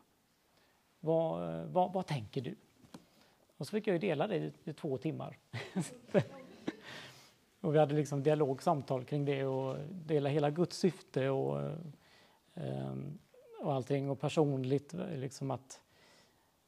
Vad, 1.01 1.61
vad, 1.67 1.93
vad 1.93 2.07
tänker 2.07 2.41
du? 2.41 2.57
Och 3.57 3.67
så 3.67 3.71
fick 3.71 3.87
jag 3.87 3.95
ju 3.95 3.99
dela 3.99 4.27
det 4.27 4.37
i, 4.37 4.53
i 4.65 4.73
två 4.73 4.99
timmar. 4.99 5.39
och 7.61 7.75
vi 7.75 7.79
hade 7.79 7.95
liksom 7.95 8.23
dialog, 8.23 8.63
samtal 8.63 9.05
kring 9.05 9.25
det 9.25 9.45
och 9.45 9.77
dela 9.91 10.29
hela 10.29 10.51
Guds 10.51 10.77
syfte 10.77 11.29
och, 11.29 11.61
eh, 12.55 12.95
och 13.65 13.75
allting 13.75 14.11
och 14.11 14.21
personligt 14.21 14.93
liksom 14.93 15.51
att 15.51 15.81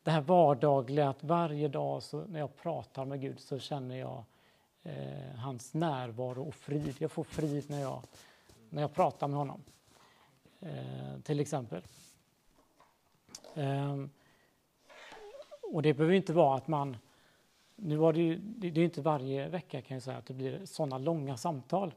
det 0.03 0.11
här 0.11 0.21
vardagliga, 0.21 1.09
att 1.09 1.25
varje 1.25 1.69
dag 1.69 2.03
så 2.03 2.25
när 2.25 2.39
jag 2.39 2.57
pratar 2.57 3.05
med 3.05 3.21
Gud 3.21 3.41
så 3.41 3.59
känner 3.59 3.97
jag 3.97 4.25
eh, 4.83 5.37
hans 5.37 5.75
närvaro 5.75 6.49
och 6.49 6.55
frid. 6.55 6.95
Jag 6.99 7.11
får 7.11 7.25
frid 7.25 7.71
när 7.71 7.81
jag, 7.81 8.03
när 8.71 8.83
jag 8.83 8.95
pratar 8.95 9.29
med 9.29 9.39
honom, 9.39 9.63
eh, 10.61 11.21
till 11.23 11.41
exempel. 11.41 11.83
Eh, 13.55 13.97
och 15.63 15.83
det 15.83 15.95
behöver 15.95 16.15
inte 16.15 16.33
vara 16.33 16.57
att 16.57 16.69
man... 16.69 16.97
Nu 17.79 17.97
var 17.97 18.13
det, 18.13 18.21
ju, 18.21 18.37
det, 18.37 18.71
det 18.71 18.81
är 18.81 18.85
inte 18.85 19.03
varje 19.03 19.49
vecka 19.49 19.83
kan 19.83 19.95
jag 19.95 20.03
säga 20.03 20.19
att 20.19 20.27
det 20.27 20.35
blir 20.35 20.65
sådana 20.65 20.99
långa 20.99 21.37
samtal. 21.37 21.95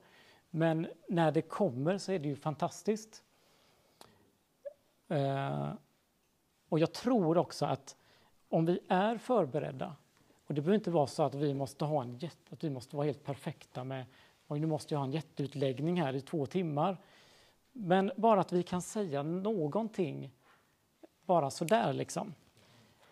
Men 0.50 0.88
när 1.08 1.32
det 1.32 1.42
kommer 1.42 1.98
så 1.98 2.12
är 2.12 2.20
det 2.20 2.28
ju 2.28 2.36
fantastiskt. 2.36 3.24
Eh, 5.10 5.72
och 6.70 6.80
jag 6.80 6.94
tror 6.94 7.38
också 7.38 7.66
att 7.66 7.96
om 8.50 8.66
vi 8.66 8.80
är 8.88 9.18
förberedda, 9.18 9.96
och 10.48 10.54
det 10.54 10.62
behöver 10.62 10.76
inte 10.76 10.92
vara 10.92 11.08
så 11.08 11.24
att 11.24 11.36
vi 11.36 11.54
måste 11.54 11.86
ha 11.86 12.02
en 12.02 12.18
jätte, 12.18 12.54
att 12.54 12.64
vi 12.64 12.70
måste 12.70 12.96
vara 12.96 13.06
helt 13.06 13.24
perfekta 13.24 13.84
med 13.84 14.06
och 14.48 14.60
nu 14.60 14.68
måste 14.68 14.94
jag 14.94 15.00
ha 15.00 15.06
en 15.06 15.12
jätteutläggning 15.12 16.02
här 16.02 16.16
i 16.16 16.22
två 16.22 16.46
timmar. 16.46 16.98
Men 17.72 18.12
bara 18.16 18.42
att 18.42 18.52
vi 18.52 18.64
kan 18.64 18.82
säga 18.82 19.24
någonting, 19.24 20.32
bara 21.26 21.50
sådär 21.50 21.94
liksom. 21.94 22.34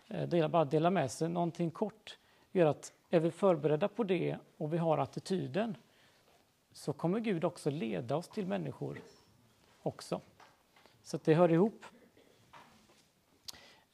Eh, 0.08 0.28
dela, 0.28 0.48
bara 0.48 0.64
dela 0.64 0.90
med 0.90 1.10
sig 1.10 1.28
någonting 1.28 1.70
kort 1.70 2.18
gör 2.52 2.66
att 2.66 2.92
är 3.10 3.20
vi 3.20 3.30
förberedda 3.30 3.88
på 3.88 4.04
det 4.04 4.38
och 4.56 4.72
vi 4.72 4.78
har 4.78 4.98
attityden 4.98 5.76
så 6.72 6.92
kommer 6.92 7.20
Gud 7.20 7.44
också 7.44 7.70
leda 7.70 8.16
oss 8.16 8.28
till 8.28 8.46
människor 8.46 8.98
också. 9.82 10.20
Så 11.08 11.16
att 11.16 11.24
det 11.24 11.34
hör 11.34 11.52
ihop. 11.52 11.84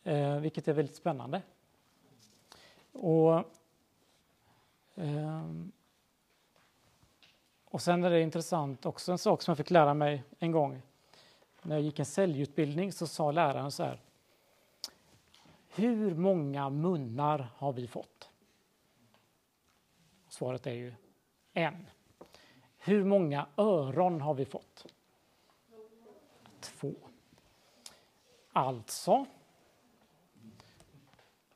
Eh, 0.02 0.36
vilket 0.36 0.68
är 0.68 0.72
väldigt 0.72 0.96
spännande. 0.96 1.42
Och, 2.92 3.38
eh, 4.94 5.44
och 7.64 7.82
sen 7.82 8.04
är 8.04 8.10
det 8.10 8.20
intressant 8.20 8.86
också 8.86 9.12
en 9.12 9.18
sak 9.18 9.42
som 9.42 9.52
jag 9.52 9.56
fick 9.56 9.70
lära 9.70 9.94
mig 9.94 10.22
en 10.38 10.52
gång. 10.52 10.82
När 11.62 11.76
jag 11.76 11.84
gick 11.84 11.98
en 11.98 12.06
säljutbildning 12.06 12.92
så 12.92 13.06
sa 13.06 13.32
läraren 13.32 13.70
så 13.70 13.82
här. 13.82 14.00
Hur 15.68 16.14
många 16.14 16.70
munnar 16.70 17.48
har 17.56 17.72
vi 17.72 17.86
fått? 17.86 18.30
Svaret 20.28 20.66
är 20.66 20.72
ju 20.72 20.94
en. 21.52 21.86
Hur 22.78 23.04
många 23.04 23.46
öron 23.56 24.20
har 24.20 24.34
vi 24.34 24.44
fått? 24.44 24.86
Två. 26.60 26.94
Alltså, 28.56 29.26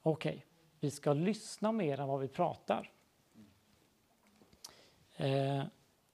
okej, 0.03 0.31
okay, 0.31 0.43
vi 0.81 0.91
ska 0.91 1.13
lyssna 1.13 1.73
mer 1.73 2.01
än 2.01 2.09
vad 2.09 2.21
vi 2.21 2.29
pratar. 2.29 2.91
Eh, 5.17 5.63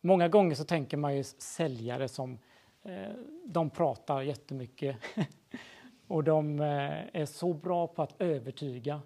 många 0.01 0.28
gånger 0.28 0.55
så 0.55 0.64
tänker 0.64 0.97
man 0.97 1.16
ju 1.16 1.24
säljare 1.24 2.09
som 2.09 2.39
eh, 2.82 3.12
de 3.45 3.70
pratar 3.70 4.22
jättemycket 4.22 4.97
och 6.07 6.24
de 6.24 6.61
eh, 6.61 7.05
är 7.12 7.26
så 7.26 7.53
bra 7.53 7.87
på 7.87 8.03
att 8.03 8.20
övertyga 8.20 9.03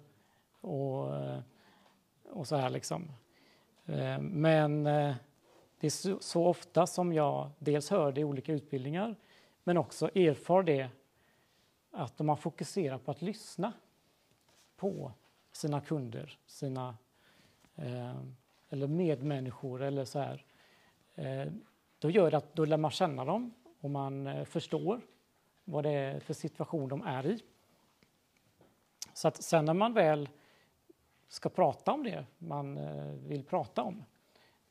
och, 0.61 1.15
eh, 1.15 1.39
och 2.29 2.47
så 2.47 2.55
här 2.55 2.69
liksom. 2.69 3.11
Eh, 3.85 4.19
men 4.19 4.87
eh, 4.87 5.15
det 5.79 5.87
är 5.87 5.91
så, 5.91 6.17
så, 6.19 6.45
ofta 6.45 6.87
som 6.87 7.13
jag 7.13 7.49
dels 7.59 7.89
hör 7.89 8.11
det 8.11 8.21
i 8.21 8.23
olika 8.23 8.53
utbildningar 8.53 9.15
men 9.63 9.77
också 9.77 10.09
erfar 10.15 10.63
det 10.63 10.89
att 11.91 12.19
om 12.19 12.27
man 12.27 12.37
fokuserar 12.37 12.97
på 12.97 13.11
att 13.11 13.21
lyssna 13.21 13.73
på 14.75 15.11
sina 15.51 15.81
kunder, 15.81 16.39
sina 16.45 16.97
eh, 17.75 18.21
eller 18.69 18.87
medmänniskor 18.87 19.81
eller 19.81 20.05
så 20.05 20.19
här. 20.19 20.45
Eh, 21.15 21.51
då 21.99 22.09
gör 22.09 22.31
det 22.31 22.37
att 22.37 22.55
då 22.55 22.65
lär 22.65 22.77
man 22.77 22.91
känna 22.91 23.25
dem 23.25 23.53
och 23.79 23.89
man 23.89 24.27
eh, 24.27 24.45
förstår 24.45 25.01
vad 25.63 25.83
det 25.83 25.89
är 25.89 26.19
för 26.19 26.33
situation 26.33 26.89
de 26.89 27.01
är 27.01 27.25
i. 27.25 27.43
Så 29.13 29.27
att 29.27 29.43
sen 29.43 29.65
när 29.65 29.73
man 29.73 29.93
väl 29.93 30.29
ska 31.27 31.49
prata 31.49 31.91
om 31.91 32.03
det 32.03 32.25
man 32.37 32.77
eh, 32.77 33.05
vill 33.05 33.43
prata 33.43 33.83
om, 33.83 34.05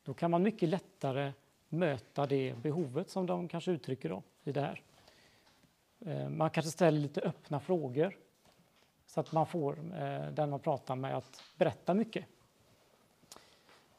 då 0.03 0.13
kan 0.13 0.31
man 0.31 0.43
mycket 0.43 0.69
lättare 0.69 1.33
möta 1.69 2.25
det 2.25 2.55
behovet 2.61 3.09
som 3.09 3.25
de 3.25 3.47
kanske 3.47 3.71
uttrycker 3.71 4.09
då, 4.09 4.23
i 4.43 4.51
det 4.51 4.61
här. 4.61 4.81
Eh, 6.05 6.29
man 6.29 6.49
kanske 6.49 6.71
ställer 6.71 6.99
lite 6.99 7.21
öppna 7.21 7.59
frågor 7.59 8.17
så 9.05 9.19
att 9.19 9.31
man 9.31 9.45
får 9.45 9.79
eh, 10.01 10.31
den 10.31 10.49
man 10.49 10.59
pratar 10.59 10.95
med 10.95 11.17
att 11.17 11.43
berätta 11.57 11.93
mycket. 11.93 12.25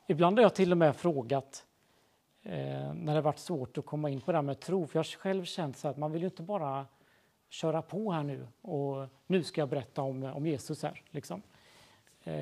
Ibland 0.06 0.38
har 0.38 0.42
jag 0.42 0.54
till 0.54 0.72
och 0.72 0.78
med 0.78 0.96
frågat 0.96 1.66
eh, 2.42 2.94
när 2.94 3.14
det 3.14 3.20
varit 3.20 3.38
svårt 3.38 3.78
att 3.78 3.86
komma 3.86 4.10
in 4.10 4.20
på 4.20 4.32
det 4.32 4.38
här 4.38 4.42
med 4.42 4.60
tro, 4.60 4.86
för 4.86 4.98
jag 4.98 5.04
har 5.04 5.18
själv 5.18 5.44
känt 5.44 5.76
så 5.76 5.88
att 5.88 5.96
man 5.96 6.12
vill 6.12 6.22
ju 6.22 6.28
inte 6.28 6.42
bara 6.42 6.86
köra 7.48 7.82
på 7.82 8.12
här 8.12 8.22
nu 8.22 8.46
och 8.62 9.06
nu 9.26 9.42
ska 9.42 9.60
jag 9.60 9.68
berätta 9.68 10.02
om, 10.02 10.22
om 10.22 10.46
Jesus 10.46 10.82
här. 10.82 11.02
Liksom. 11.10 11.42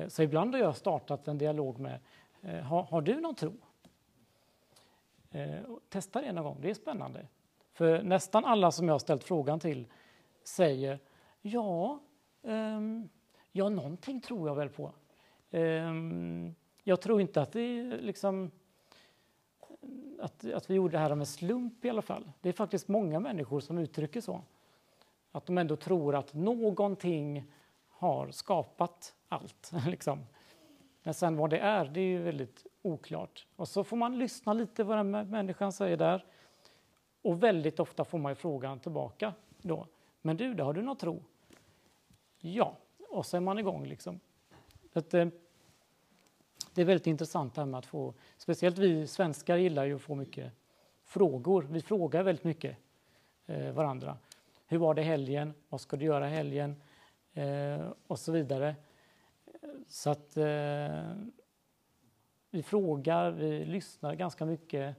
Så 0.07 0.23
ibland 0.23 0.55
har 0.55 0.61
jag 0.61 0.75
startat 0.75 1.27
en 1.27 1.37
dialog 1.37 1.79
med, 1.79 1.99
har, 2.41 2.83
har, 2.83 3.01
du 3.01 3.21
någon 3.21 3.35
tro? 3.35 3.53
Testa 5.89 6.21
det 6.21 6.31
någon 6.31 6.43
gång, 6.43 6.57
det 6.61 6.69
är 6.69 6.73
spännande. 6.73 7.25
För 7.79 8.03
nästan 8.03 8.45
alla 8.45 8.71
som 8.71 8.87
jag 8.87 8.93
har 8.93 8.99
ställt 8.99 9.23
frågan 9.23 9.59
till 9.59 9.87
säger 10.43 10.99
ja, 11.41 11.99
um, 12.41 13.09
ja 13.51 13.69
någonting 13.69 14.21
tror 14.21 14.47
jag 14.47 14.55
väl 14.55 14.69
på. 14.69 14.91
Um, 15.51 16.55
jag 16.83 17.01
tror 17.01 17.21
inte 17.21 17.41
att 17.41 17.51
det 17.51 17.61
är 17.61 17.97
liksom 18.01 18.51
att, 20.21 20.53
att 20.53 20.69
vi 20.69 20.73
gjorde 20.75 20.91
det 20.91 20.99
här 20.99 21.15
med 21.15 21.27
slump 21.27 21.85
i 21.85 21.89
alla 21.89 22.01
fall. 22.01 22.31
Det 22.41 22.49
är 22.49 22.53
faktiskt 22.53 22.87
många 22.87 23.19
människor 23.19 23.59
som 23.59 23.77
uttrycker 23.77 24.21
så. 24.21 24.41
Att 25.31 25.45
de 25.45 25.57
ändå 25.57 25.75
tror 25.75 26.15
att 26.15 26.33
någonting 26.33 27.51
har 27.89 28.31
skapat 28.31 29.15
allt. 29.29 29.71
Liksom. 29.87 30.25
Men 31.03 31.13
sen 31.13 31.37
vad 31.37 31.49
det 31.49 31.59
är, 31.59 31.85
det 31.85 31.99
är 31.99 32.05
ju 32.05 32.21
väldigt 32.21 32.67
oklart. 32.81 33.47
Och 33.55 33.67
så 33.67 33.83
får 33.83 33.97
man 33.97 34.17
lyssna 34.17 34.53
lite 34.53 34.83
vad 34.83 34.97
den 34.97 35.11
människan 35.11 35.71
säger 35.71 35.97
där. 35.97 36.25
Och 37.21 37.43
väldigt 37.43 37.79
ofta 37.79 38.05
får 38.05 38.17
man 38.17 38.31
ju 38.31 38.35
frågan 38.35 38.79
tillbaka 38.79 39.33
då. 39.61 39.87
Men 40.21 40.37
du, 40.37 40.53
då 40.53 40.63
har 40.63 40.73
du 40.73 40.81
någon 40.81 40.97
tro? 40.97 41.23
Ja, 42.39 42.77
och 43.09 43.25
så 43.25 43.37
är 43.37 43.41
man 43.41 43.59
igång 43.59 43.85
liksom. 43.85 44.19
Att, 44.93 45.13
eh, 45.13 45.27
det 46.73 46.81
är 46.81 46.85
väldigt 46.85 47.07
intressant 47.07 47.55
det 47.55 47.61
här 47.61 47.65
med 47.65 47.77
att 47.77 47.85
få, 47.85 48.13
speciellt 48.37 48.77
vi 48.77 49.07
svenskar 49.07 49.57
gillar 49.57 49.85
ju 49.85 49.95
att 49.95 50.01
få 50.01 50.15
mycket 50.15 50.51
frågor. 51.03 51.67
Vi 51.71 51.81
frågar 51.81 52.23
väldigt 52.23 52.45
mycket 52.45 52.77
eh, 53.45 53.71
varandra. 53.71 54.17
Hur 54.67 54.77
var 54.77 54.93
det 54.93 55.01
helgen? 55.01 55.53
Vad 55.69 55.81
ska 55.81 55.97
du 55.97 56.05
göra 56.05 56.27
helgen? 56.27 56.81
Eh, 57.33 57.91
och 58.07 58.19
så 58.19 58.31
vidare. 58.31 58.75
Så 59.87 60.09
att 60.09 60.37
eh, 60.37 61.13
vi 62.49 62.63
frågar, 62.63 63.31
vi 63.31 63.65
lyssnar 63.65 64.15
ganska 64.15 64.45
mycket. 64.45 64.95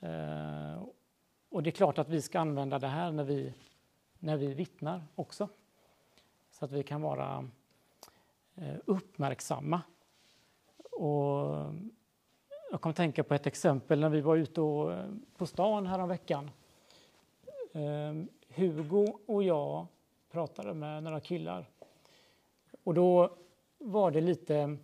Eh, 0.00 0.82
och 1.50 1.62
det 1.62 1.70
är 1.70 1.72
klart 1.72 1.98
att 1.98 2.08
vi 2.08 2.22
ska 2.22 2.40
använda 2.40 2.78
det 2.78 2.86
här 2.86 3.12
när 3.12 3.24
vi, 3.24 3.54
när 4.18 4.36
vi 4.36 4.54
vittnar 4.54 5.02
också. 5.14 5.48
Så 6.50 6.64
att 6.64 6.72
vi 6.72 6.82
kan 6.82 7.02
vara 7.02 7.48
eh, 8.54 8.76
uppmärksamma. 8.84 9.82
Och 10.90 11.64
jag 12.70 12.86
att 12.86 12.96
tänka 12.96 13.24
på 13.24 13.34
ett 13.34 13.46
exempel 13.46 14.00
när 14.00 14.08
vi 14.08 14.20
var 14.20 14.36
ute 14.36 14.60
och, 14.60 14.92
eh, 14.92 15.10
på 15.36 15.46
stan 15.46 15.86
häromveckan. 15.86 16.50
Eh, 17.72 18.24
Hugo 18.54 19.18
och 19.26 19.42
jag 19.42 19.86
pratade 20.30 20.74
med 20.74 21.02
några 21.02 21.20
killar. 21.20 21.70
Och 22.84 22.94
då 22.94 23.36
var 23.78 24.10
det 24.10 24.20
lite... 24.20 24.76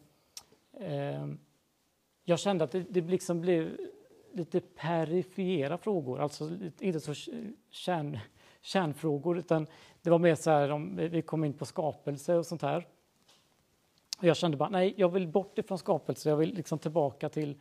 Eh, 0.73 1.27
jag 2.25 2.39
kände 2.39 2.65
att 2.65 2.73
det, 2.73 2.81
det 2.81 3.01
liksom 3.01 3.41
blev 3.41 3.77
lite 4.35 4.61
perifera 4.61 5.79
frågor, 5.79 6.21
alltså 6.21 6.51
inte 6.81 7.01
så 7.01 7.15
kärn, 7.71 8.19
kärnfrågor 8.61 9.39
utan 9.39 9.67
det 10.03 10.11
var 10.11 10.19
mer 10.19 10.35
så 10.35 10.51
här 10.51 10.71
om 10.71 10.97
vi 10.97 11.23
kom 11.23 11.45
in 11.45 11.53
på 11.53 11.65
skapelse 11.65 12.35
och 12.35 12.47
sånt 12.47 12.63
här. 12.63 12.87
Och 14.19 14.25
jag 14.25 14.37
kände 14.37 14.57
bara 14.57 14.69
nej, 14.69 14.95
jag 14.97 15.09
vill 15.09 15.29
bort 15.29 15.59
ifrån 15.59 15.79
skapelse, 15.79 16.29
jag 16.29 16.37
vill 16.37 16.55
liksom 16.55 16.79
tillbaka 16.79 17.29
till... 17.29 17.61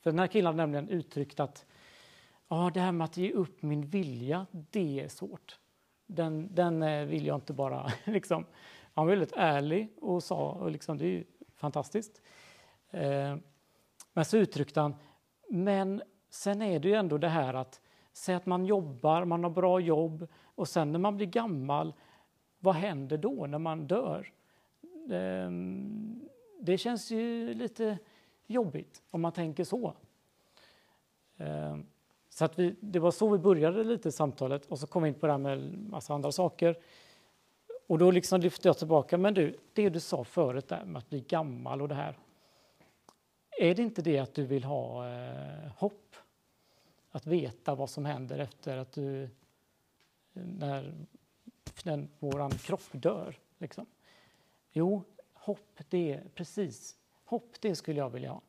För 0.00 0.10
den 0.10 0.18
här 0.18 0.26
killen 0.26 0.46
hade 0.46 0.56
nämligen 0.56 0.88
uttryckt 0.88 1.40
att 1.40 1.66
ja, 2.48 2.70
det 2.74 2.80
här 2.80 2.92
med 2.92 3.04
att 3.04 3.16
ge 3.16 3.32
upp 3.32 3.62
min 3.62 3.86
vilja, 3.86 4.46
det 4.50 5.00
är 5.00 5.08
svårt. 5.08 5.58
Den, 6.06 6.54
den 6.54 6.82
eh, 6.82 7.04
vill 7.04 7.26
jag 7.26 7.36
inte 7.36 7.52
bara 7.52 7.92
liksom 8.04 8.46
han 8.94 9.06
var 9.06 9.10
väldigt 9.10 9.32
ärlig 9.36 9.92
och 10.00 10.22
sa, 10.22 10.50
och 10.50 10.70
liksom, 10.70 10.98
det 10.98 11.04
är 11.04 11.08
ju 11.08 11.24
fantastiskt. 11.54 12.22
Eh, 12.90 13.36
men 14.12 14.24
så 14.24 14.36
uttryckte 14.36 14.80
han, 14.80 14.94
men 15.50 16.02
sen 16.34 16.62
är 16.62 16.78
det 16.78 16.88
ju 16.88 16.94
ändå 16.94 17.18
det 17.18 17.28
här 17.28 17.54
att 17.54 17.80
säg 18.12 18.34
att 18.34 18.46
man 18.46 18.66
jobbar, 18.66 19.24
man 19.24 19.44
har 19.44 19.50
bra 19.50 19.80
jobb 19.80 20.28
och 20.42 20.68
sen 20.68 20.92
när 20.92 20.98
man 20.98 21.16
blir 21.16 21.26
gammal, 21.26 21.92
vad 22.58 22.74
händer 22.74 23.18
då 23.18 23.46
när 23.46 23.58
man 23.58 23.86
dör? 23.86 24.32
Ehm, 25.10 26.28
det 26.60 26.78
känns 26.78 27.10
ju 27.10 27.54
lite 27.54 27.98
jobbigt 28.46 29.02
om 29.10 29.20
man 29.20 29.32
tänker 29.32 29.64
så. 29.64 29.94
Ehm, 31.36 31.86
så 32.28 32.44
att 32.44 32.58
vi, 32.58 32.76
det 32.80 32.98
var 32.98 33.10
så 33.10 33.28
vi 33.28 33.38
började 33.38 33.84
lite 33.84 34.12
samtalet 34.12 34.66
och 34.66 34.78
så 34.78 34.86
kom 34.86 35.02
vi 35.02 35.08
in 35.08 35.14
på 35.14 35.26
det 35.26 35.32
här 35.32 35.38
med 35.38 35.88
massa 35.90 36.14
andra 36.14 36.32
saker. 36.32 36.78
Och 37.86 37.98
då 37.98 38.10
liksom 38.10 38.40
lyfte 38.40 38.68
jag 38.68 38.78
tillbaka, 38.78 39.18
men 39.18 39.34
du, 39.34 39.58
det 39.72 39.88
du 39.88 40.00
sa 40.00 40.24
förut 40.24 40.68
där 40.68 40.84
med 40.84 40.98
att 40.98 41.10
bli 41.10 41.20
gammal 41.20 41.82
och 41.82 41.88
det 41.88 41.94
här. 41.94 42.18
Är 43.58 43.74
det 43.74 43.82
inte 43.82 44.02
det 44.02 44.18
att 44.18 44.34
du 44.34 44.44
vill 44.44 44.64
ha 44.64 45.08
eh, 45.08 45.72
hopp? 45.76 46.03
Att 47.14 47.26
veta 47.26 47.74
vad 47.74 47.90
som 47.90 48.04
händer 48.04 48.38
efter 48.38 48.76
att 48.76 48.92
du, 48.92 49.28
när 50.32 50.94
den, 51.82 52.08
våran 52.18 52.50
kropp 52.50 52.88
dör. 52.92 53.38
Liksom. 53.58 53.86
Jo, 54.72 55.02
hopp, 55.32 55.78
det 55.88 56.20
precis. 56.34 56.96
Hopp, 57.24 57.60
det 57.60 57.76
skulle 57.76 57.98
jag 57.98 58.10
vilja 58.10 58.30
ha. 58.30 58.40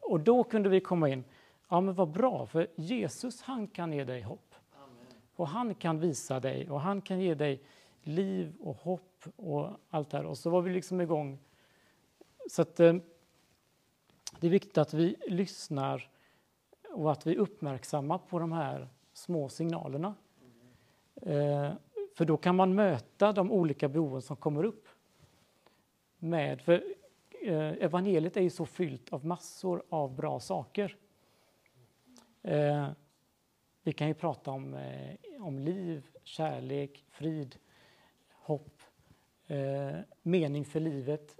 Och 0.00 0.20
då 0.20 0.44
kunde 0.44 0.68
vi 0.68 0.80
komma 0.80 1.08
in. 1.08 1.24
Ja, 1.68 1.80
men 1.80 1.94
vad 1.94 2.08
bra, 2.08 2.46
för 2.46 2.66
Jesus, 2.76 3.42
han 3.42 3.66
kan 3.66 3.92
ge 3.92 4.04
dig 4.04 4.22
hopp. 4.22 4.54
Och 5.34 5.48
han 5.48 5.74
kan 5.74 6.00
visa 6.00 6.40
dig 6.40 6.70
och 6.70 6.80
han 6.80 7.00
kan 7.00 7.20
ge 7.20 7.34
dig 7.34 7.62
liv 8.02 8.56
och 8.60 8.76
hopp 8.76 9.24
och 9.36 9.70
allt 9.90 10.10
det 10.10 10.16
här. 10.16 10.26
Och 10.26 10.38
så 10.38 10.50
var 10.50 10.62
vi 10.62 10.70
liksom 10.70 11.00
igång. 11.00 11.38
Så 12.50 12.62
att, 12.62 12.80
eh, 12.80 12.94
det 14.40 14.46
är 14.46 14.50
viktigt 14.50 14.78
att 14.78 14.94
vi 14.94 15.16
lyssnar 15.28 16.10
och 16.92 17.12
att 17.12 17.26
vi 17.26 17.34
är 17.34 17.38
uppmärksamma 17.38 18.18
på 18.18 18.38
de 18.38 18.52
här 18.52 18.88
små 19.12 19.48
signalerna. 19.48 20.14
Eh, 21.22 21.72
för 22.14 22.24
då 22.24 22.36
kan 22.36 22.56
man 22.56 22.74
möta 22.74 23.32
de 23.32 23.52
olika 23.52 23.88
behoven 23.88 24.22
som 24.22 24.36
kommer 24.36 24.64
upp. 24.64 24.88
Med, 26.18 26.60
för 26.60 26.84
eh, 27.42 27.72
evangeliet 27.84 28.36
är 28.36 28.40
ju 28.40 28.50
så 28.50 28.66
fyllt 28.66 29.12
av 29.12 29.26
massor 29.26 29.82
av 29.88 30.14
bra 30.14 30.40
saker. 30.40 30.96
Eh, 32.42 32.88
vi 33.82 33.92
kan 33.92 34.08
ju 34.08 34.14
prata 34.14 34.50
om, 34.50 34.74
eh, 34.74 35.16
om 35.38 35.58
liv, 35.58 36.06
kärlek, 36.24 37.04
frid, 37.08 37.56
hopp, 38.32 38.82
eh, 39.46 39.96
mening 40.22 40.64
för 40.64 40.80
livet 40.80 41.38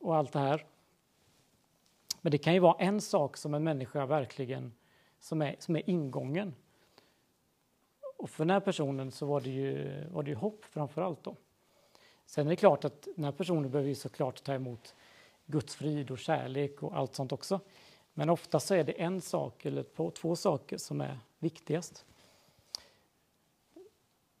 och 0.00 0.16
allt 0.16 0.32
det 0.32 0.38
här. 0.38 0.66
Men 2.20 2.32
det 2.32 2.38
kan 2.38 2.54
ju 2.54 2.60
vara 2.60 2.76
en 2.78 3.00
sak 3.00 3.36
som 3.36 3.54
en 3.54 3.64
människa 3.64 4.06
verkligen, 4.06 4.72
som 5.20 5.42
är, 5.42 5.56
som 5.58 5.76
är 5.76 5.90
ingången. 5.90 6.54
Och 8.16 8.30
för 8.30 8.44
den 8.44 8.50
här 8.50 8.60
personen 8.60 9.10
så 9.10 9.26
var 9.26 9.40
det 9.40 9.50
ju, 9.50 10.04
var 10.10 10.22
det 10.22 10.30
ju 10.30 10.36
hopp 10.36 10.64
framför 10.64 11.02
allt 11.02 11.24
då. 11.24 11.36
Sen 12.26 12.46
är 12.46 12.50
det 12.50 12.56
klart 12.56 12.84
att 12.84 13.08
den 13.16 13.24
här 13.24 13.32
personen 13.32 13.70
behöver 13.70 13.88
ju 13.88 13.94
såklart 13.94 14.44
ta 14.44 14.54
emot 14.54 14.94
Guds 15.46 15.74
frid 15.74 16.10
och 16.10 16.18
kärlek 16.18 16.82
och 16.82 16.96
allt 16.96 17.14
sånt 17.14 17.32
också. 17.32 17.60
Men 18.14 18.30
ofta 18.30 18.60
så 18.60 18.74
är 18.74 18.84
det 18.84 18.92
en 18.92 19.20
sak 19.20 19.66
eller 19.66 20.10
två 20.10 20.36
saker 20.36 20.76
som 20.76 21.00
är 21.00 21.18
viktigast. 21.38 22.04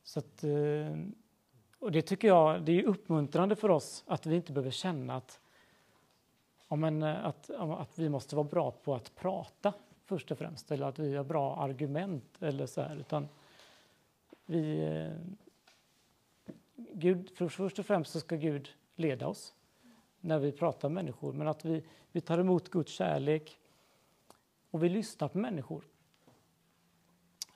Så 0.02 0.18
att, 0.18 0.44
eh, 0.44 0.96
och 1.78 1.92
det 1.92 2.02
tycker 2.02 2.28
jag 2.28 2.62
det 2.62 2.72
är 2.72 2.84
uppmuntrande 2.84 3.56
för 3.56 3.68
oss 3.68 4.04
att 4.06 4.26
vi 4.26 4.36
inte 4.36 4.52
behöver 4.52 4.70
känna 4.70 5.16
att, 5.16 5.39
men, 6.76 7.02
eh, 7.02 7.26
att, 7.26 7.50
att 7.50 7.98
vi 7.98 8.08
måste 8.08 8.36
vara 8.36 8.48
bra 8.48 8.70
på 8.70 8.94
att 8.94 9.14
prata 9.14 9.72
först 10.04 10.30
och 10.30 10.38
främst 10.38 10.70
eller 10.70 10.86
att 10.86 10.98
vi 10.98 11.16
har 11.16 11.24
bra 11.24 11.56
argument 11.56 12.42
eller 12.42 12.66
så 12.66 12.80
här, 12.82 12.96
utan 12.96 13.28
vi 14.46 14.84
eh, 14.84 15.40
Gud, 16.92 17.30
först 17.34 17.78
och 17.78 17.86
främst 17.86 18.12
så 18.12 18.20
ska 18.20 18.36
Gud 18.36 18.68
leda 18.94 19.26
oss 19.26 19.54
när 20.20 20.38
vi 20.38 20.52
pratar 20.52 20.88
med 20.88 21.04
människor, 21.04 21.32
men 21.32 21.48
att 21.48 21.64
vi, 21.64 21.84
vi 22.12 22.20
tar 22.20 22.38
emot 22.38 22.68
Guds 22.68 22.92
kärlek 22.92 23.58
och 24.70 24.84
vi 24.84 24.88
lyssnar 24.88 25.28
på 25.28 25.38
människor. 25.38 25.84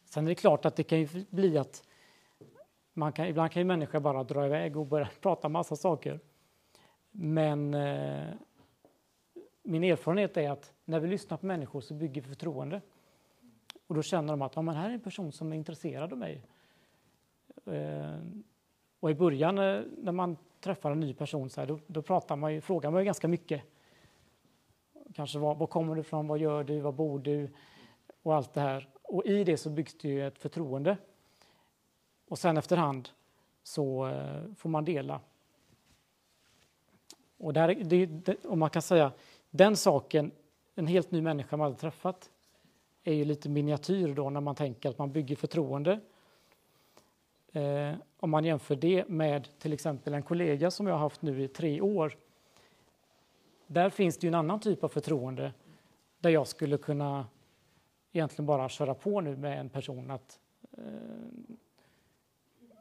Sen 0.05 0.25
är 0.25 0.29
det 0.29 0.35
klart 0.35 0.65
att 0.65 0.77
det 0.77 0.83
kan 0.83 1.01
ju 1.01 1.25
bli 1.31 1.59
att 1.59 1.83
man 2.93 3.13
kan, 3.13 3.27
ibland 3.27 3.53
kan 3.53 3.61
ju 3.61 3.65
människor 3.65 4.01
bara 4.01 4.25
dra 4.25 4.47
iväg 4.47 4.77
och 4.77 4.87
börja 4.87 5.09
prata 5.21 5.49
massa 5.49 5.77
saker. 5.77 6.21
Men 7.11 7.75
eh, 7.75 8.35
min 9.65 9.85
erfarenhet 9.85 10.37
är 10.37 10.51
att 10.51 10.73
när 10.85 11.01
vi 11.01 11.09
lyssnar 11.09 11.37
på 11.37 11.47
människor 11.47 11.81
så 11.81 11.95
bygger 11.95 12.21
vi 12.21 12.29
förtroende. 12.29 12.81
Och 13.87 13.95
då 13.95 14.03
känner 14.03 14.33
de 14.33 14.43
att 14.43 14.57
ja, 14.57 14.63
men 14.63 14.75
här 14.75 14.91
är 14.91 14.95
en 14.95 15.01
person 15.01 15.33
som 15.33 15.53
är 15.53 15.57
intresserad 15.57 16.13
av 16.13 16.19
mig. 16.19 16.43
Eh, 17.67 18.19
och 19.01 19.11
i 19.11 19.15
början 19.15 19.59
eh, 19.59 19.81
när 19.99 20.13
man 20.13 20.37
träffar 20.61 20.91
en 20.91 21.01
ny 21.01 21.15
person 21.15 21.51
så 21.51 21.61
här, 21.61 21.69
då, 21.69 21.79
då 21.87 22.03
pratar 22.03 22.37
man 22.37 22.55
ju, 22.55 22.61
frågar 22.61 22.91
man 22.91 23.01
ju 23.01 23.05
ganska 23.05 23.29
mycket. 23.29 23.63
Kanske 25.15 25.39
var, 25.39 25.55
var 25.55 25.67
kommer 25.67 25.95
du 25.95 26.01
ifrån, 26.01 26.27
vad 26.27 26.39
gör 26.39 26.65
du, 26.65 26.81
var 26.81 26.93
bor 26.93 27.19
du 27.19 27.49
och 28.23 28.35
allt 28.35 28.53
det 28.53 28.61
här. 28.61 28.89
Och 29.03 29.27
i 29.27 29.45
det 29.45 29.57
så 29.57 29.71
byggs 29.71 29.99
det 29.99 30.09
ju 30.09 30.27
ett 30.27 30.39
förtroende. 30.39 30.97
Och 32.29 32.39
sen 32.39 32.57
efterhand 32.57 33.09
så 33.63 34.07
eh, 34.09 34.55
får 34.57 34.69
man 34.69 34.85
dela. 34.85 35.21
Och 37.37 37.53
där, 37.53 37.75
det, 37.75 38.07
det, 38.07 38.45
och 38.45 38.59
man 38.59 38.71
kan 38.71 38.83
säga 38.83 39.13
den 39.57 39.77
saken, 39.77 40.31
en 40.75 40.87
helt 40.87 41.11
ny 41.11 41.23
människa 41.23 41.57
man 41.57 41.65
aldrig 41.65 41.81
träffat, 41.81 42.31
är 43.05 43.13
ju 43.13 43.25
lite 43.25 43.49
miniatyr 43.49 44.15
då 44.15 44.31
när 44.31 44.41
man 44.41 44.55
tänker 44.55 44.89
att 44.89 44.99
man 44.99 45.13
bygger 45.13 45.37
förtroende. 45.37 46.01
Eh, 47.53 47.95
om 48.17 48.31
man 48.31 48.45
jämför 48.45 48.77
det 48.77 49.09
med 49.09 49.59
till 49.59 49.73
exempel 49.73 50.15
en 50.15 50.23
kollega 50.23 50.71
som 50.71 50.87
jag 50.87 50.95
har 50.95 50.99
haft 50.99 51.23
nu 51.23 51.43
i 51.43 51.49
tre 51.49 51.81
år. 51.81 52.17
där 53.67 53.91
finns 53.91 54.19
det 54.19 54.27
ju 54.27 54.29
en 54.29 54.35
annan 54.35 54.61
typ 54.61 54.85
av 54.85 54.89
förtroende 54.89 55.53
där 56.19 56.31
jag 56.31 56.47
skulle 56.47 56.79
kunna 56.79 57.27
egentligen 58.13 58.47
bara 58.47 58.69
köra 58.69 58.95
på 58.95 59.21
nu 59.21 59.37
med 59.37 59.61
en 59.61 59.69
person 59.69 60.11
att, 60.11 60.41
eh, 60.73 61.55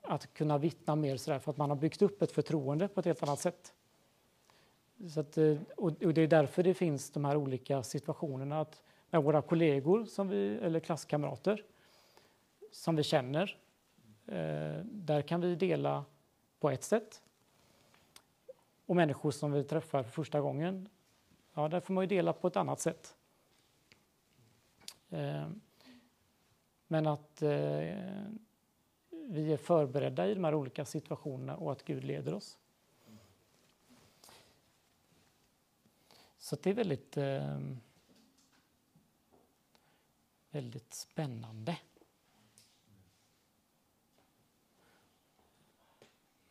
att 0.03 0.33
kunna 0.33 0.57
vittna 0.57 0.95
mer 0.95 1.17
sådär 1.17 1.39
för 1.39 1.51
att 1.51 1.57
man 1.57 1.69
har 1.69 1.77
byggt 1.77 2.01
upp 2.01 2.21
ett 2.21 2.31
förtroende 2.31 2.87
på 2.87 2.99
ett 2.99 3.05
helt 3.05 3.23
annat 3.23 3.39
sätt. 3.39 3.73
Så 5.09 5.19
att, 5.19 5.37
eh, 5.37 5.57
och, 5.77 5.93
det 5.93 6.21
är 6.21 6.27
därför 6.27 6.63
det 6.63 6.73
finns 6.73 7.11
de 7.11 7.25
här 7.25 7.35
olika 7.35 7.83
situationerna 7.83 8.61
att 8.61 8.81
med 9.09 9.23
våra 9.23 9.41
kollegor 9.41 10.05
som 10.05 10.29
vi, 10.29 10.57
eller 10.57 10.79
klasskamrater 10.79 11.65
som 12.71 12.95
vi 12.95 13.03
känner. 13.03 13.57
Eh, 14.25 14.85
där 14.85 15.21
kan 15.21 15.41
vi 15.41 15.55
dela 15.55 16.05
på 16.59 16.69
ett 16.69 16.83
sätt. 16.83 17.21
Och 18.85 18.95
människor 18.95 19.31
som 19.31 19.51
vi 19.51 19.63
träffar 19.63 20.03
för 20.03 20.11
första 20.11 20.41
gången, 20.41 20.89
ja, 21.53 21.67
där 21.67 21.79
får 21.79 21.93
man 21.93 22.03
ju 22.03 22.07
dela 22.07 22.33
på 22.33 22.47
ett 22.47 22.55
annat 22.55 22.79
sätt. 22.79 23.15
Eh, 25.09 25.47
men 26.87 27.07
att 27.07 27.41
vi 29.09 29.53
är 29.53 29.57
förberedda 29.57 30.27
i 30.27 30.33
de 30.33 30.43
här 30.43 30.55
olika 30.55 30.85
situationerna 30.85 31.55
och 31.55 31.71
att 31.71 31.83
Gud 31.83 32.03
leder 32.03 32.33
oss. 32.33 32.57
Så 36.43 36.55
det 36.55 36.69
är 36.69 36.73
väldigt, 36.73 37.17
eh, 37.17 37.59
väldigt 40.51 40.93
spännande. 40.93 41.77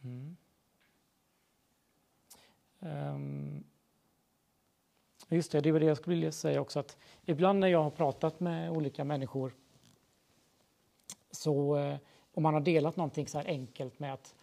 Mm. 0.02 0.36
Um, 2.78 3.64
just 5.28 5.52
det, 5.52 5.60
det 5.60 5.72
var 5.72 5.80
det 5.80 5.86
jag 5.86 5.96
skulle 5.96 6.16
vilja 6.16 6.32
säga 6.32 6.60
också 6.60 6.78
att 6.78 6.96
ibland 7.24 7.58
när 7.58 7.68
jag 7.68 7.82
har 7.82 7.90
pratat 7.90 8.40
med 8.40 8.70
olika 8.70 9.04
människor 9.04 9.54
så 11.30 11.76
eh, 11.76 11.98
om 12.34 12.42
man 12.42 12.54
har 12.54 12.60
delat 12.60 12.96
någonting 12.96 13.28
så 13.28 13.38
här 13.38 13.46
enkelt 13.46 13.98
med 13.98 14.14
att 14.14 14.34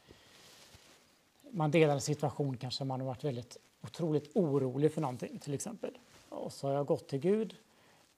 man 1.51 1.71
delar 1.71 1.93
en 1.93 2.01
situation 2.01 2.57
kanske 2.57 2.83
man 2.83 2.99
har 2.99 3.07
varit 3.07 3.23
väldigt 3.23 3.57
otroligt 3.81 4.35
orolig 4.35 4.93
för 4.93 5.01
någonting 5.01 5.39
till 5.39 5.53
exempel. 5.53 5.97
Och 6.29 6.53
så 6.53 6.67
har 6.67 6.73
jag 6.73 6.85
gått 6.85 7.07
till 7.07 7.19
Gud 7.19 7.55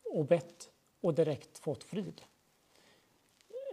och 0.04 0.26
bett 0.26 0.72
och 1.02 1.14
direkt 1.14 1.58
fått 1.58 1.84
frid. 1.84 2.22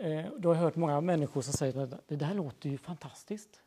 Eh, 0.00 0.26
då 0.36 0.48
har 0.48 0.54
jag 0.54 0.62
hört 0.62 0.76
många 0.76 1.00
människor 1.00 1.42
som 1.42 1.52
säger 1.52 1.82
att 1.82 2.08
det 2.08 2.16
där 2.16 2.34
låter 2.34 2.70
ju 2.70 2.78
fantastiskt. 2.78 3.62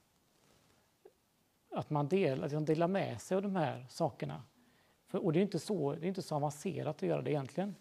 Att 1.69 1.89
man 1.89 2.07
delar, 2.07 2.45
att 2.45 2.53
man 2.53 2.65
delar 2.65 2.87
med 2.87 3.21
sig 3.21 3.35
av 3.35 3.41
de 3.41 3.55
här 3.55 3.85
sakerna. 3.89 4.43
För, 5.07 5.25
och 5.25 5.33
det 5.33 5.39
är, 5.39 5.41
inte 5.41 5.59
så, 5.59 5.95
det 5.95 6.05
är 6.05 6.07
inte 6.07 6.21
så 6.21 6.35
avancerat 6.35 6.95
att 6.95 7.01
göra 7.01 7.21
det 7.21 7.31
egentligen. 7.31 7.75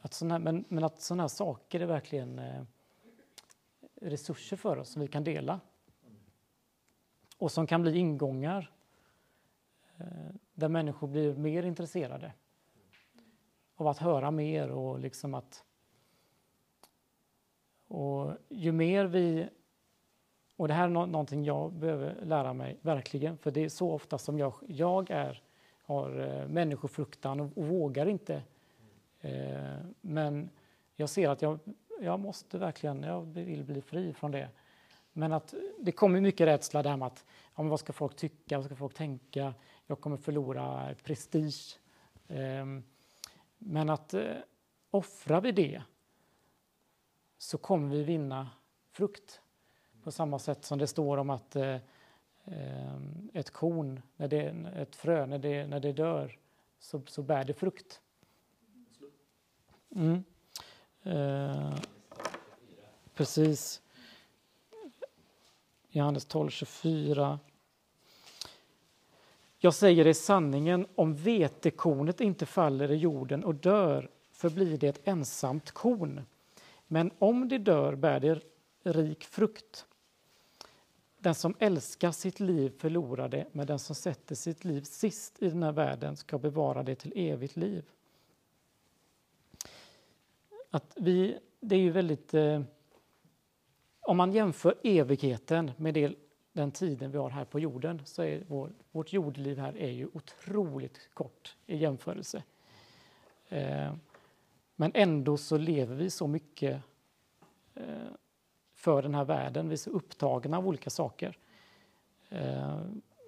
Att 0.00 0.20
här, 0.20 0.38
men, 0.38 0.64
men 0.68 0.84
att 0.84 1.00
sådana 1.00 1.22
här 1.22 1.28
saker 1.28 1.80
är 1.80 1.86
verkligen 1.86 2.38
eh, 2.38 2.62
resurser 4.00 4.56
för 4.56 4.76
oss 4.76 4.88
som 4.88 5.02
vi 5.02 5.08
kan 5.08 5.24
dela. 5.24 5.60
Och 7.38 7.52
som 7.52 7.66
kan 7.66 7.82
bli 7.82 7.98
ingångar 7.98 8.70
Eh, 10.00 10.34
där 10.54 10.68
människor 10.68 11.08
blir 11.08 11.34
mer 11.34 11.62
intresserade 11.62 12.32
av 13.76 13.86
att 13.86 13.98
höra 13.98 14.30
mer 14.30 14.70
och 14.70 14.98
liksom 14.98 15.34
att 15.34 15.64
och 17.90 18.32
ju 18.48 18.72
mer 18.72 19.04
vi... 19.04 19.48
Och 20.56 20.68
det 20.68 20.74
här 20.74 20.84
är 20.84 20.88
någonting 20.88 21.44
jag 21.44 21.72
behöver 21.72 22.24
lära 22.24 22.52
mig, 22.52 22.78
verkligen. 22.82 23.38
För 23.38 23.50
det 23.50 23.64
är 23.64 23.68
så 23.68 23.92
ofta 23.92 24.18
som 24.18 24.38
jag, 24.38 24.52
jag 24.66 25.10
är, 25.10 25.42
har 25.82 26.20
eh, 26.20 26.48
människofruktan 26.48 27.40
och, 27.40 27.58
och 27.58 27.66
vågar 27.66 28.06
inte. 28.06 28.42
Eh, 29.20 29.76
men 30.00 30.50
jag 30.96 31.08
ser 31.08 31.28
att 31.28 31.42
jag, 31.42 31.58
jag 32.00 32.20
måste 32.20 32.58
verkligen, 32.58 33.02
jag 33.02 33.22
vill 33.22 33.64
bli 33.64 33.82
fri 33.82 34.12
från 34.12 34.30
det. 34.30 34.48
Men 35.12 35.32
att 35.32 35.54
det 35.78 35.92
kommer 35.92 36.20
mycket 36.20 36.46
rädsla 36.46 36.82
där 36.82 36.96
med 36.96 37.06
att 37.06 37.24
ja, 37.56 37.62
vad 37.62 37.80
ska 37.80 37.92
folk 37.92 38.16
tycka, 38.16 38.56
vad 38.58 38.66
ska 38.66 38.76
folk 38.76 38.94
tänka? 38.94 39.54
Jag 39.90 40.00
kommer 40.00 40.16
förlora 40.16 40.94
prestige. 41.04 41.78
Ehm, 42.28 42.82
men 43.58 43.90
att 43.90 44.14
eh, 44.14 44.36
offrar 44.90 45.40
vi 45.40 45.52
det 45.52 45.82
så 47.38 47.58
kommer 47.58 47.96
vi 47.96 48.02
vinna 48.02 48.50
frukt. 48.90 49.40
På 50.02 50.10
samma 50.10 50.38
sätt 50.38 50.64
som 50.64 50.78
det 50.78 50.86
står 50.86 51.16
om 51.16 51.30
att 51.30 51.56
eh, 51.56 51.76
ehm, 52.44 53.30
ett 53.34 53.50
korn, 53.50 54.02
när 54.16 54.28
det, 54.28 54.42
ett 54.76 54.96
frö, 54.96 55.26
när 55.26 55.38
det, 55.38 55.66
när 55.66 55.80
det 55.80 55.92
dör 55.92 56.38
så, 56.78 57.02
så 57.06 57.22
bär 57.22 57.44
det 57.44 57.54
frukt. 57.54 58.00
Mm. 59.90 60.24
Eh, 61.02 61.74
precis. 63.14 63.82
Johannes 65.88 66.24
12, 66.24 66.50
24. 66.50 67.38
Jag 69.62 69.74
säger 69.74 70.04
dig 70.04 70.14
sanningen, 70.14 70.86
om 70.94 71.14
vetekornet 71.14 72.20
inte 72.20 72.46
faller 72.46 72.92
i 72.92 72.96
jorden 72.96 73.44
och 73.44 73.54
dör 73.54 74.10
förblir 74.32 74.78
det 74.78 74.88
ett 74.88 75.08
ensamt 75.08 75.70
korn. 75.70 76.22
Men 76.86 77.10
om 77.18 77.48
det 77.48 77.58
dör 77.58 77.94
bär 77.94 78.20
det 78.20 78.40
rik 78.82 79.24
frukt. 79.24 79.86
Den 81.18 81.34
som 81.34 81.54
älskar 81.58 82.12
sitt 82.12 82.40
liv 82.40 82.72
förlorar 82.78 83.28
det, 83.28 83.46
men 83.52 83.66
den 83.66 83.78
som 83.78 83.94
sätter 83.94 84.34
sitt 84.34 84.64
liv 84.64 84.82
sist 84.82 85.42
i 85.42 85.48
den 85.48 85.62
här 85.62 85.72
världen 85.72 86.16
ska 86.16 86.38
bevara 86.38 86.82
det 86.82 86.94
till 86.94 87.12
evigt 87.16 87.56
liv. 87.56 87.84
Att 90.70 90.92
vi, 90.96 91.38
det 91.60 91.74
är 91.74 91.80
ju 91.80 91.90
väldigt... 91.90 92.34
Eh, 92.34 92.62
om 94.00 94.16
man 94.16 94.32
jämför 94.32 94.74
evigheten 94.82 95.70
med 95.76 95.94
det, 95.94 96.14
den 96.60 96.70
tiden 96.70 97.10
vi 97.10 97.18
har 97.18 97.30
här 97.30 97.44
på 97.44 97.60
jorden 97.60 98.02
så 98.04 98.22
är 98.22 98.44
vår, 98.48 98.70
vårt 98.92 99.12
jordliv 99.12 99.58
här 99.58 99.76
är 99.76 99.90
ju 99.90 100.08
otroligt 100.12 101.08
kort 101.14 101.56
i 101.66 101.76
jämförelse. 101.76 102.42
Eh, 103.48 103.94
men 104.76 104.92
ändå 104.94 105.36
så 105.36 105.56
lever 105.56 105.94
vi 105.94 106.10
så 106.10 106.26
mycket 106.26 106.82
eh, 107.74 107.84
för 108.74 109.02
den 109.02 109.14
här 109.14 109.24
världen. 109.24 109.68
Vi 109.68 109.72
är 109.72 109.76
så 109.76 109.90
upptagna 109.90 110.58
av 110.58 110.68
olika 110.68 110.90
saker. 110.90 111.38
Eh, 112.28 112.80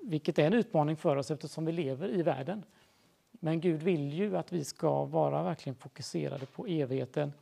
vilket 0.02 0.38
är 0.38 0.46
en 0.46 0.52
utmaning 0.52 0.96
för 0.96 1.16
oss 1.16 1.30
eftersom 1.30 1.64
vi 1.64 1.72
lever 1.72 2.08
i 2.08 2.22
världen. 2.22 2.62
Men 3.30 3.60
Gud 3.60 3.82
vill 3.82 4.12
ju 4.12 4.36
att 4.36 4.52
vi 4.52 4.64
ska 4.64 5.04
vara 5.04 5.42
verkligen 5.42 5.76
fokuserade 5.76 6.46
på 6.46 6.66
evigheten. 6.66 7.32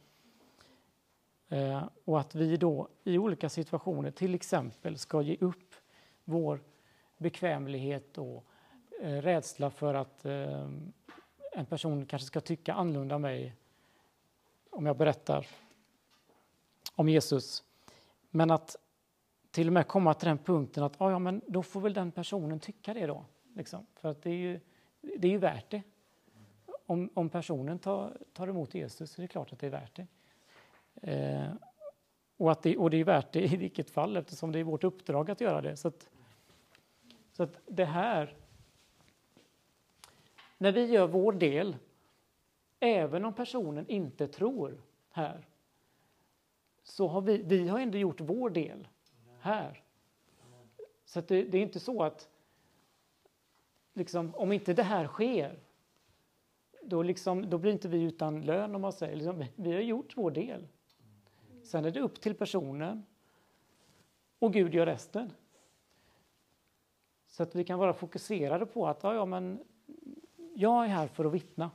Eh, 1.48 1.82
och 2.04 2.20
att 2.20 2.34
vi 2.34 2.56
då 2.56 2.88
i 3.04 3.18
olika 3.18 3.48
situationer 3.48 4.10
till 4.10 4.34
exempel 4.34 4.98
ska 4.98 5.22
ge 5.22 5.36
upp 5.40 5.74
vår 6.30 6.60
bekvämlighet 7.16 8.18
och 8.18 8.44
eh, 9.02 9.22
rädsla 9.22 9.70
för 9.70 9.94
att 9.94 10.24
eh, 10.24 10.68
en 11.52 11.66
person 11.66 12.06
kanske 12.06 12.26
ska 12.26 12.40
tycka 12.40 12.74
annorlunda 12.74 13.14
om 13.14 13.22
mig 13.22 13.56
om 14.70 14.86
jag 14.86 14.96
berättar 14.96 15.46
om 16.94 17.08
Jesus. 17.08 17.64
Men 18.30 18.50
att 18.50 18.76
till 19.50 19.66
och 19.66 19.72
med 19.72 19.86
komma 19.86 20.14
till 20.14 20.28
den 20.28 20.38
punkten 20.38 20.82
att 20.82 21.00
ah, 21.00 21.10
ja, 21.10 21.18
men 21.18 21.40
då 21.46 21.62
får 21.62 21.80
väl 21.80 21.94
den 21.94 22.12
personen 22.12 22.60
tycka 22.60 22.94
det 22.94 23.06
då. 23.06 23.24
Liksom. 23.56 23.86
För 23.94 24.08
att 24.08 24.22
det 24.22 24.30
är 24.30 24.34
ju, 24.34 24.60
det 25.00 25.28
är 25.28 25.32
ju 25.32 25.38
värt 25.38 25.70
det. 25.70 25.82
Om, 26.86 27.10
om 27.14 27.28
personen 27.28 27.78
tar, 27.78 28.18
tar 28.32 28.48
emot 28.48 28.74
Jesus 28.74 29.10
så 29.10 29.20
är 29.20 29.22
det 29.22 29.28
klart 29.28 29.52
att 29.52 29.58
det 29.58 29.66
är 29.66 29.70
värt 29.70 29.96
det. 29.96 30.06
Eh, 31.12 31.52
och, 32.36 32.52
att 32.52 32.62
det, 32.62 32.76
och 32.76 32.90
det 32.90 32.96
är 32.96 33.04
värt 33.04 33.32
det 33.32 33.44
i 33.44 33.56
vilket 33.56 33.90
fall 33.90 34.16
eftersom 34.16 34.52
det 34.52 34.58
är 34.58 34.64
vårt 34.64 34.84
uppdrag 34.84 35.30
att 35.30 35.40
göra 35.40 35.60
det. 35.60 35.76
Så 35.76 35.88
att, 35.88 36.08
så 37.40 37.44
att 37.44 37.60
det 37.66 37.84
här, 37.84 38.36
när 40.58 40.72
vi 40.72 40.84
gör 40.84 41.06
vår 41.06 41.32
del 41.32 41.76
Även 42.80 43.24
om 43.24 43.34
personen 43.34 43.88
inte 43.88 44.28
tror 44.28 44.82
här 45.10 45.46
så 46.82 47.08
har 47.08 47.20
vi, 47.20 47.42
vi 47.42 47.68
har 47.68 47.80
ändå 47.80 47.98
gjort 47.98 48.20
vår 48.20 48.50
del 48.50 48.88
här. 49.40 49.82
Så 51.04 51.20
det, 51.20 51.42
det, 51.42 51.58
är 51.58 51.62
inte 51.62 51.80
så 51.80 52.02
att 52.02 52.28
liksom, 53.94 54.34
om 54.34 54.52
inte 54.52 54.74
det 54.74 54.82
här 54.82 55.06
sker 55.06 55.58
då, 56.82 57.02
liksom, 57.02 57.50
då 57.50 57.58
blir 57.58 57.72
inte 57.72 57.88
vi 57.88 58.02
utan 58.02 58.42
lön 58.42 58.74
om 58.74 58.80
man 58.80 58.92
säger. 58.92 59.16
Liksom, 59.16 59.44
vi 59.56 59.72
har 59.72 59.80
gjort 59.80 60.16
vår 60.16 60.30
del. 60.30 60.68
Sen 61.62 61.84
är 61.84 61.90
det 61.90 62.00
upp 62.00 62.20
till 62.20 62.34
personen 62.34 63.04
och 64.38 64.52
Gud 64.52 64.74
gör 64.74 64.86
resten. 64.86 65.32
Så 67.30 67.42
att 67.42 67.54
vi 67.54 67.64
kan 67.64 67.78
vara 67.78 67.92
fokuserade 67.92 68.66
på 68.66 68.88
att 68.88 69.02
ja, 69.02 69.14
ja, 69.14 69.24
men 69.24 69.64
jag 70.54 70.84
är 70.84 70.88
här 70.88 71.06
för 71.06 71.24
att 71.24 71.32
vittna. 71.32 71.70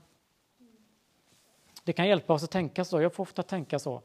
Det 1.84 1.94
kan 1.94 2.07
hjälpa 2.07 2.34
oss 2.34 2.44
att 2.44 2.52
tänka 2.52 2.86
så. 2.86 3.02
Jag 3.02 3.14
får 3.14 3.23
ofta 3.23 3.44
tänka 3.44 3.80
så. 3.80 4.02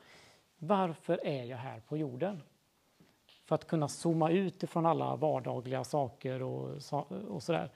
Varför 0.58 1.26
är 1.26 1.44
jag 1.44 1.56
här 1.56 1.80
på 1.80 1.96
jorden? 1.96 2.42
För 3.44 3.54
att 3.54 3.66
kunna 3.66 3.88
zooma 3.88 4.30
ut 4.30 4.62
ifrån 4.62 4.86
alla 4.86 5.16
vardagliga 5.16 5.84
saker 5.84 6.42
och, 6.42 6.80
och 7.28 7.42
sådär. 7.42 7.70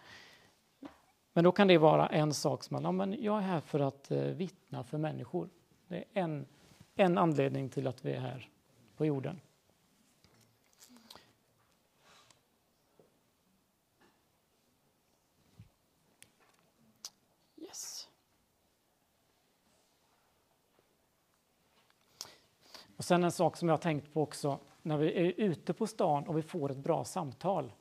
Men 1.32 1.44
då 1.44 1.52
kan 1.52 1.68
det 1.68 1.78
vara 1.78 2.06
en 2.06 2.34
sak 2.34 2.64
som 2.64 2.74
man, 2.74 2.82
ja, 2.82 2.92
men 2.92 3.22
jag 3.22 3.38
är 3.38 3.42
här 3.42 3.60
för 3.60 3.80
att 3.80 4.10
eh, 4.10 4.18
vittna 4.18 4.84
för 4.84 4.98
människor. 4.98 5.48
Det 5.88 5.96
är 5.96 6.04
en, 6.12 6.46
en 6.94 7.18
anledning 7.18 7.68
till 7.68 7.86
att 7.86 8.04
vi 8.04 8.12
är 8.12 8.20
här 8.20 8.48
på 8.96 9.06
jorden. 9.06 9.40
Och 22.96 23.04
sen 23.04 23.24
en 23.24 23.32
sak 23.32 23.56
som 23.56 23.68
jag 23.68 23.72
har 23.72 23.82
tänkt 23.82 24.12
på 24.12 24.22
också, 24.22 24.58
när 24.82 24.96
vi 24.96 25.28
är 25.28 25.32
ute 25.36 25.74
på 25.74 25.86
stan 25.86 26.28
och 26.28 26.38
vi 26.38 26.42
får 26.42 26.70
ett 26.70 26.76
bra 26.76 27.04
samtal 27.04 27.72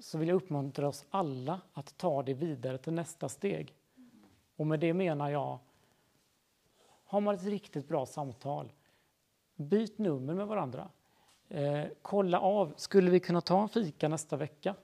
så 0.00 0.18
vill 0.18 0.28
jag 0.28 0.36
uppmuntra 0.36 0.88
oss 0.88 1.06
alla 1.10 1.60
att 1.72 1.98
ta 1.98 2.22
det 2.22 2.34
vidare 2.34 2.78
till 2.78 2.92
nästa 2.92 3.28
steg. 3.28 3.74
Och 4.56 4.66
med 4.66 4.80
det 4.80 4.94
menar 4.94 5.30
jag, 5.30 5.58
har 7.04 7.20
man 7.20 7.34
ett 7.34 7.44
riktigt 7.44 7.88
bra 7.88 8.06
samtal, 8.06 8.72
byt 9.56 9.98
nummer 9.98 10.34
med 10.34 10.46
varandra. 10.46 10.88
Eh, 11.48 11.84
kolla 12.02 12.40
av, 12.40 12.72
skulle 12.76 13.10
vi 13.10 13.20
kunna 13.20 13.40
ta 13.40 13.62
en 13.62 13.68
fika 13.68 14.08
nästa 14.08 14.36
vecka? 14.36 14.74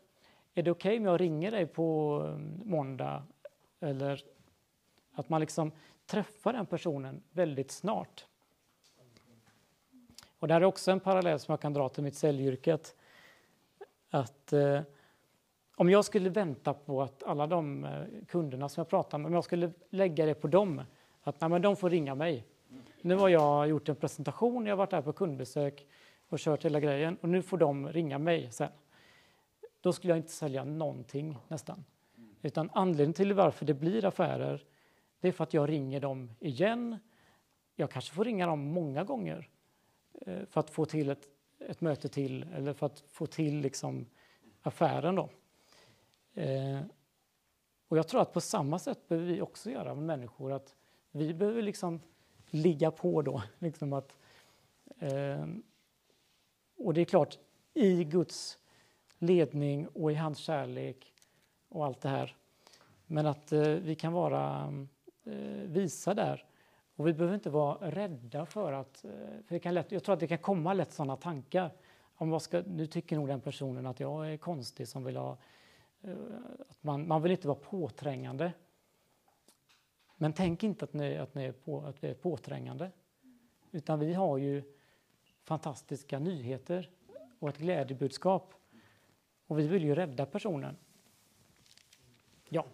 Är 0.55 0.62
det 0.62 0.70
okej 0.70 0.90
okay 0.90 0.98
om 0.98 1.05
jag 1.05 1.20
ringer 1.20 1.51
dig 1.51 1.66
på 1.66 2.20
eh, 2.26 2.38
måndag? 2.64 3.22
Eller 3.80 4.24
att 5.12 5.28
man 5.28 5.40
liksom 5.40 5.72
träffar 6.06 6.52
den 6.52 6.66
personen 6.66 7.22
väldigt 7.30 7.70
snart. 7.70 8.26
Och 10.38 10.48
det 10.48 10.54
här 10.54 10.60
är 10.60 10.64
också 10.64 10.90
en 10.90 11.00
parallell 11.00 11.38
som 11.38 11.52
jag 11.52 11.60
kan 11.60 11.72
dra 11.72 11.88
till 11.88 12.02
mitt 12.02 12.14
säljyrket. 12.14 12.96
Att 14.10 14.52
eh, 14.52 14.80
om 15.76 15.90
jag 15.90 16.04
skulle 16.04 16.30
vänta 16.30 16.74
på 16.74 17.02
att 17.02 17.22
alla 17.22 17.46
de 17.46 17.84
eh, 17.84 18.04
kunderna 18.28 18.68
som 18.68 18.80
jag 18.80 18.88
pratar 18.88 19.18
med, 19.18 19.26
om 19.26 19.34
jag 19.34 19.44
skulle 19.44 19.72
lägga 19.90 20.26
det 20.26 20.34
på 20.34 20.48
dem, 20.48 20.82
att 21.22 21.40
nej, 21.40 21.50
men 21.50 21.62
de 21.62 21.76
får 21.76 21.90
ringa 21.90 22.14
mig. 22.14 22.44
Nu 23.00 23.14
har 23.14 23.28
jag 23.28 23.68
gjort 23.68 23.88
en 23.88 23.96
presentation, 23.96 24.66
jag 24.66 24.72
har 24.72 24.76
varit 24.76 24.90
där 24.90 25.02
på 25.02 25.12
kundbesök 25.12 25.86
och 26.28 26.38
kört 26.38 26.64
hela 26.64 26.80
grejen 26.80 27.16
och 27.20 27.28
nu 27.28 27.42
får 27.42 27.58
de 27.58 27.92
ringa 27.92 28.18
mig 28.18 28.52
sen. 28.52 28.70
Då 29.80 29.92
skulle 29.92 30.10
jag 30.10 30.18
inte 30.18 30.32
sälja 30.32 30.64
någonting 30.64 31.38
nästan. 31.48 31.84
Utan 32.42 32.70
anledningen 32.72 33.12
till 33.12 33.32
varför 33.32 33.66
det 33.66 33.74
blir 33.74 34.04
affärer, 34.04 34.64
det 35.20 35.28
är 35.28 35.32
för 35.32 35.44
att 35.44 35.54
jag 35.54 35.68
ringer 35.68 36.00
dem 36.00 36.30
igen. 36.40 36.98
Jag 37.76 37.90
kanske 37.90 38.14
får 38.14 38.24
ringa 38.24 38.46
dem 38.46 38.60
många 38.60 39.04
gånger 39.04 39.48
Eh, 40.20 40.44
för 40.44 40.60
att 40.60 40.70
få 40.70 40.84
till 40.84 41.10
ett, 41.10 41.28
ett 41.59 41.80
möte 41.80 42.09
till 42.09 42.47
eller 42.55 42.72
för 42.72 42.86
att 42.86 43.05
få 43.09 43.26
till 43.26 43.60
liksom 43.60 44.06
affären. 44.62 45.14
Då. 45.14 45.30
Eh, 46.34 46.80
och 47.88 47.98
jag 47.98 48.09
tror 48.09 48.20
att 48.20 48.32
på 48.32 48.40
samma 48.40 48.78
sätt 48.78 49.09
behöver 49.09 49.26
vi 49.32 49.40
också 49.40 49.70
göra 49.70 49.94
med 49.94 50.05
människor. 50.05 50.52
att 50.52 50.74
Vi 51.10 51.34
behöver 51.34 51.62
liksom 51.62 52.01
ligga 52.51 52.90
på 52.90 53.22
då. 53.22 53.43
Liksom 53.59 53.93
att, 53.93 54.16
eh, 54.98 55.47
och 56.76 56.94
det 56.94 57.01
är 57.01 57.05
klart, 57.05 57.38
i 57.74 58.05
Guds 58.05 58.59
ledning 59.18 59.86
och 59.86 60.12
i 60.12 60.14
hans 60.14 60.38
kärlek 60.38 61.14
och 61.68 61.86
allt 61.86 62.01
det 62.01 62.09
här. 62.09 62.36
Men 63.06 63.26
att 63.26 63.52
eh, 63.52 63.60
vi 63.60 63.94
kan 63.94 64.12
vara 64.12 64.72
eh, 65.24 65.62
visa 65.64 66.14
där. 66.14 66.44
Och 66.97 67.06
vi 67.06 67.12
behöver 67.12 67.35
inte 67.35 67.51
vara 67.51 67.90
rädda 67.90 68.47
för 68.47 68.73
att... 68.73 69.05
Eh, 69.05 69.10
för 69.10 69.55
det 69.55 69.59
kan 69.59 69.74
lätt, 69.74 69.93
jag 69.93 70.05
tror 70.05 70.12
att 70.12 70.20
det 70.20 70.27
kan 70.27 70.39
komma 70.39 70.73
lätt 70.73 70.93
sådana 70.93 71.16
tankar. 71.16 71.70
Om 72.14 72.31
vad 72.31 72.43
ska, 72.43 72.62
nu 72.66 72.86
tycker 72.86 73.16
nog 73.16 73.28
den 73.28 73.40
personen 73.40 73.86
att 73.86 74.01
jag 74.01 74.32
är 74.32 74.36
konstig 74.36 74.89
som 74.89 75.05
vill 75.05 75.16
ha 75.16 75.39
eh, 76.02 76.12
att 76.68 76.82
man, 76.82 77.09
man 77.09 77.23
vill 77.23 77.32
inte 77.32 77.48
vara 77.48 77.59
påträngande. 77.59 78.52
Men 80.16 80.32
tänk 80.32 80.62
inte 80.62 80.85
att, 80.85 80.93
ni, 80.93 81.16
att, 81.16 81.35
ni 81.35 81.44
är 81.44 81.52
på, 81.52 81.81
att 81.81 82.05
vi 82.05 82.09
är 82.09 82.14
påträngande. 82.14 82.90
Utan 83.70 83.98
vi 83.98 84.14
har 84.14 84.39
ju 84.39 84.62
fantastiska 85.43 86.18
nyheter 86.18 86.90
och 87.39 87.48
ett 87.48 87.59
glädjebudskap. 87.59 88.55
Och 89.47 89.59
vi 89.59 89.66
vill 89.66 89.85
ju 89.85 89.94
rädda 89.94 90.27
personen. 90.27 90.77
Ja. 92.48 92.66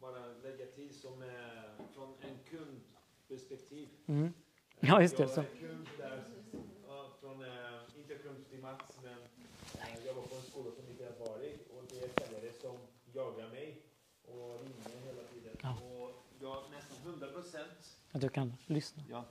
Bara 0.00 0.26
lägga 0.26 0.66
till 0.66 0.94
som 0.94 1.22
är 1.22 1.74
från 1.94 2.14
en 2.20 2.38
kundperspektiv. 2.44 3.88
Mm. 4.08 4.32
Ja, 4.80 5.02
just 5.02 5.16
det. 5.16 5.28
Så. 5.28 5.40
är 5.40 5.44
kund 5.44 5.88
där, 5.98 6.24
från, 7.20 7.44
inte 7.98 8.14
kund 8.14 8.48
till 8.50 8.58
Mats, 8.58 8.98
men 9.02 9.16
jag 10.06 10.14
var 10.14 10.22
på 10.22 10.34
en 10.34 10.42
skola 10.42 10.70
som 10.70 10.90
inte 10.90 11.06
är 11.06 11.12
varig 11.18 11.58
och 11.70 11.84
det 11.88 11.98
är 11.98 12.26
säljare 12.26 12.52
som 12.60 12.76
jagar 13.12 13.48
mig 13.48 13.82
och 14.24 14.60
ringer 14.62 15.06
hela 15.06 15.22
tiden. 15.32 15.56
Ja. 15.62 15.76
Och 15.82 16.26
jag 16.40 16.70
nästan 16.70 16.96
100 17.04 17.26
procent 17.26 18.00
Att 18.12 18.20
du 18.20 18.28
kan 18.28 18.54
lyssna. 18.66 19.02
Ja. 19.10 19.24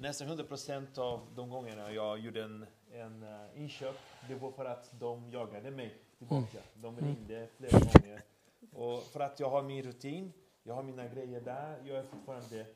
Nästan 0.00 0.26
100 0.26 0.44
procent 0.44 0.98
av 0.98 1.20
de 1.36 1.50
gångerna 1.50 1.92
jag 1.92 2.18
gjorde 2.18 2.42
en, 2.42 2.66
en 2.92 3.22
uh, 3.22 3.60
inköp, 3.60 3.96
det 4.28 4.34
var 4.34 4.50
för 4.50 4.64
att 4.64 5.00
de 5.00 5.30
jagade 5.30 5.70
mig 5.70 5.96
tillbaka. 6.18 6.58
De 6.74 7.00
ringde 7.00 7.48
flera 7.56 7.78
gånger. 7.78 8.22
Och 8.72 9.02
för 9.02 9.20
att 9.20 9.40
jag 9.40 9.50
har 9.50 9.62
min 9.62 9.82
rutin, 9.82 10.32
jag 10.62 10.74
har 10.74 10.82
mina 10.82 11.08
grejer 11.08 11.40
där, 11.40 11.82
jag 11.84 11.96
är 11.96 12.02
fortfarande 12.02 12.66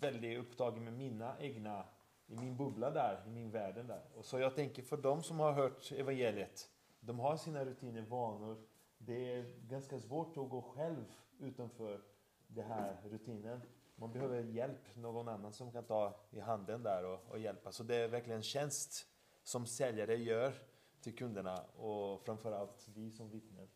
väldigt 0.00 0.38
upptagen 0.38 0.84
med 0.84 0.92
mina 0.92 1.40
egna, 1.40 1.84
i 2.26 2.36
min 2.36 2.56
bubbla 2.56 2.90
där, 2.90 3.24
i 3.26 3.30
min 3.30 3.50
värld 3.50 3.74
där. 3.74 4.02
Och 4.14 4.24
så 4.24 4.38
jag 4.38 4.54
tänker 4.54 4.82
för 4.82 4.96
de 4.96 5.22
som 5.22 5.40
har 5.40 5.52
hört 5.52 5.92
evangeliet, 5.92 6.70
de 7.00 7.18
har 7.18 7.36
sina 7.36 7.64
rutiner, 7.64 8.02
vanor. 8.02 8.62
Det 8.98 9.34
är 9.34 9.44
ganska 9.68 9.98
svårt 9.98 10.36
att 10.36 10.50
gå 10.50 10.62
själv 10.62 11.04
utanför 11.38 12.00
den 12.46 12.66
här 12.66 12.96
rutinen. 13.04 13.60
Man 13.96 14.12
behöver 14.12 14.42
hjälp, 14.42 14.96
någon 14.96 15.28
annan 15.28 15.52
som 15.52 15.72
kan 15.72 15.84
ta 15.84 16.20
i 16.30 16.40
handen 16.40 16.82
där 16.82 17.04
och, 17.04 17.20
och 17.28 17.38
hjälpa. 17.38 17.72
Så 17.72 17.82
det 17.82 17.96
är 17.96 18.08
verkligen 18.08 18.36
en 18.36 18.42
tjänst 18.42 19.06
som 19.42 19.66
säljare 19.66 20.16
gör 20.16 20.54
till 21.00 21.16
kunderna 21.16 21.62
och 21.62 22.24
framförallt 22.24 22.88
vi 22.94 23.10
som 23.10 23.30
vittnen. 23.30 23.68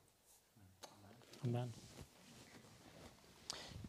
Amen. 1.45 1.73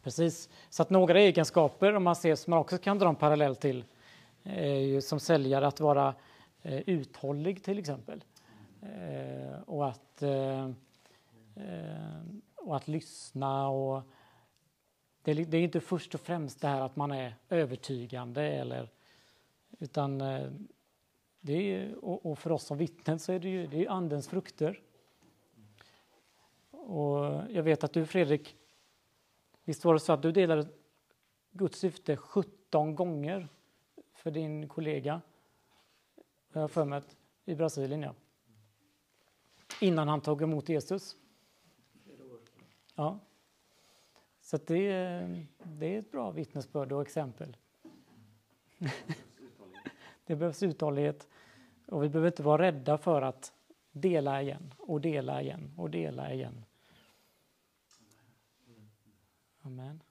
Precis, 0.06 0.48
så 0.70 0.82
att 0.82 0.90
några 0.90 1.20
egenskaper 1.20 1.94
om 1.94 2.04
man 2.04 2.16
ser 2.16 2.34
som 2.34 2.50
man 2.50 2.60
också 2.60 2.78
kan 2.78 2.98
dra 2.98 3.08
en 3.08 3.16
parallell 3.16 3.56
till 3.56 3.84
är 4.42 4.78
ju 4.78 5.00
som 5.00 5.20
säljare 5.20 5.66
att 5.66 5.80
vara 5.80 6.14
eh, 6.62 6.80
uthållig 6.86 7.64
till 7.64 7.78
exempel. 7.78 8.24
Eh, 8.82 9.60
och, 9.66 9.88
att, 9.88 10.22
eh, 10.22 10.64
eh 11.56 12.20
och 12.56 12.76
att 12.76 12.88
lyssna 12.88 13.68
och 13.68 14.02
det 15.22 15.30
är, 15.30 15.34
det 15.34 15.56
är 15.56 15.62
inte 15.62 15.80
först 15.80 16.14
och 16.14 16.20
främst 16.20 16.60
det 16.60 16.68
här 16.68 16.80
att 16.80 16.96
man 16.96 17.12
är 17.12 17.34
övertygande 17.48 18.42
eller 18.42 18.90
utan 19.78 20.20
eh, 20.20 20.50
det 21.40 21.74
är, 21.74 22.04
och, 22.04 22.26
och 22.26 22.38
för 22.38 22.52
oss 22.52 22.64
som 22.64 22.78
vittnen 22.78 23.18
så 23.18 23.32
är 23.32 23.38
det 23.38 23.48
ju 23.48 23.66
det 23.66 23.84
är 23.84 23.90
andens 23.90 24.28
frukter. 24.28 24.80
Och 26.70 27.42
jag 27.50 27.62
vet 27.62 27.84
att 27.84 27.92
du 27.92 28.06
Fredrik, 28.06 28.56
visst 29.66 29.84
var 29.84 29.94
det 29.94 30.00
så 30.00 30.12
att 30.12 30.22
du 30.22 30.32
delade 30.32 30.68
Guds 31.50 31.78
syfte 31.78 32.16
17 32.16 32.94
gånger 32.94 33.48
för 34.12 34.30
din 34.30 34.68
kollega, 34.68 35.20
jag 36.52 36.60
har 36.60 36.68
för 36.68 36.84
mig, 36.84 37.02
i 37.44 37.54
Brasilien. 37.54 38.02
Ja. 38.02 38.14
Innan 39.80 40.08
han 40.08 40.20
tog 40.20 40.42
emot 40.42 40.68
Jesus. 40.68 41.16
Ja. 42.94 43.18
Så 44.40 44.58
det, 44.66 44.88
är, 44.88 45.46
det 45.62 45.94
är 45.94 45.98
ett 45.98 46.10
bra 46.10 46.30
vittnesbörd 46.30 46.92
och 46.92 47.02
exempel. 47.02 47.56
det 50.26 50.36
behövs 50.36 50.62
uthållighet 50.62 51.28
och 51.86 52.04
vi 52.04 52.08
behöver 52.08 52.28
inte 52.28 52.42
vara 52.42 52.62
rädda 52.62 52.98
för 52.98 53.22
att 53.22 53.52
dela 53.92 54.42
igen 54.42 54.74
och 54.78 55.00
dela 55.00 55.42
igen 55.42 55.72
och 55.76 55.90
dela 55.90 56.32
igen. 56.32 56.64
Amen. 59.66 60.02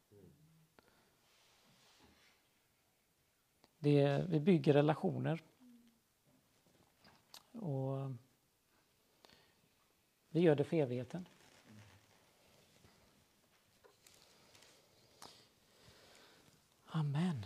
Det, 3.80 4.26
vi 4.30 4.40
bygger 4.40 4.73
relationer. 4.73 5.44
Och 7.52 8.11
vi 10.30 10.40
gör 10.40 10.56
det 10.56 10.64
för 10.64 10.77
evigheten. 10.77 11.27
Amen. 16.86 17.45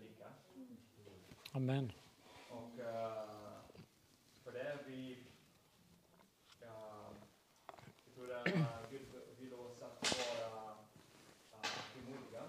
Amen. 1.53 1.91
Och 2.49 2.79
eh, 2.79 3.59
för 4.43 4.51
det 4.51 4.77
vi... 4.87 5.17
Uh, 6.61 7.11
jag 8.05 8.13
tror 8.15 8.33
att 8.33 8.47
uh, 8.47 8.89
Gud 8.89 9.07
vill 9.39 9.53
oss 9.53 9.81
att 9.81 10.17
vara 10.17 10.71
uh, 10.71 11.63
frimodiga. 11.63 12.43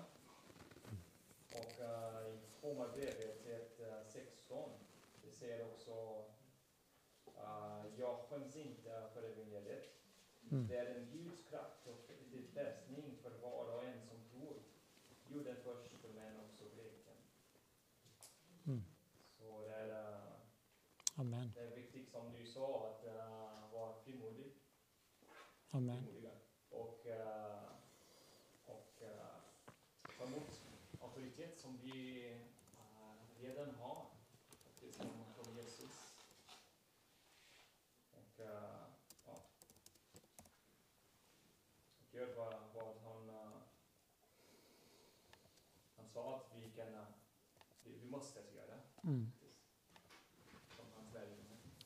Och 1.52 1.80
uh, 1.80 2.34
i 2.34 2.38
Romarbrevet 2.62 3.46
1, 3.46 3.80
uh, 3.80 3.86
16, 4.12 4.70
det 5.24 5.30
säger 5.30 5.64
också 5.64 6.24
uh, 7.26 7.86
Jag 7.98 8.18
skäms 8.28 8.56
inte 8.56 9.08
för 9.14 9.22
evangeliet. 9.22 10.02
Mm. 10.50 10.68
Det 10.68 10.76
är 10.76 10.94
en 10.94 11.10
Guds 11.10 11.48
kraft 11.50 11.86
och 11.86 12.06
till 12.30 12.46
frälsning 12.54 13.16
för 13.22 13.30
var 13.30 13.74
och 13.74 13.84
en 13.84 14.02
som 14.02 14.16
tror. 14.30 14.56
Juden 15.26 15.56
först, 15.64 15.92
men 16.14 16.40
också 16.40 16.64
greken. 16.64 17.16
Mm. 18.66 18.82
Så 19.38 19.60
det 19.60 19.74
är, 19.74 19.88
eh, 19.88 20.20
Amen. 21.14 21.52
det 21.54 21.60
är 21.60 21.76
viktigt 21.76 22.01
som 22.12 22.32
du 22.32 22.46
sa 22.46 22.88
att 22.88 23.04
uh, 23.04 23.72
vara 23.72 23.94
frimodig. 24.04 24.52
Amen. 25.70 26.04
frimodiga. 26.04 26.30
Och, 26.70 27.06
eh, 27.06 27.62
och 28.64 29.02
uh, 29.02 29.42
ta 30.18 30.24
emot 30.24 30.62
auktoritet 31.00 31.58
som 31.58 31.78
vi 31.82 32.26
eh, 32.30 33.42
redan 33.42 33.74
har. 33.74 34.06
Som 34.90 35.06
från 35.34 35.56
Jesus. 35.56 36.14
Och 38.10 38.40
eh, 38.40 38.86
ja. 39.26 39.32
Och 41.98 42.14
gör 42.14 42.34
vad, 42.34 42.54
vad 42.74 42.96
han, 43.02 43.28
eh, 43.28 43.60
han 45.96 46.08
sa 46.08 46.36
att 46.36 46.56
vi 46.56 46.70
kan, 46.70 47.06
vi, 47.84 47.98
vi 47.98 48.10
måste 48.10 48.40
göra. 48.54 48.78
Mm. 49.02 49.32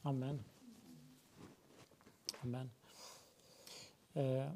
Amen. 0.06 0.44
Amen. 2.42 2.70
Eh, 4.12 4.50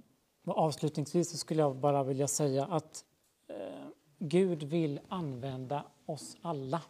avslutningsvis 0.44 1.30
så 1.30 1.36
skulle 1.36 1.60
jag 1.60 1.76
bara 1.76 2.02
vilja 2.02 2.28
säga 2.28 2.64
att 2.64 3.04
eh, 3.46 3.86
Gud 4.18 4.62
vill 4.62 5.00
använda 5.08 5.84
oss 6.06 6.36
alla. 6.42 6.82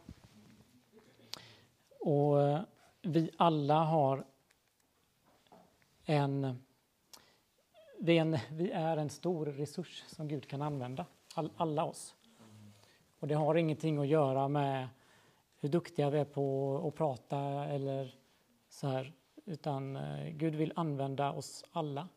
Och 2.00 2.42
eh, 2.42 2.60
vi 3.02 3.30
alla 3.36 3.84
har 3.84 4.24
en 6.04 6.62
vi 7.98 8.18
är, 8.18 8.22
en, 8.22 8.38
vi 8.50 8.70
är 8.70 8.96
en 8.96 9.10
stor 9.10 9.46
resurs 9.46 10.04
som 10.06 10.28
Gud 10.28 10.48
kan 10.48 10.62
använda, 10.62 11.06
all, 11.34 11.50
alla 11.56 11.84
oss. 11.84 12.14
Och 13.20 13.28
det 13.28 13.34
har 13.34 13.54
ingenting 13.54 13.98
att 13.98 14.08
göra 14.08 14.48
med 14.48 14.88
hur 15.60 15.68
duktiga 15.68 16.10
vi 16.10 16.18
är 16.18 16.24
på 16.24 16.76
att 16.88 16.94
prata 16.94 17.38
eller 17.64 18.19
så 18.70 18.86
här, 18.86 19.12
utan 19.44 19.96
eh, 19.96 20.28
Gud 20.28 20.54
vill 20.54 20.72
använda 20.76 21.32
oss 21.32 21.64
alla. 21.72 22.08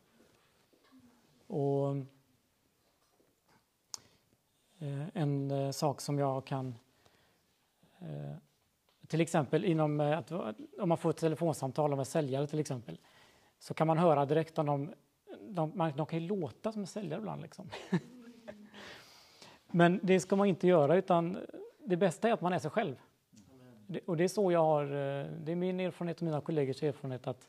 Och 1.46 1.96
eh, 4.78 5.08
en 5.14 5.50
eh, 5.50 5.70
sak 5.70 6.00
som 6.00 6.18
jag 6.18 6.44
kan 6.46 6.74
till 9.06 9.20
exempel 9.20 9.64
inom 9.64 10.00
att, 10.00 10.32
om 10.80 10.88
man 10.88 10.98
får 10.98 11.10
ett 11.10 11.16
telefonsamtal 11.16 11.92
av 11.92 11.98
en 11.98 12.04
säljare 12.04 12.46
till 12.46 12.58
exempel 12.58 12.98
så 13.58 13.74
kan 13.74 13.86
man 13.86 13.98
höra 13.98 14.26
direkt 14.26 14.58
om 14.58 14.66
de, 14.66 14.94
de, 15.40 15.72
man, 15.74 15.92
de 15.96 16.06
kan 16.06 16.22
ju 16.22 16.28
låta 16.28 16.72
som 16.72 16.80
en 16.80 16.86
säljare 16.86 17.18
ibland 17.18 17.42
liksom. 17.42 17.70
Men 19.66 20.00
det 20.02 20.20
ska 20.20 20.36
man 20.36 20.46
inte 20.46 20.66
göra 20.66 20.96
utan 20.96 21.38
det 21.84 21.96
bästa 21.96 22.28
är 22.28 22.32
att 22.32 22.40
man 22.40 22.52
är 22.52 22.58
sig 22.58 22.70
själv. 22.70 22.96
Det, 23.86 24.00
och 24.06 24.16
det 24.16 24.24
är 24.24 24.28
så 24.28 24.52
jag 24.52 24.64
har, 24.64 24.84
eh, 24.84 25.26
det 25.26 25.52
är 25.52 25.56
min 25.56 25.80
erfarenhet 25.80 26.16
och 26.16 26.22
mina 26.22 26.40
kollegors 26.40 26.82
erfarenhet 26.82 27.26
att 27.26 27.48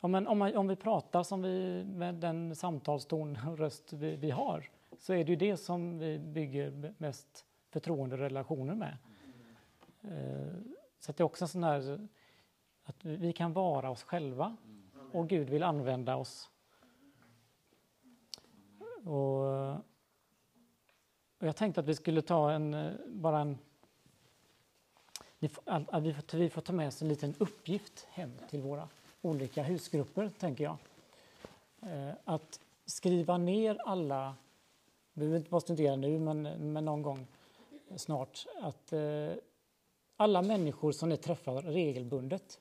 ja, 0.00 0.08
men 0.08 0.26
om, 0.26 0.38
man, 0.38 0.56
om 0.56 0.68
vi 0.68 0.76
pratar 0.76 1.22
som 1.22 1.42
vi, 1.42 1.84
med 1.84 2.14
den 2.14 2.56
samtalston 2.56 3.38
och 3.48 3.58
röst 3.58 3.92
vi, 3.92 4.16
vi 4.16 4.30
har 4.30 4.70
så 4.98 5.12
är 5.12 5.24
det 5.24 5.30
ju 5.30 5.36
det 5.36 5.56
som 5.56 5.98
vi 5.98 6.18
bygger 6.18 6.94
mest 6.98 7.44
förtroenderelationer 7.70 8.74
med. 8.74 8.96
Eh, 10.02 10.54
så 10.98 11.10
att 11.10 11.16
det 11.16 11.22
är 11.22 11.24
också 11.24 11.44
en 11.44 11.48
sån 11.48 11.64
här 11.64 12.08
att 12.84 13.04
vi 13.04 13.32
kan 13.32 13.52
vara 13.52 13.90
oss 13.90 14.02
själva 14.02 14.56
och 15.12 15.28
Gud 15.28 15.50
vill 15.50 15.62
använda 15.62 16.16
oss. 16.16 16.50
Och, 19.04 19.42
och 21.38 21.48
jag 21.48 21.56
tänkte 21.56 21.80
att 21.80 21.86
vi 21.86 21.94
skulle 21.94 22.22
ta 22.22 22.52
en, 22.52 22.74
eh, 22.74 22.92
bara 23.06 23.40
en 23.40 23.58
att 25.64 26.02
vi, 26.02 26.14
får, 26.14 26.36
vi 26.38 26.50
får 26.50 26.62
ta 26.62 26.72
med 26.72 26.88
oss 26.88 27.02
en 27.02 27.08
liten 27.08 27.34
uppgift 27.38 28.06
hem 28.10 28.32
till 28.50 28.60
våra 28.60 28.88
olika 29.22 29.62
husgrupper, 29.62 30.30
tänker 30.38 30.64
jag. 30.64 30.76
Eh, 31.82 32.14
att 32.24 32.60
skriva 32.86 33.38
ner 33.38 33.78
alla, 33.84 34.34
vi 35.12 35.18
behöver 35.18 35.38
inte 35.38 35.50
bara 35.50 35.60
studera 35.60 35.96
nu, 35.96 36.18
men, 36.18 36.42
men 36.72 36.84
någon 36.84 37.02
gång 37.02 37.26
snart, 37.96 38.46
att 38.62 38.92
eh, 38.92 39.32
alla 40.16 40.42
människor 40.42 40.92
som 40.92 41.08
ni 41.08 41.16
träffar 41.16 41.62
regelbundet, 41.62 42.60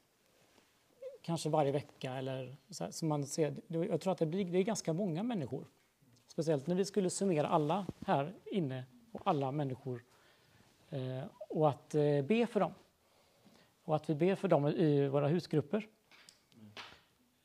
kanske 1.21 1.49
varje 1.49 1.71
vecka 1.71 2.13
eller 2.13 2.57
så, 2.69 2.83
här, 2.83 2.91
så 2.91 3.05
man 3.05 3.25
ser, 3.25 3.55
jag 3.67 4.01
tror 4.01 4.13
att 4.13 4.19
det, 4.19 4.25
blir, 4.25 4.45
det 4.45 4.57
är 4.57 4.63
ganska 4.63 4.93
många 4.93 5.23
människor. 5.23 5.65
Speciellt 6.27 6.67
när 6.67 6.75
vi 6.75 6.85
skulle 6.85 7.09
summera 7.09 7.47
alla 7.47 7.85
här 8.05 8.33
inne 8.45 8.83
och 9.11 9.21
alla 9.25 9.51
människor 9.51 10.03
Eh, 10.91 11.23
och 11.49 11.69
att 11.69 11.95
eh, 11.95 12.21
be 12.21 12.47
för 12.47 12.59
dem. 12.59 12.73
Och 13.83 13.95
att 13.95 14.09
vi 14.09 14.15
ber 14.15 14.35
för 14.35 14.47
dem 14.47 14.67
i 14.67 15.07
våra 15.07 15.27
husgrupper. 15.27 15.87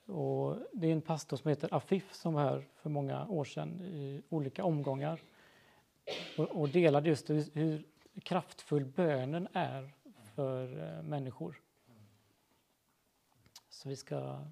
Och 0.06 0.58
det 0.72 0.88
är 0.88 0.92
en 0.92 1.02
pastor 1.02 1.36
som 1.36 1.48
heter 1.48 1.74
Afif 1.74 2.14
som 2.14 2.34
var 2.34 2.42
här 2.42 2.68
för 2.74 2.90
många 2.90 3.26
år 3.26 3.44
sedan 3.44 3.80
i 3.80 4.22
olika 4.28 4.64
omgångar 4.64 5.20
och, 6.38 6.44
och 6.44 6.68
delade 6.68 7.08
just 7.08 7.30
hur, 7.30 7.44
hur 7.52 7.86
kraftfull 8.22 8.84
bönen 8.84 9.48
är 9.52 9.92
för 10.34 10.82
eh, 10.82 11.02
människor. 11.02 11.60
Så 13.68 13.88
vi 13.88 13.96
ska, 13.96 14.46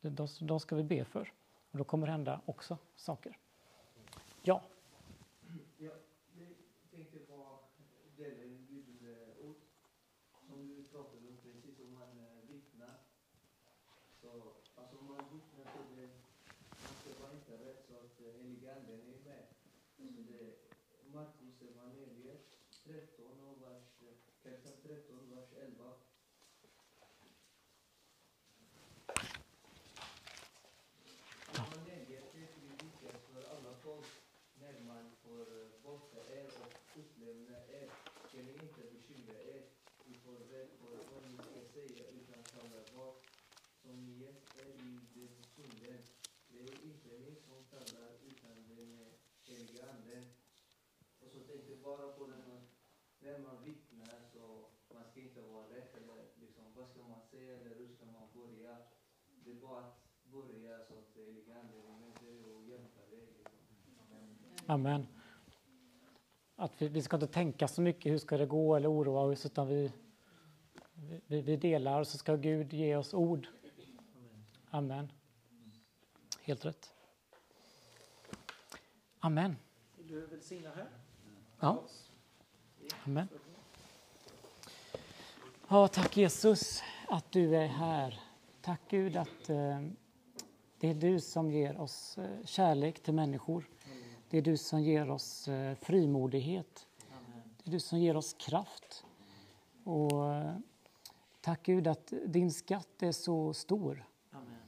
de, 0.00 0.28
de 0.40 0.60
ska 0.60 0.76
vi 0.76 0.82
be 0.82 1.04
för. 1.04 1.32
Och 1.70 1.78
då 1.78 1.84
kommer 1.84 2.06
det 2.06 2.12
hända 2.12 2.40
också 2.44 2.78
saker. 2.96 3.38
Ja, 4.42 4.62
jag 5.78 5.92
tänkte 6.90 7.18
på 7.18 7.58
dela 8.16 8.42
en 8.42 8.66
bibelord 8.66 9.56
som 10.48 10.68
du 10.68 10.84
pratade 10.84 11.28
om 11.28 11.36
precis, 11.42 11.80
om 11.80 11.94
man 11.94 12.18
eh, 12.18 12.50
vittnar. 12.50 12.94
Så, 14.20 14.28
alltså 14.74 14.98
om 14.98 15.06
man 15.06 15.24
vittnar 15.32 15.64
så 15.64 15.78
det, 15.96 16.08
man 16.70 16.94
ska 17.00 17.22
vara 17.22 17.34
inte 17.34 17.52
rädd 17.52 17.76
så 17.88 17.94
att 17.94 18.20
eh, 18.20 18.26
heliga 18.26 18.74
anden 18.74 19.00
är 19.00 19.24
med. 19.24 19.46
Så 19.96 20.02
det 20.02 20.38
är 20.40 20.54
Markus 21.12 21.62
evangeliet 21.62 22.58
13 22.86 23.40
och 23.40 23.62
vers, 23.62 23.84
kapitel 24.42 24.72
13, 24.82 25.30
vers 25.30 25.48
11. 25.58 25.92
Evangeliet 31.54 32.34
är 32.34 32.46
predikat 32.46 33.20
för 33.32 33.56
alla 33.56 33.74
folk 33.82 34.06
när 34.54 34.80
man 34.80 35.10
får 35.22 35.62
eh, 35.62 35.68
borta 35.82 36.20
er 36.32 36.46
och 36.46 36.72
utlämna 36.96 37.58
er. 37.68 37.90
Ska 38.28 38.38
ni 38.38 38.52
inte 38.52 38.80
bekymra 38.92 39.40
er 39.42 39.62
i 40.04 40.14
förväg 40.14 40.68
för 40.80 40.96
vad 41.12 41.22
ni 41.30 41.36
ska 41.36 41.60
säga 41.74 42.04
utan 42.08 42.44
samla 42.44 42.80
vad 42.94 43.14
som 43.82 44.08
ges 44.08 44.56
er 44.58 44.66
i 44.66 45.00
den 45.14 45.42
stunden. 45.42 46.02
Det 46.48 46.58
är 46.58 46.84
inte 46.84 47.08
ni 47.08 47.36
som 47.46 47.64
talar 47.64 48.10
utan 48.30 48.68
den 48.68 49.06
heliga 49.44 49.90
Ande. 49.90 50.24
Och 51.20 51.32
så 51.32 51.38
tänkte 51.38 51.70
jag 51.70 51.78
bara 51.78 52.12
på 52.12 52.26
den 52.26 52.35
när 53.26 53.38
man 53.38 53.64
vittnar 53.64 54.20
så 54.32 54.68
man 54.94 55.04
ska 55.10 55.20
inte 55.20 55.40
vara 55.40 55.64
rädd 55.64 55.88
eller 55.96 56.24
liksom, 56.40 56.64
vad 56.76 56.88
ska 56.88 57.02
man 57.02 57.20
säga 57.30 57.56
eller 57.56 57.74
hur 57.76 57.88
ska 57.88 58.04
man 58.06 58.28
börja? 58.34 58.76
Det 59.44 59.50
är 59.50 59.54
bara 59.54 59.78
att 59.78 59.98
börja 60.24 60.84
så 60.84 60.94
att 60.94 61.16
Ande 61.60 61.78
är 61.78 61.98
med 62.00 62.12
dig 62.20 62.44
och 62.44 62.62
hjälpa 62.64 63.00
dig. 63.10 63.28
Liksom. 63.38 63.56
Amen. 64.66 65.06
Att 66.56 66.82
vi, 66.82 66.88
vi 66.88 67.02
ska 67.02 67.16
inte 67.16 67.26
tänka 67.26 67.68
så 67.68 67.82
mycket 67.82 68.12
hur 68.12 68.18
ska 68.18 68.36
det 68.36 68.46
gå 68.46 68.76
eller 68.76 68.90
oroa 68.90 69.20
oss 69.20 69.46
utan 69.46 69.68
vi, 69.68 69.92
vi, 71.26 71.40
vi 71.40 71.56
delar 71.56 72.00
och 72.00 72.06
så 72.06 72.18
ska 72.18 72.36
Gud 72.36 72.72
ge 72.72 72.96
oss 72.96 73.14
ord. 73.14 73.48
Amen. 74.70 75.12
Helt 76.40 76.64
rätt. 76.64 76.94
Amen. 79.18 79.56
Vill 79.96 80.08
du 80.08 80.26
välsigna 80.26 80.70
här? 80.70 80.88
Ja. 81.60 81.84
Amen. 83.06 83.28
Ja, 85.68 85.88
tack 85.88 86.16
Jesus 86.16 86.82
att 87.08 87.32
du 87.32 87.56
är 87.56 87.66
här. 87.66 88.20
Tack 88.60 88.80
Gud 88.88 89.16
att 89.16 89.48
eh, 89.48 89.80
det 90.78 90.88
är 90.88 90.94
du 90.94 91.20
som 91.20 91.50
ger 91.50 91.80
oss 91.80 92.18
eh, 92.18 92.44
kärlek 92.44 93.02
till 93.02 93.14
människor. 93.14 93.68
Det 94.30 94.38
är 94.38 94.42
du 94.42 94.56
som 94.56 94.82
ger 94.82 95.10
oss 95.10 95.48
eh, 95.48 95.74
frimodighet. 95.74 96.86
Det 97.62 97.70
är 97.70 97.72
du 97.72 97.80
som 97.80 97.98
ger 97.98 98.16
oss 98.16 98.32
kraft. 98.32 99.04
Och 99.84 100.34
eh, 100.34 100.56
tack 101.40 101.62
Gud 101.62 101.86
att 101.86 102.12
din 102.26 102.52
skatt 102.52 103.02
är 103.02 103.12
så 103.12 103.54
stor. 103.54 104.04
Amen. 104.30 104.58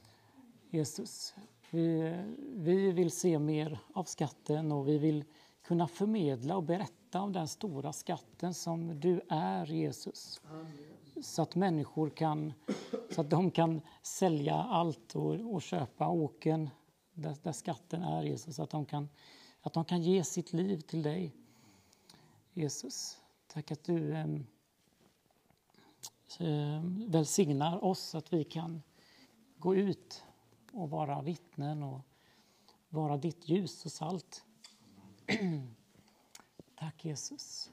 Jesus, 0.69 1.35
vi, 1.69 1.99
eh, 1.99 2.25
vi 2.39 2.91
vill 2.91 3.11
se 3.11 3.39
mer 3.39 3.79
av 3.93 4.03
skatten 4.03 4.71
och 4.71 4.87
vi 4.87 4.97
vill 4.97 5.23
kunna 5.63 5.87
förmedla 5.87 6.55
och 6.55 6.63
berätta 6.63 6.98
om 7.15 7.33
den 7.33 7.47
stora 7.47 7.93
skatten 7.93 8.53
som 8.53 8.99
du 8.99 9.21
är, 9.29 9.65
Jesus. 9.65 10.41
Så 11.21 11.41
att 11.41 11.55
människor 11.55 12.09
kan, 12.09 12.53
så 13.09 13.21
att 13.21 13.29
de 13.29 13.51
kan 13.51 13.81
sälja 14.01 14.55
allt 14.55 15.15
och, 15.15 15.53
och 15.53 15.61
köpa 15.61 16.07
åken 16.07 16.69
där, 17.13 17.35
där 17.43 17.51
skatten 17.51 18.03
är, 18.03 18.23
Jesus. 18.23 18.55
Så 18.55 18.63
att 18.63 18.69
de, 18.69 18.85
kan, 18.85 19.09
att 19.61 19.73
de 19.73 19.85
kan 19.85 20.01
ge 20.01 20.23
sitt 20.23 20.53
liv 20.53 20.79
till 20.79 21.03
dig, 21.03 21.35
Jesus. 22.53 23.17
Tack 23.47 23.71
att 23.71 23.83
du 23.83 24.13
eh, 24.13 24.25
eh, 26.39 26.83
välsignar 27.07 27.83
oss, 27.83 28.15
att 28.15 28.33
vi 28.33 28.43
kan 28.43 28.81
gå 29.57 29.75
ut 29.75 30.23
och 30.73 30.89
vara 30.89 31.21
vittnen 31.21 31.83
och 31.83 32.01
vara 32.89 33.17
ditt 33.17 33.49
ljus 33.49 33.85
och 33.85 33.91
salt. 33.91 34.45
Tack 36.79 37.05
Jesus. 37.05 37.71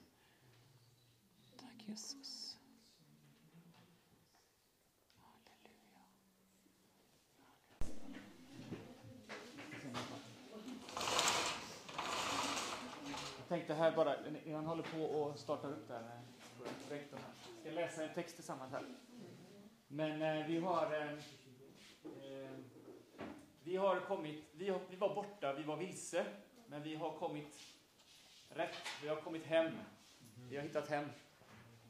Tack 1.57 1.89
Jesus. 1.89 2.57
Halleluja. 5.21 6.01
Jag 13.39 13.49
tänkte 13.49 13.75
här 13.75 13.97
bara, 13.97 14.17
han 14.57 14.67
håller 14.67 14.83
på 14.83 15.05
och 15.05 15.39
startar 15.39 15.73
upp 15.73 15.89
där 15.89 16.03
med 16.03 16.21
rektorn 16.89 17.21
här. 17.21 17.33
Jag 17.65 17.73
ska 17.73 17.81
läsa 17.81 18.05
en 18.05 18.15
text 18.15 18.35
tillsammans 18.35 18.73
här. 18.73 18.85
Men 19.89 20.23
eh, 20.23 20.47
vi 20.47 20.59
har 20.59 20.95
eh, 20.95 21.13
eh, 21.13 22.51
vi 23.63 23.77
har 23.77 24.01
kommit, 24.01 24.45
vi, 24.53 24.69
har, 24.69 24.81
vi 24.91 24.97
var 24.97 25.15
borta, 25.15 25.53
vi 25.53 25.63
var 25.63 25.77
vilse, 25.77 26.27
men 26.67 26.83
vi 26.83 26.95
har 26.95 27.19
kommit 27.19 27.76
rätt. 28.49 28.75
Vi 29.03 29.09
har 29.09 29.17
kommit 29.17 29.47
hem. 29.47 29.79
Vi 30.49 30.57
har 30.57 30.63
hittat 30.63 30.89
hem. 30.89 31.05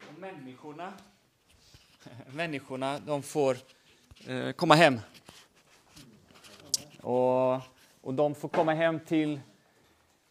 Och 0.08 0.18
människorna, 0.20 0.92
människorna, 2.26 2.98
de 2.98 3.22
får 3.22 3.56
eh, 4.26 4.52
komma 4.52 4.74
hem. 4.74 5.00
Och, 7.02 7.54
och 8.00 8.14
de 8.14 8.34
får 8.34 8.48
komma 8.48 8.74
hem 8.74 9.00
till, 9.00 9.40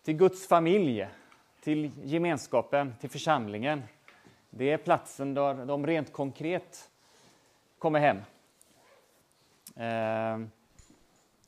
till 0.03 0.13
Guds 0.13 0.47
familj, 0.47 1.07
till 1.61 1.91
gemenskapen, 2.03 2.95
till 2.99 3.09
församlingen. 3.09 3.83
Det 4.49 4.71
är 4.71 4.77
platsen 4.77 5.33
där 5.33 5.65
de 5.65 5.87
rent 5.87 6.13
konkret 6.13 6.89
kommer 7.79 7.99
hem. 7.99 8.17
Eh, 9.75 10.47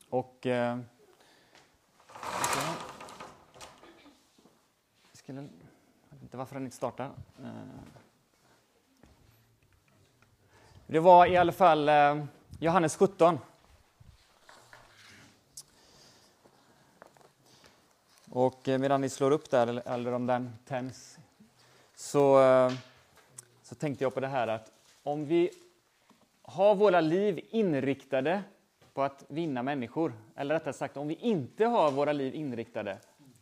och... 0.10 0.46
Eh, 0.46 0.80
jag 5.12 5.17
skulle, 5.28 5.42
jag 5.42 6.16
vet 6.16 6.22
inte 6.22 6.38
varför 6.38 6.56
den 6.56 6.64
inte 6.64 6.76
startar. 6.76 7.06
Eh. 7.44 7.52
Det 10.86 11.00
var 11.00 11.26
i 11.26 11.38
alla 11.38 11.52
fall 11.52 11.90
eh, 11.90 12.26
Johannes 12.60 12.96
17. 12.96 13.40
Och 18.30 18.68
eh, 18.68 18.80
medan 18.80 19.02
ni 19.02 19.10
slår 19.10 19.32
upp 19.32 19.50
där, 19.50 19.82
eller, 19.88 20.12
om 20.12 20.26
den 20.26 20.54
tänds, 20.66 21.18
så, 21.96 22.40
så 23.62 23.76
tänkte 23.76 24.04
jag 24.04 24.14
på 24.14 24.20
det 24.20 24.28
här 24.28 24.48
att 24.48 24.72
om 25.04 25.26
vi 25.26 25.50
har 26.42 26.76
våra 26.76 27.02
liv 27.02 27.40
inriktade 27.50 28.44
på 28.94 29.04
att 29.04 29.26
vinna 29.28 29.64
människor, 29.64 30.14
eller 30.36 30.56
rättare 30.56 30.74
sagt 30.74 30.98
om 30.98 31.08
vi 31.08 31.16
inte 31.16 31.66
har 31.66 31.92
våra 31.92 32.14
liv 32.14 32.36
inriktade 32.36 32.98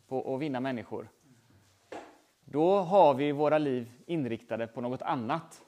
på 0.07 0.35
att 0.35 0.41
vinna 0.41 0.59
människor, 0.59 1.07
då 2.55 2.77
har 2.77 3.13
vi 3.13 3.31
våra 3.31 3.57
liv 3.57 3.91
inriktade 4.05 4.67
på 4.67 4.81
något 4.81 5.01
annat. 5.01 5.65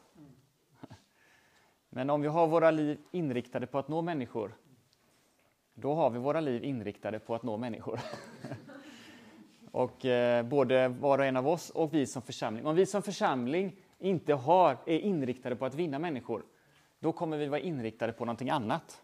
Men 1.89 2.09
om 2.09 2.21
vi 2.21 2.27
har 2.27 2.47
våra 2.47 2.71
liv 2.71 2.99
inriktade 3.11 3.67
på 3.67 3.79
att 3.79 3.87
nå 3.87 4.01
människor, 4.01 4.55
då 5.73 5.93
har 5.93 6.09
vi 6.09 6.19
våra 6.19 6.39
liv 6.39 6.63
inriktade 6.63 7.19
på 7.19 7.35
att 7.35 7.43
nå 7.43 7.57
människor. 7.57 7.99
och 9.71 10.05
eh, 10.05 10.45
både 10.45 10.87
var 10.87 11.17
och 11.19 11.25
en 11.25 11.37
av 11.37 11.47
oss 11.47 11.69
och 11.69 11.93
vi 11.93 12.05
som 12.05 12.21
församling. 12.21 12.65
Om 12.65 12.75
vi 12.75 12.85
som 12.85 13.01
församling 13.01 13.75
inte 13.99 14.33
har, 14.33 14.77
är 14.85 14.99
inriktade 14.99 15.55
på 15.55 15.65
att 15.65 15.75
vinna 15.75 15.99
människor, 15.99 16.43
då 16.99 17.11
kommer 17.11 17.37
vi 17.37 17.47
vara 17.47 17.59
inriktade 17.59 18.13
på 18.13 18.25
någonting 18.25 18.49
annat. 18.49 19.01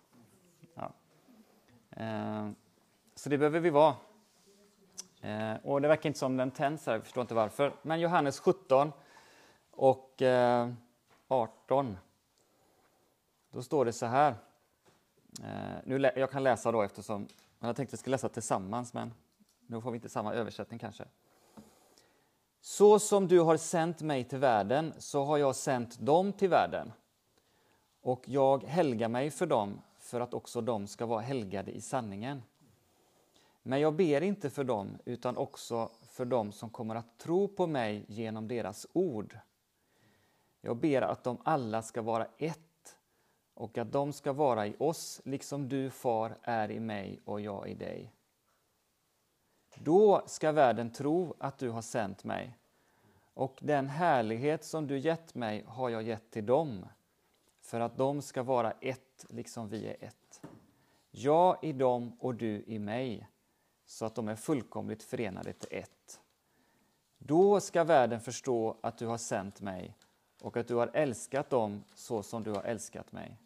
Ja. 0.76 0.93
Eh, 1.89 2.49
så 3.15 3.30
det 3.30 3.38
behöver 3.38 3.60
vi 3.60 3.69
vara. 3.69 3.95
Eh, 5.24 5.56
och 5.64 5.82
det 5.82 5.88
verkar 5.88 6.10
inte 6.10 6.20
som 6.20 6.38
den 6.38 6.52
tänds 6.52 6.86
här, 6.86 6.94
jag 6.94 7.04
förstår 7.04 7.22
inte 7.22 7.34
varför. 7.34 7.74
Men 7.82 8.00
Johannes 8.00 8.40
17 8.40 8.91
och 9.72 10.22
eh, 10.22 10.70
18. 11.28 11.98
Då 13.52 13.62
står 13.62 13.86
det 13.86 13.94
så 13.94 14.06
här. 14.06 14.36
Eh, 15.44 15.76
nu 15.86 16.12
jag 16.16 16.32
kan 16.32 16.44
läsa 16.44 16.72
då 16.72 16.82
eftersom 16.82 17.28
jag 17.60 17.76
tänkte 17.76 17.90
att 17.90 17.94
vi 17.94 17.98
skulle 17.98 18.14
läsa 18.14 18.30
tillsammans, 18.30 18.94
men 18.94 19.14
nu 19.68 19.82
får 19.82 19.91
vi 19.91 19.95
inte 19.98 20.10
samma 20.10 20.34
översättning 20.34 20.80
kanske. 20.80 21.06
Så 22.62 23.00
som 23.00 23.28
du 23.28 23.40
har 23.40 23.58
sänt 23.58 24.02
mig 24.02 24.24
till 24.24 24.40
världen, 24.40 24.94
så 24.98 25.24
har 25.24 25.38
jag 25.38 25.56
sänt 25.56 26.00
dem 26.00 26.34
till 26.34 26.50
världen. 26.50 26.91
Och 28.02 28.24
jag 28.26 28.64
helgar 28.64 29.08
mig 29.08 29.32
för 29.32 29.45
dem, 29.45 29.82
för 30.00 30.22
att 30.22 30.34
också 30.34 30.62
de 30.62 30.88
ska 30.88 31.06
vara 31.06 31.22
helgade 31.22 31.72
i 31.72 31.82
sanningen. 31.82 32.41
Men 33.64 33.80
jag 33.80 33.95
ber 33.95 34.22
inte 34.22 34.49
för 34.49 34.64
dem, 34.64 34.98
utan 35.06 35.38
också 35.38 35.91
för 36.02 36.26
dem 36.26 36.52
som 36.52 36.69
kommer 36.69 36.95
att 36.95 37.18
tro 37.18 37.48
på 37.48 37.68
mig 37.68 38.06
genom 38.07 38.48
deras 38.48 38.88
ord. 38.94 39.38
Jag 40.61 40.77
ber 40.77 41.02
att 41.02 41.23
de 41.23 41.38
alla 41.44 41.81
ska 41.81 42.02
vara 42.02 42.27
ett 42.38 42.98
och 43.53 43.77
att 43.77 43.91
de 43.91 44.14
ska 44.14 44.34
vara 44.34 44.68
i 44.68 44.76
oss, 44.80 45.22
liksom 45.26 45.69
du, 45.69 45.90
Far, 45.90 46.38
är 46.41 46.72
i 46.72 46.80
mig 46.80 47.19
och 47.26 47.41
jag 47.41 47.69
i 47.69 47.73
dig. 47.73 48.14
Då 49.76 50.23
ska 50.26 50.52
världen 50.52 50.91
tro 50.91 51.35
att 51.38 51.57
du 51.57 51.69
har 51.69 51.81
sänt 51.81 52.23
mig, 52.23 52.57
och 53.34 53.60
den 53.61 53.88
härlighet 53.88 54.64
som 54.64 54.88
du 54.88 54.98
gett 54.99 55.35
mig 55.35 55.64
har 55.68 55.90
jag 55.90 56.03
gett 56.03 56.31
till 56.31 56.45
dem, 56.45 56.85
för 57.61 57.80
att 57.80 57.98
de 57.98 58.22
ska 58.22 58.44
vara 58.44 58.72
ett, 58.72 59.26
liksom 59.30 59.69
vi 59.69 59.88
är 59.88 60.03
ett. 60.03 60.41
Jag 61.11 61.57
i 61.61 61.73
dem 61.73 62.18
och 62.19 62.35
du 62.35 62.64
i 62.68 62.80
mig, 62.80 63.30
så 63.94 64.06
att 64.06 64.15
de 64.15 64.28
är 64.28 64.36
fullkomligt 64.36 65.03
förenade 65.03 65.53
till 65.53 65.68
ett. 65.72 66.22
Då 67.18 67.60
ska 67.60 67.84
världen 67.84 68.22
förstå 68.22 68.78
att 68.82 68.98
du 68.98 69.07
har 69.07 69.18
sänt 69.18 69.61
mig 69.61 69.98
och 70.41 70.57
att 70.57 70.68
du 70.68 70.76
har 70.76 70.91
älskat 70.94 71.49
dem 71.49 71.84
så 71.94 72.24
som 72.24 72.44
du 72.44 72.52
har 72.52 72.64
älskat 72.64 73.11
mig. 73.11 73.38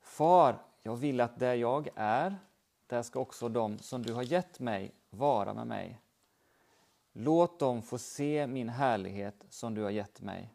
Far, 0.00 0.58
jag 0.82 0.96
vill 0.96 1.20
att 1.20 1.38
där 1.38 1.54
jag 1.54 1.88
är, 1.94 2.36
där 2.86 3.02
ska 3.02 3.20
också 3.20 3.48
de 3.48 3.78
som 3.78 4.02
du 4.02 4.12
har 4.12 4.22
gett 4.22 4.60
mig 4.60 4.94
vara 5.10 5.54
med 5.54 5.66
mig. 5.66 6.00
Låt 7.12 7.58
dem 7.58 7.82
få 7.82 7.98
se 7.98 8.46
min 8.46 8.68
härlighet 8.68 9.44
som 9.48 9.74
du 9.74 9.82
har 9.82 9.90
gett 9.90 10.20
mig. 10.20 10.54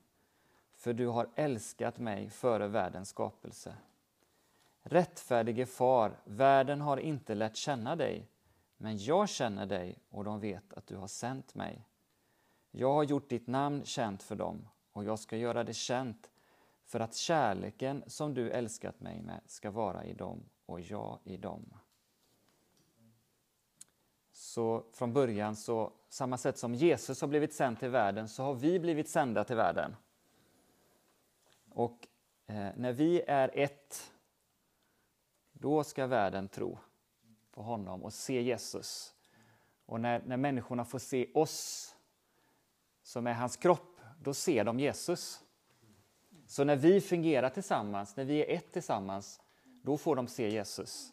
för 0.76 0.94
du 0.94 1.08
har 1.08 1.30
älskat 1.36 2.00
mig 2.00 2.30
före 2.30 2.68
världens 2.68 3.10
skapelse. 3.10 3.76
Rättfärdige 4.88 5.66
far, 5.66 6.20
världen 6.24 6.82
har 6.82 6.98
inte 6.98 7.36
lärt 7.36 7.56
känna 7.56 7.96
dig, 7.96 8.30
men 8.78 8.98
jag 8.98 9.30
känner 9.30 9.66
dig 9.66 10.00
och 10.10 10.24
de 10.24 10.40
vet 10.40 10.74
att 10.74 10.88
du 10.88 10.96
har 10.96 11.08
sänt 11.08 11.56
mig. 11.56 11.88
Jag 12.72 12.94
har 12.94 13.04
gjort 13.04 13.30
ditt 13.30 13.48
namn 13.48 13.86
känt 13.86 14.24
för 14.24 14.36
dem 14.36 14.68
och 14.92 15.04
jag 15.04 15.20
ska 15.20 15.38
göra 15.38 15.64
det 15.64 15.74
känt 15.74 16.30
för 16.86 17.00
att 17.00 17.16
kärleken 17.16 18.04
som 18.08 18.34
du 18.34 18.52
älskat 18.52 19.00
mig 19.00 19.22
med 19.22 19.42
ska 19.46 19.72
vara 19.72 20.06
i 20.06 20.14
dem 20.14 20.44
och 20.66 20.82
jag 20.82 21.20
i 21.24 21.38
dem. 21.38 21.74
Så 24.32 24.86
från 24.94 25.14
början, 25.14 25.56
så 25.56 25.94
samma 26.10 26.38
sätt 26.38 26.58
som 26.58 26.76
Jesus 26.76 27.22
har 27.22 27.28
blivit 27.28 27.54
sänd 27.54 27.80
till 27.80 27.90
världen, 27.90 28.30
så 28.30 28.44
har 28.44 28.54
vi 28.54 28.80
blivit 28.80 29.10
sända 29.10 29.44
till 29.44 29.56
världen. 29.56 29.96
Och 31.70 32.08
eh, 32.48 32.70
när 32.76 32.92
vi 32.92 33.22
är 33.28 33.52
ett, 33.54 34.12
då 35.60 35.84
ska 35.84 36.08
världen 36.08 36.48
tro 36.48 36.78
på 37.52 37.62
honom 37.62 38.04
och 38.04 38.14
se 38.14 38.42
Jesus. 38.42 39.14
Och 39.86 40.02
när, 40.02 40.22
när 40.26 40.38
människorna 40.38 40.86
får 40.86 41.00
se 41.00 41.28
oss, 41.34 41.96
som 43.04 43.28
är 43.28 43.34
hans 43.34 43.58
kropp, 43.58 44.00
då 44.22 44.34
ser 44.34 44.64
de 44.64 44.80
Jesus. 44.80 45.44
Så 46.48 46.64
när 46.64 46.76
vi 46.76 47.02
fungerar 47.02 47.50
tillsammans, 47.50 48.16
när 48.16 48.26
vi 48.26 48.40
är 48.40 48.58
ett 48.58 48.72
tillsammans, 48.72 49.42
då 49.82 49.98
får 49.98 50.16
de 50.16 50.28
se 50.28 50.50
Jesus. 50.50 51.12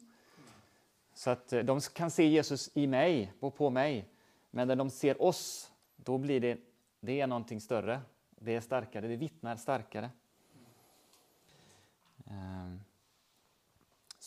Så 1.14 1.30
att 1.30 1.52
eh, 1.52 1.62
de 1.62 1.80
kan 1.80 2.10
se 2.10 2.26
Jesus 2.26 2.70
i 2.74 2.86
mig 2.86 3.32
och 3.40 3.56
på 3.56 3.70
mig. 3.70 4.08
Men 4.50 4.68
när 4.68 4.76
de 4.76 4.90
ser 4.90 5.22
oss, 5.22 5.72
då 5.96 6.18
blir 6.18 6.40
det, 6.40 6.58
det 7.00 7.20
är 7.20 7.26
någonting 7.26 7.60
större. 7.60 8.00
Det 8.30 8.54
är 8.54 8.60
starkare, 8.60 9.08
det 9.08 9.16
vittnar 9.16 9.56
starkare. 9.56 10.10
Um. 12.24 12.80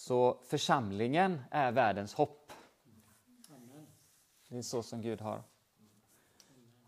Så 0.06 0.38
församlingen 0.48 1.41
är 1.52 1.72
världens 1.72 2.14
hopp. 2.14 2.52
Det 4.49 4.57
är 4.57 4.61
så 4.61 4.84
som 4.84 5.02
Gud 5.02 5.22
har, 5.22 5.44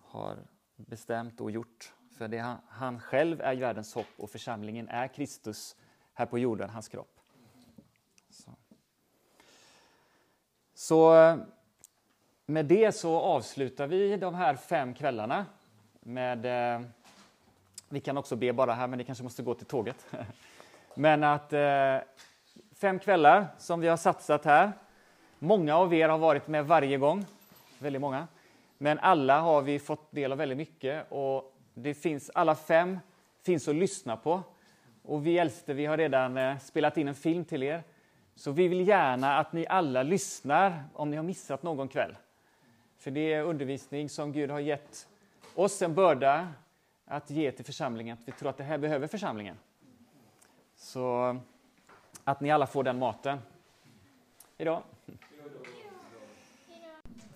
har 0.02 0.38
bestämt 0.76 1.42
och 1.42 1.52
gjort. 1.52 1.94
För 2.18 2.28
det 2.28 2.38
han, 2.38 2.58
han 2.68 3.00
själv 3.00 3.42
är 3.42 3.56
världens 3.56 3.94
hopp 3.94 4.08
och 4.18 4.30
församlingen 4.30 4.90
är 4.90 5.08
Kristus 5.08 5.76
här 6.14 6.26
på 6.26 6.40
jorden, 6.40 6.70
hans 6.70 6.88
kropp. 6.88 7.20
Så, 8.30 8.52
så 10.74 11.38
med 12.46 12.66
det 12.66 12.92
så 12.92 13.20
avslutar 13.20 13.88
vi 13.88 14.18
de 14.18 14.36
här 14.36 14.56
fem 14.56 14.94
kvällarna 14.94 15.46
med 16.00 16.46
eh, 16.76 16.88
vi 17.90 18.00
kan 18.00 18.18
också 18.18 18.36
be 18.36 18.54
bara 18.54 18.74
här, 18.74 18.88
men 18.88 19.00
det 19.00 19.06
kanske 19.06 19.24
måste 19.24 19.44
gå 19.44 19.54
till 19.54 19.68
tåget. 19.68 20.06
Men 20.96 21.24
att 21.24 21.54
eh, 21.54 21.98
fem 22.78 23.00
kvällar 23.00 23.48
som 23.58 23.80
vi 23.80 23.88
har 23.88 23.98
satsat 23.98 24.46
här. 24.46 24.72
Många 25.40 25.76
av 25.76 25.94
er 25.94 26.10
har 26.10 26.18
varit 26.18 26.48
med 26.48 26.66
varje 26.66 26.98
gång, 26.98 27.26
väldigt 27.80 28.02
många. 28.02 28.28
Men 28.78 29.00
alla 29.00 29.40
har 29.40 29.62
vi 29.62 29.80
fått 29.80 30.12
del 30.12 30.32
av 30.32 30.38
väldigt 30.38 30.58
mycket 30.58 31.06
och 31.10 31.56
det 31.74 31.94
finns, 31.94 32.32
alla 32.34 32.56
fem 32.56 33.00
finns 33.46 33.68
att 33.68 33.76
lyssna 33.76 34.18
på. 34.18 34.44
Och 35.04 35.28
vi 35.28 35.38
äldste, 35.38 35.74
vi 35.74 35.86
har 35.86 35.98
redan 35.98 36.38
eh, 36.38 36.58
spelat 36.58 36.98
in 36.98 37.08
en 37.08 37.16
film 37.16 37.46
till 37.46 37.64
er. 37.64 37.84
Så 38.36 38.52
vi 38.52 38.68
vill 38.68 38.88
gärna 38.88 39.38
att 39.38 39.54
ni 39.54 39.68
alla 39.68 40.04
lyssnar 40.04 40.84
om 40.94 41.10
ni 41.10 41.18
har 41.18 41.24
missat 41.24 41.64
någon 41.64 41.88
kväll. 41.88 42.16
För 42.98 43.12
det 43.12 43.34
är 43.34 43.44
undervisning 43.44 44.10
som 44.10 44.32
Gud 44.32 44.52
har 44.52 44.60
gett 44.60 45.08
oss 45.56 45.82
en 45.82 45.96
börda 45.96 46.48
att 47.06 47.30
ge 47.30 47.52
till 47.52 47.66
församlingen. 47.66 48.18
Vi 48.26 48.32
tror 48.32 48.50
att 48.50 48.58
det 48.58 48.64
här 48.64 48.78
behöver 48.78 49.08
församlingen. 49.08 49.58
Så 50.76 51.38
att 52.28 52.42
ni 52.42 52.52
alla 52.52 52.68
får 52.68 52.84
den 52.84 53.00
maten. 53.00 53.40
Idag. 54.58 54.84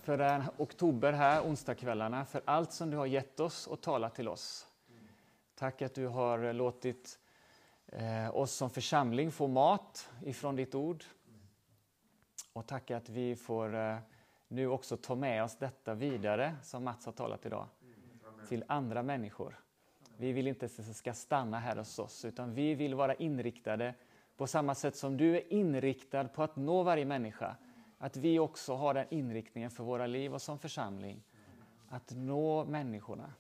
För 0.02 0.18
den 0.18 0.44
oktober 0.58 1.14
här, 1.14 1.42
onsdagskvällarna, 1.44 2.26
för 2.26 2.42
allt 2.46 2.72
som 2.74 2.90
du 2.90 2.98
har 2.98 3.06
gett 3.06 3.40
oss 3.40 3.68
och 3.68 3.82
talat 3.82 4.16
till 4.16 4.28
oss. 4.28 4.68
Tack 5.56 5.82
att 5.82 5.96
du 5.96 6.08
har 6.08 6.54
låtit 6.54 7.20
eh, 7.88 8.36
oss 8.36 8.52
som 8.52 8.70
församling 8.70 9.32
få 9.32 9.48
mat 9.48 10.10
ifrån 10.26 10.56
ditt 10.56 10.76
ord. 10.76 11.04
Och 12.54 12.68
tack 12.68 12.92
att 12.92 13.10
vi 13.10 13.36
får 13.36 13.76
eh, 13.76 13.98
nu 14.48 14.68
också 14.68 14.98
ta 14.98 15.16
med 15.16 15.44
oss 15.44 15.58
detta 15.58 15.94
vidare, 15.94 16.56
som 16.64 16.84
Mats 16.84 17.06
har 17.06 17.14
talat 17.14 17.46
idag, 17.46 17.68
till 18.50 18.64
andra 18.68 19.04
människor. 19.04 19.60
Vi 20.18 20.32
vill 20.32 20.48
inte 20.48 20.66
att 20.66 20.78
det 20.78 20.94
ska 20.94 21.14
stanna 21.14 21.60
här 21.60 21.76
hos 21.76 22.00
oss, 22.00 22.26
utan 22.26 22.54
vi 22.54 22.76
vill 22.76 22.96
vara 22.96 23.16
inriktade 23.16 23.94
på 24.42 24.48
samma 24.48 24.76
sätt 24.76 24.96
som 24.96 25.18
du 25.18 25.36
är 25.36 25.54
inriktad 25.54 26.28
på 26.28 26.44
att 26.44 26.56
nå 26.56 26.84
varje 26.84 27.06
människa. 27.06 27.56
Att 27.98 28.18
vi 28.18 28.40
också 28.40 28.76
har 28.76 28.94
den 28.94 29.06
inriktningen 29.10 29.72
för 29.72 29.84
våra 29.84 30.08
liv 30.08 30.34
och 30.34 30.42
som 30.42 30.60
församling. 30.60 31.24
Att 31.90 32.12
nå 32.16 32.66
människorna. 32.66 33.34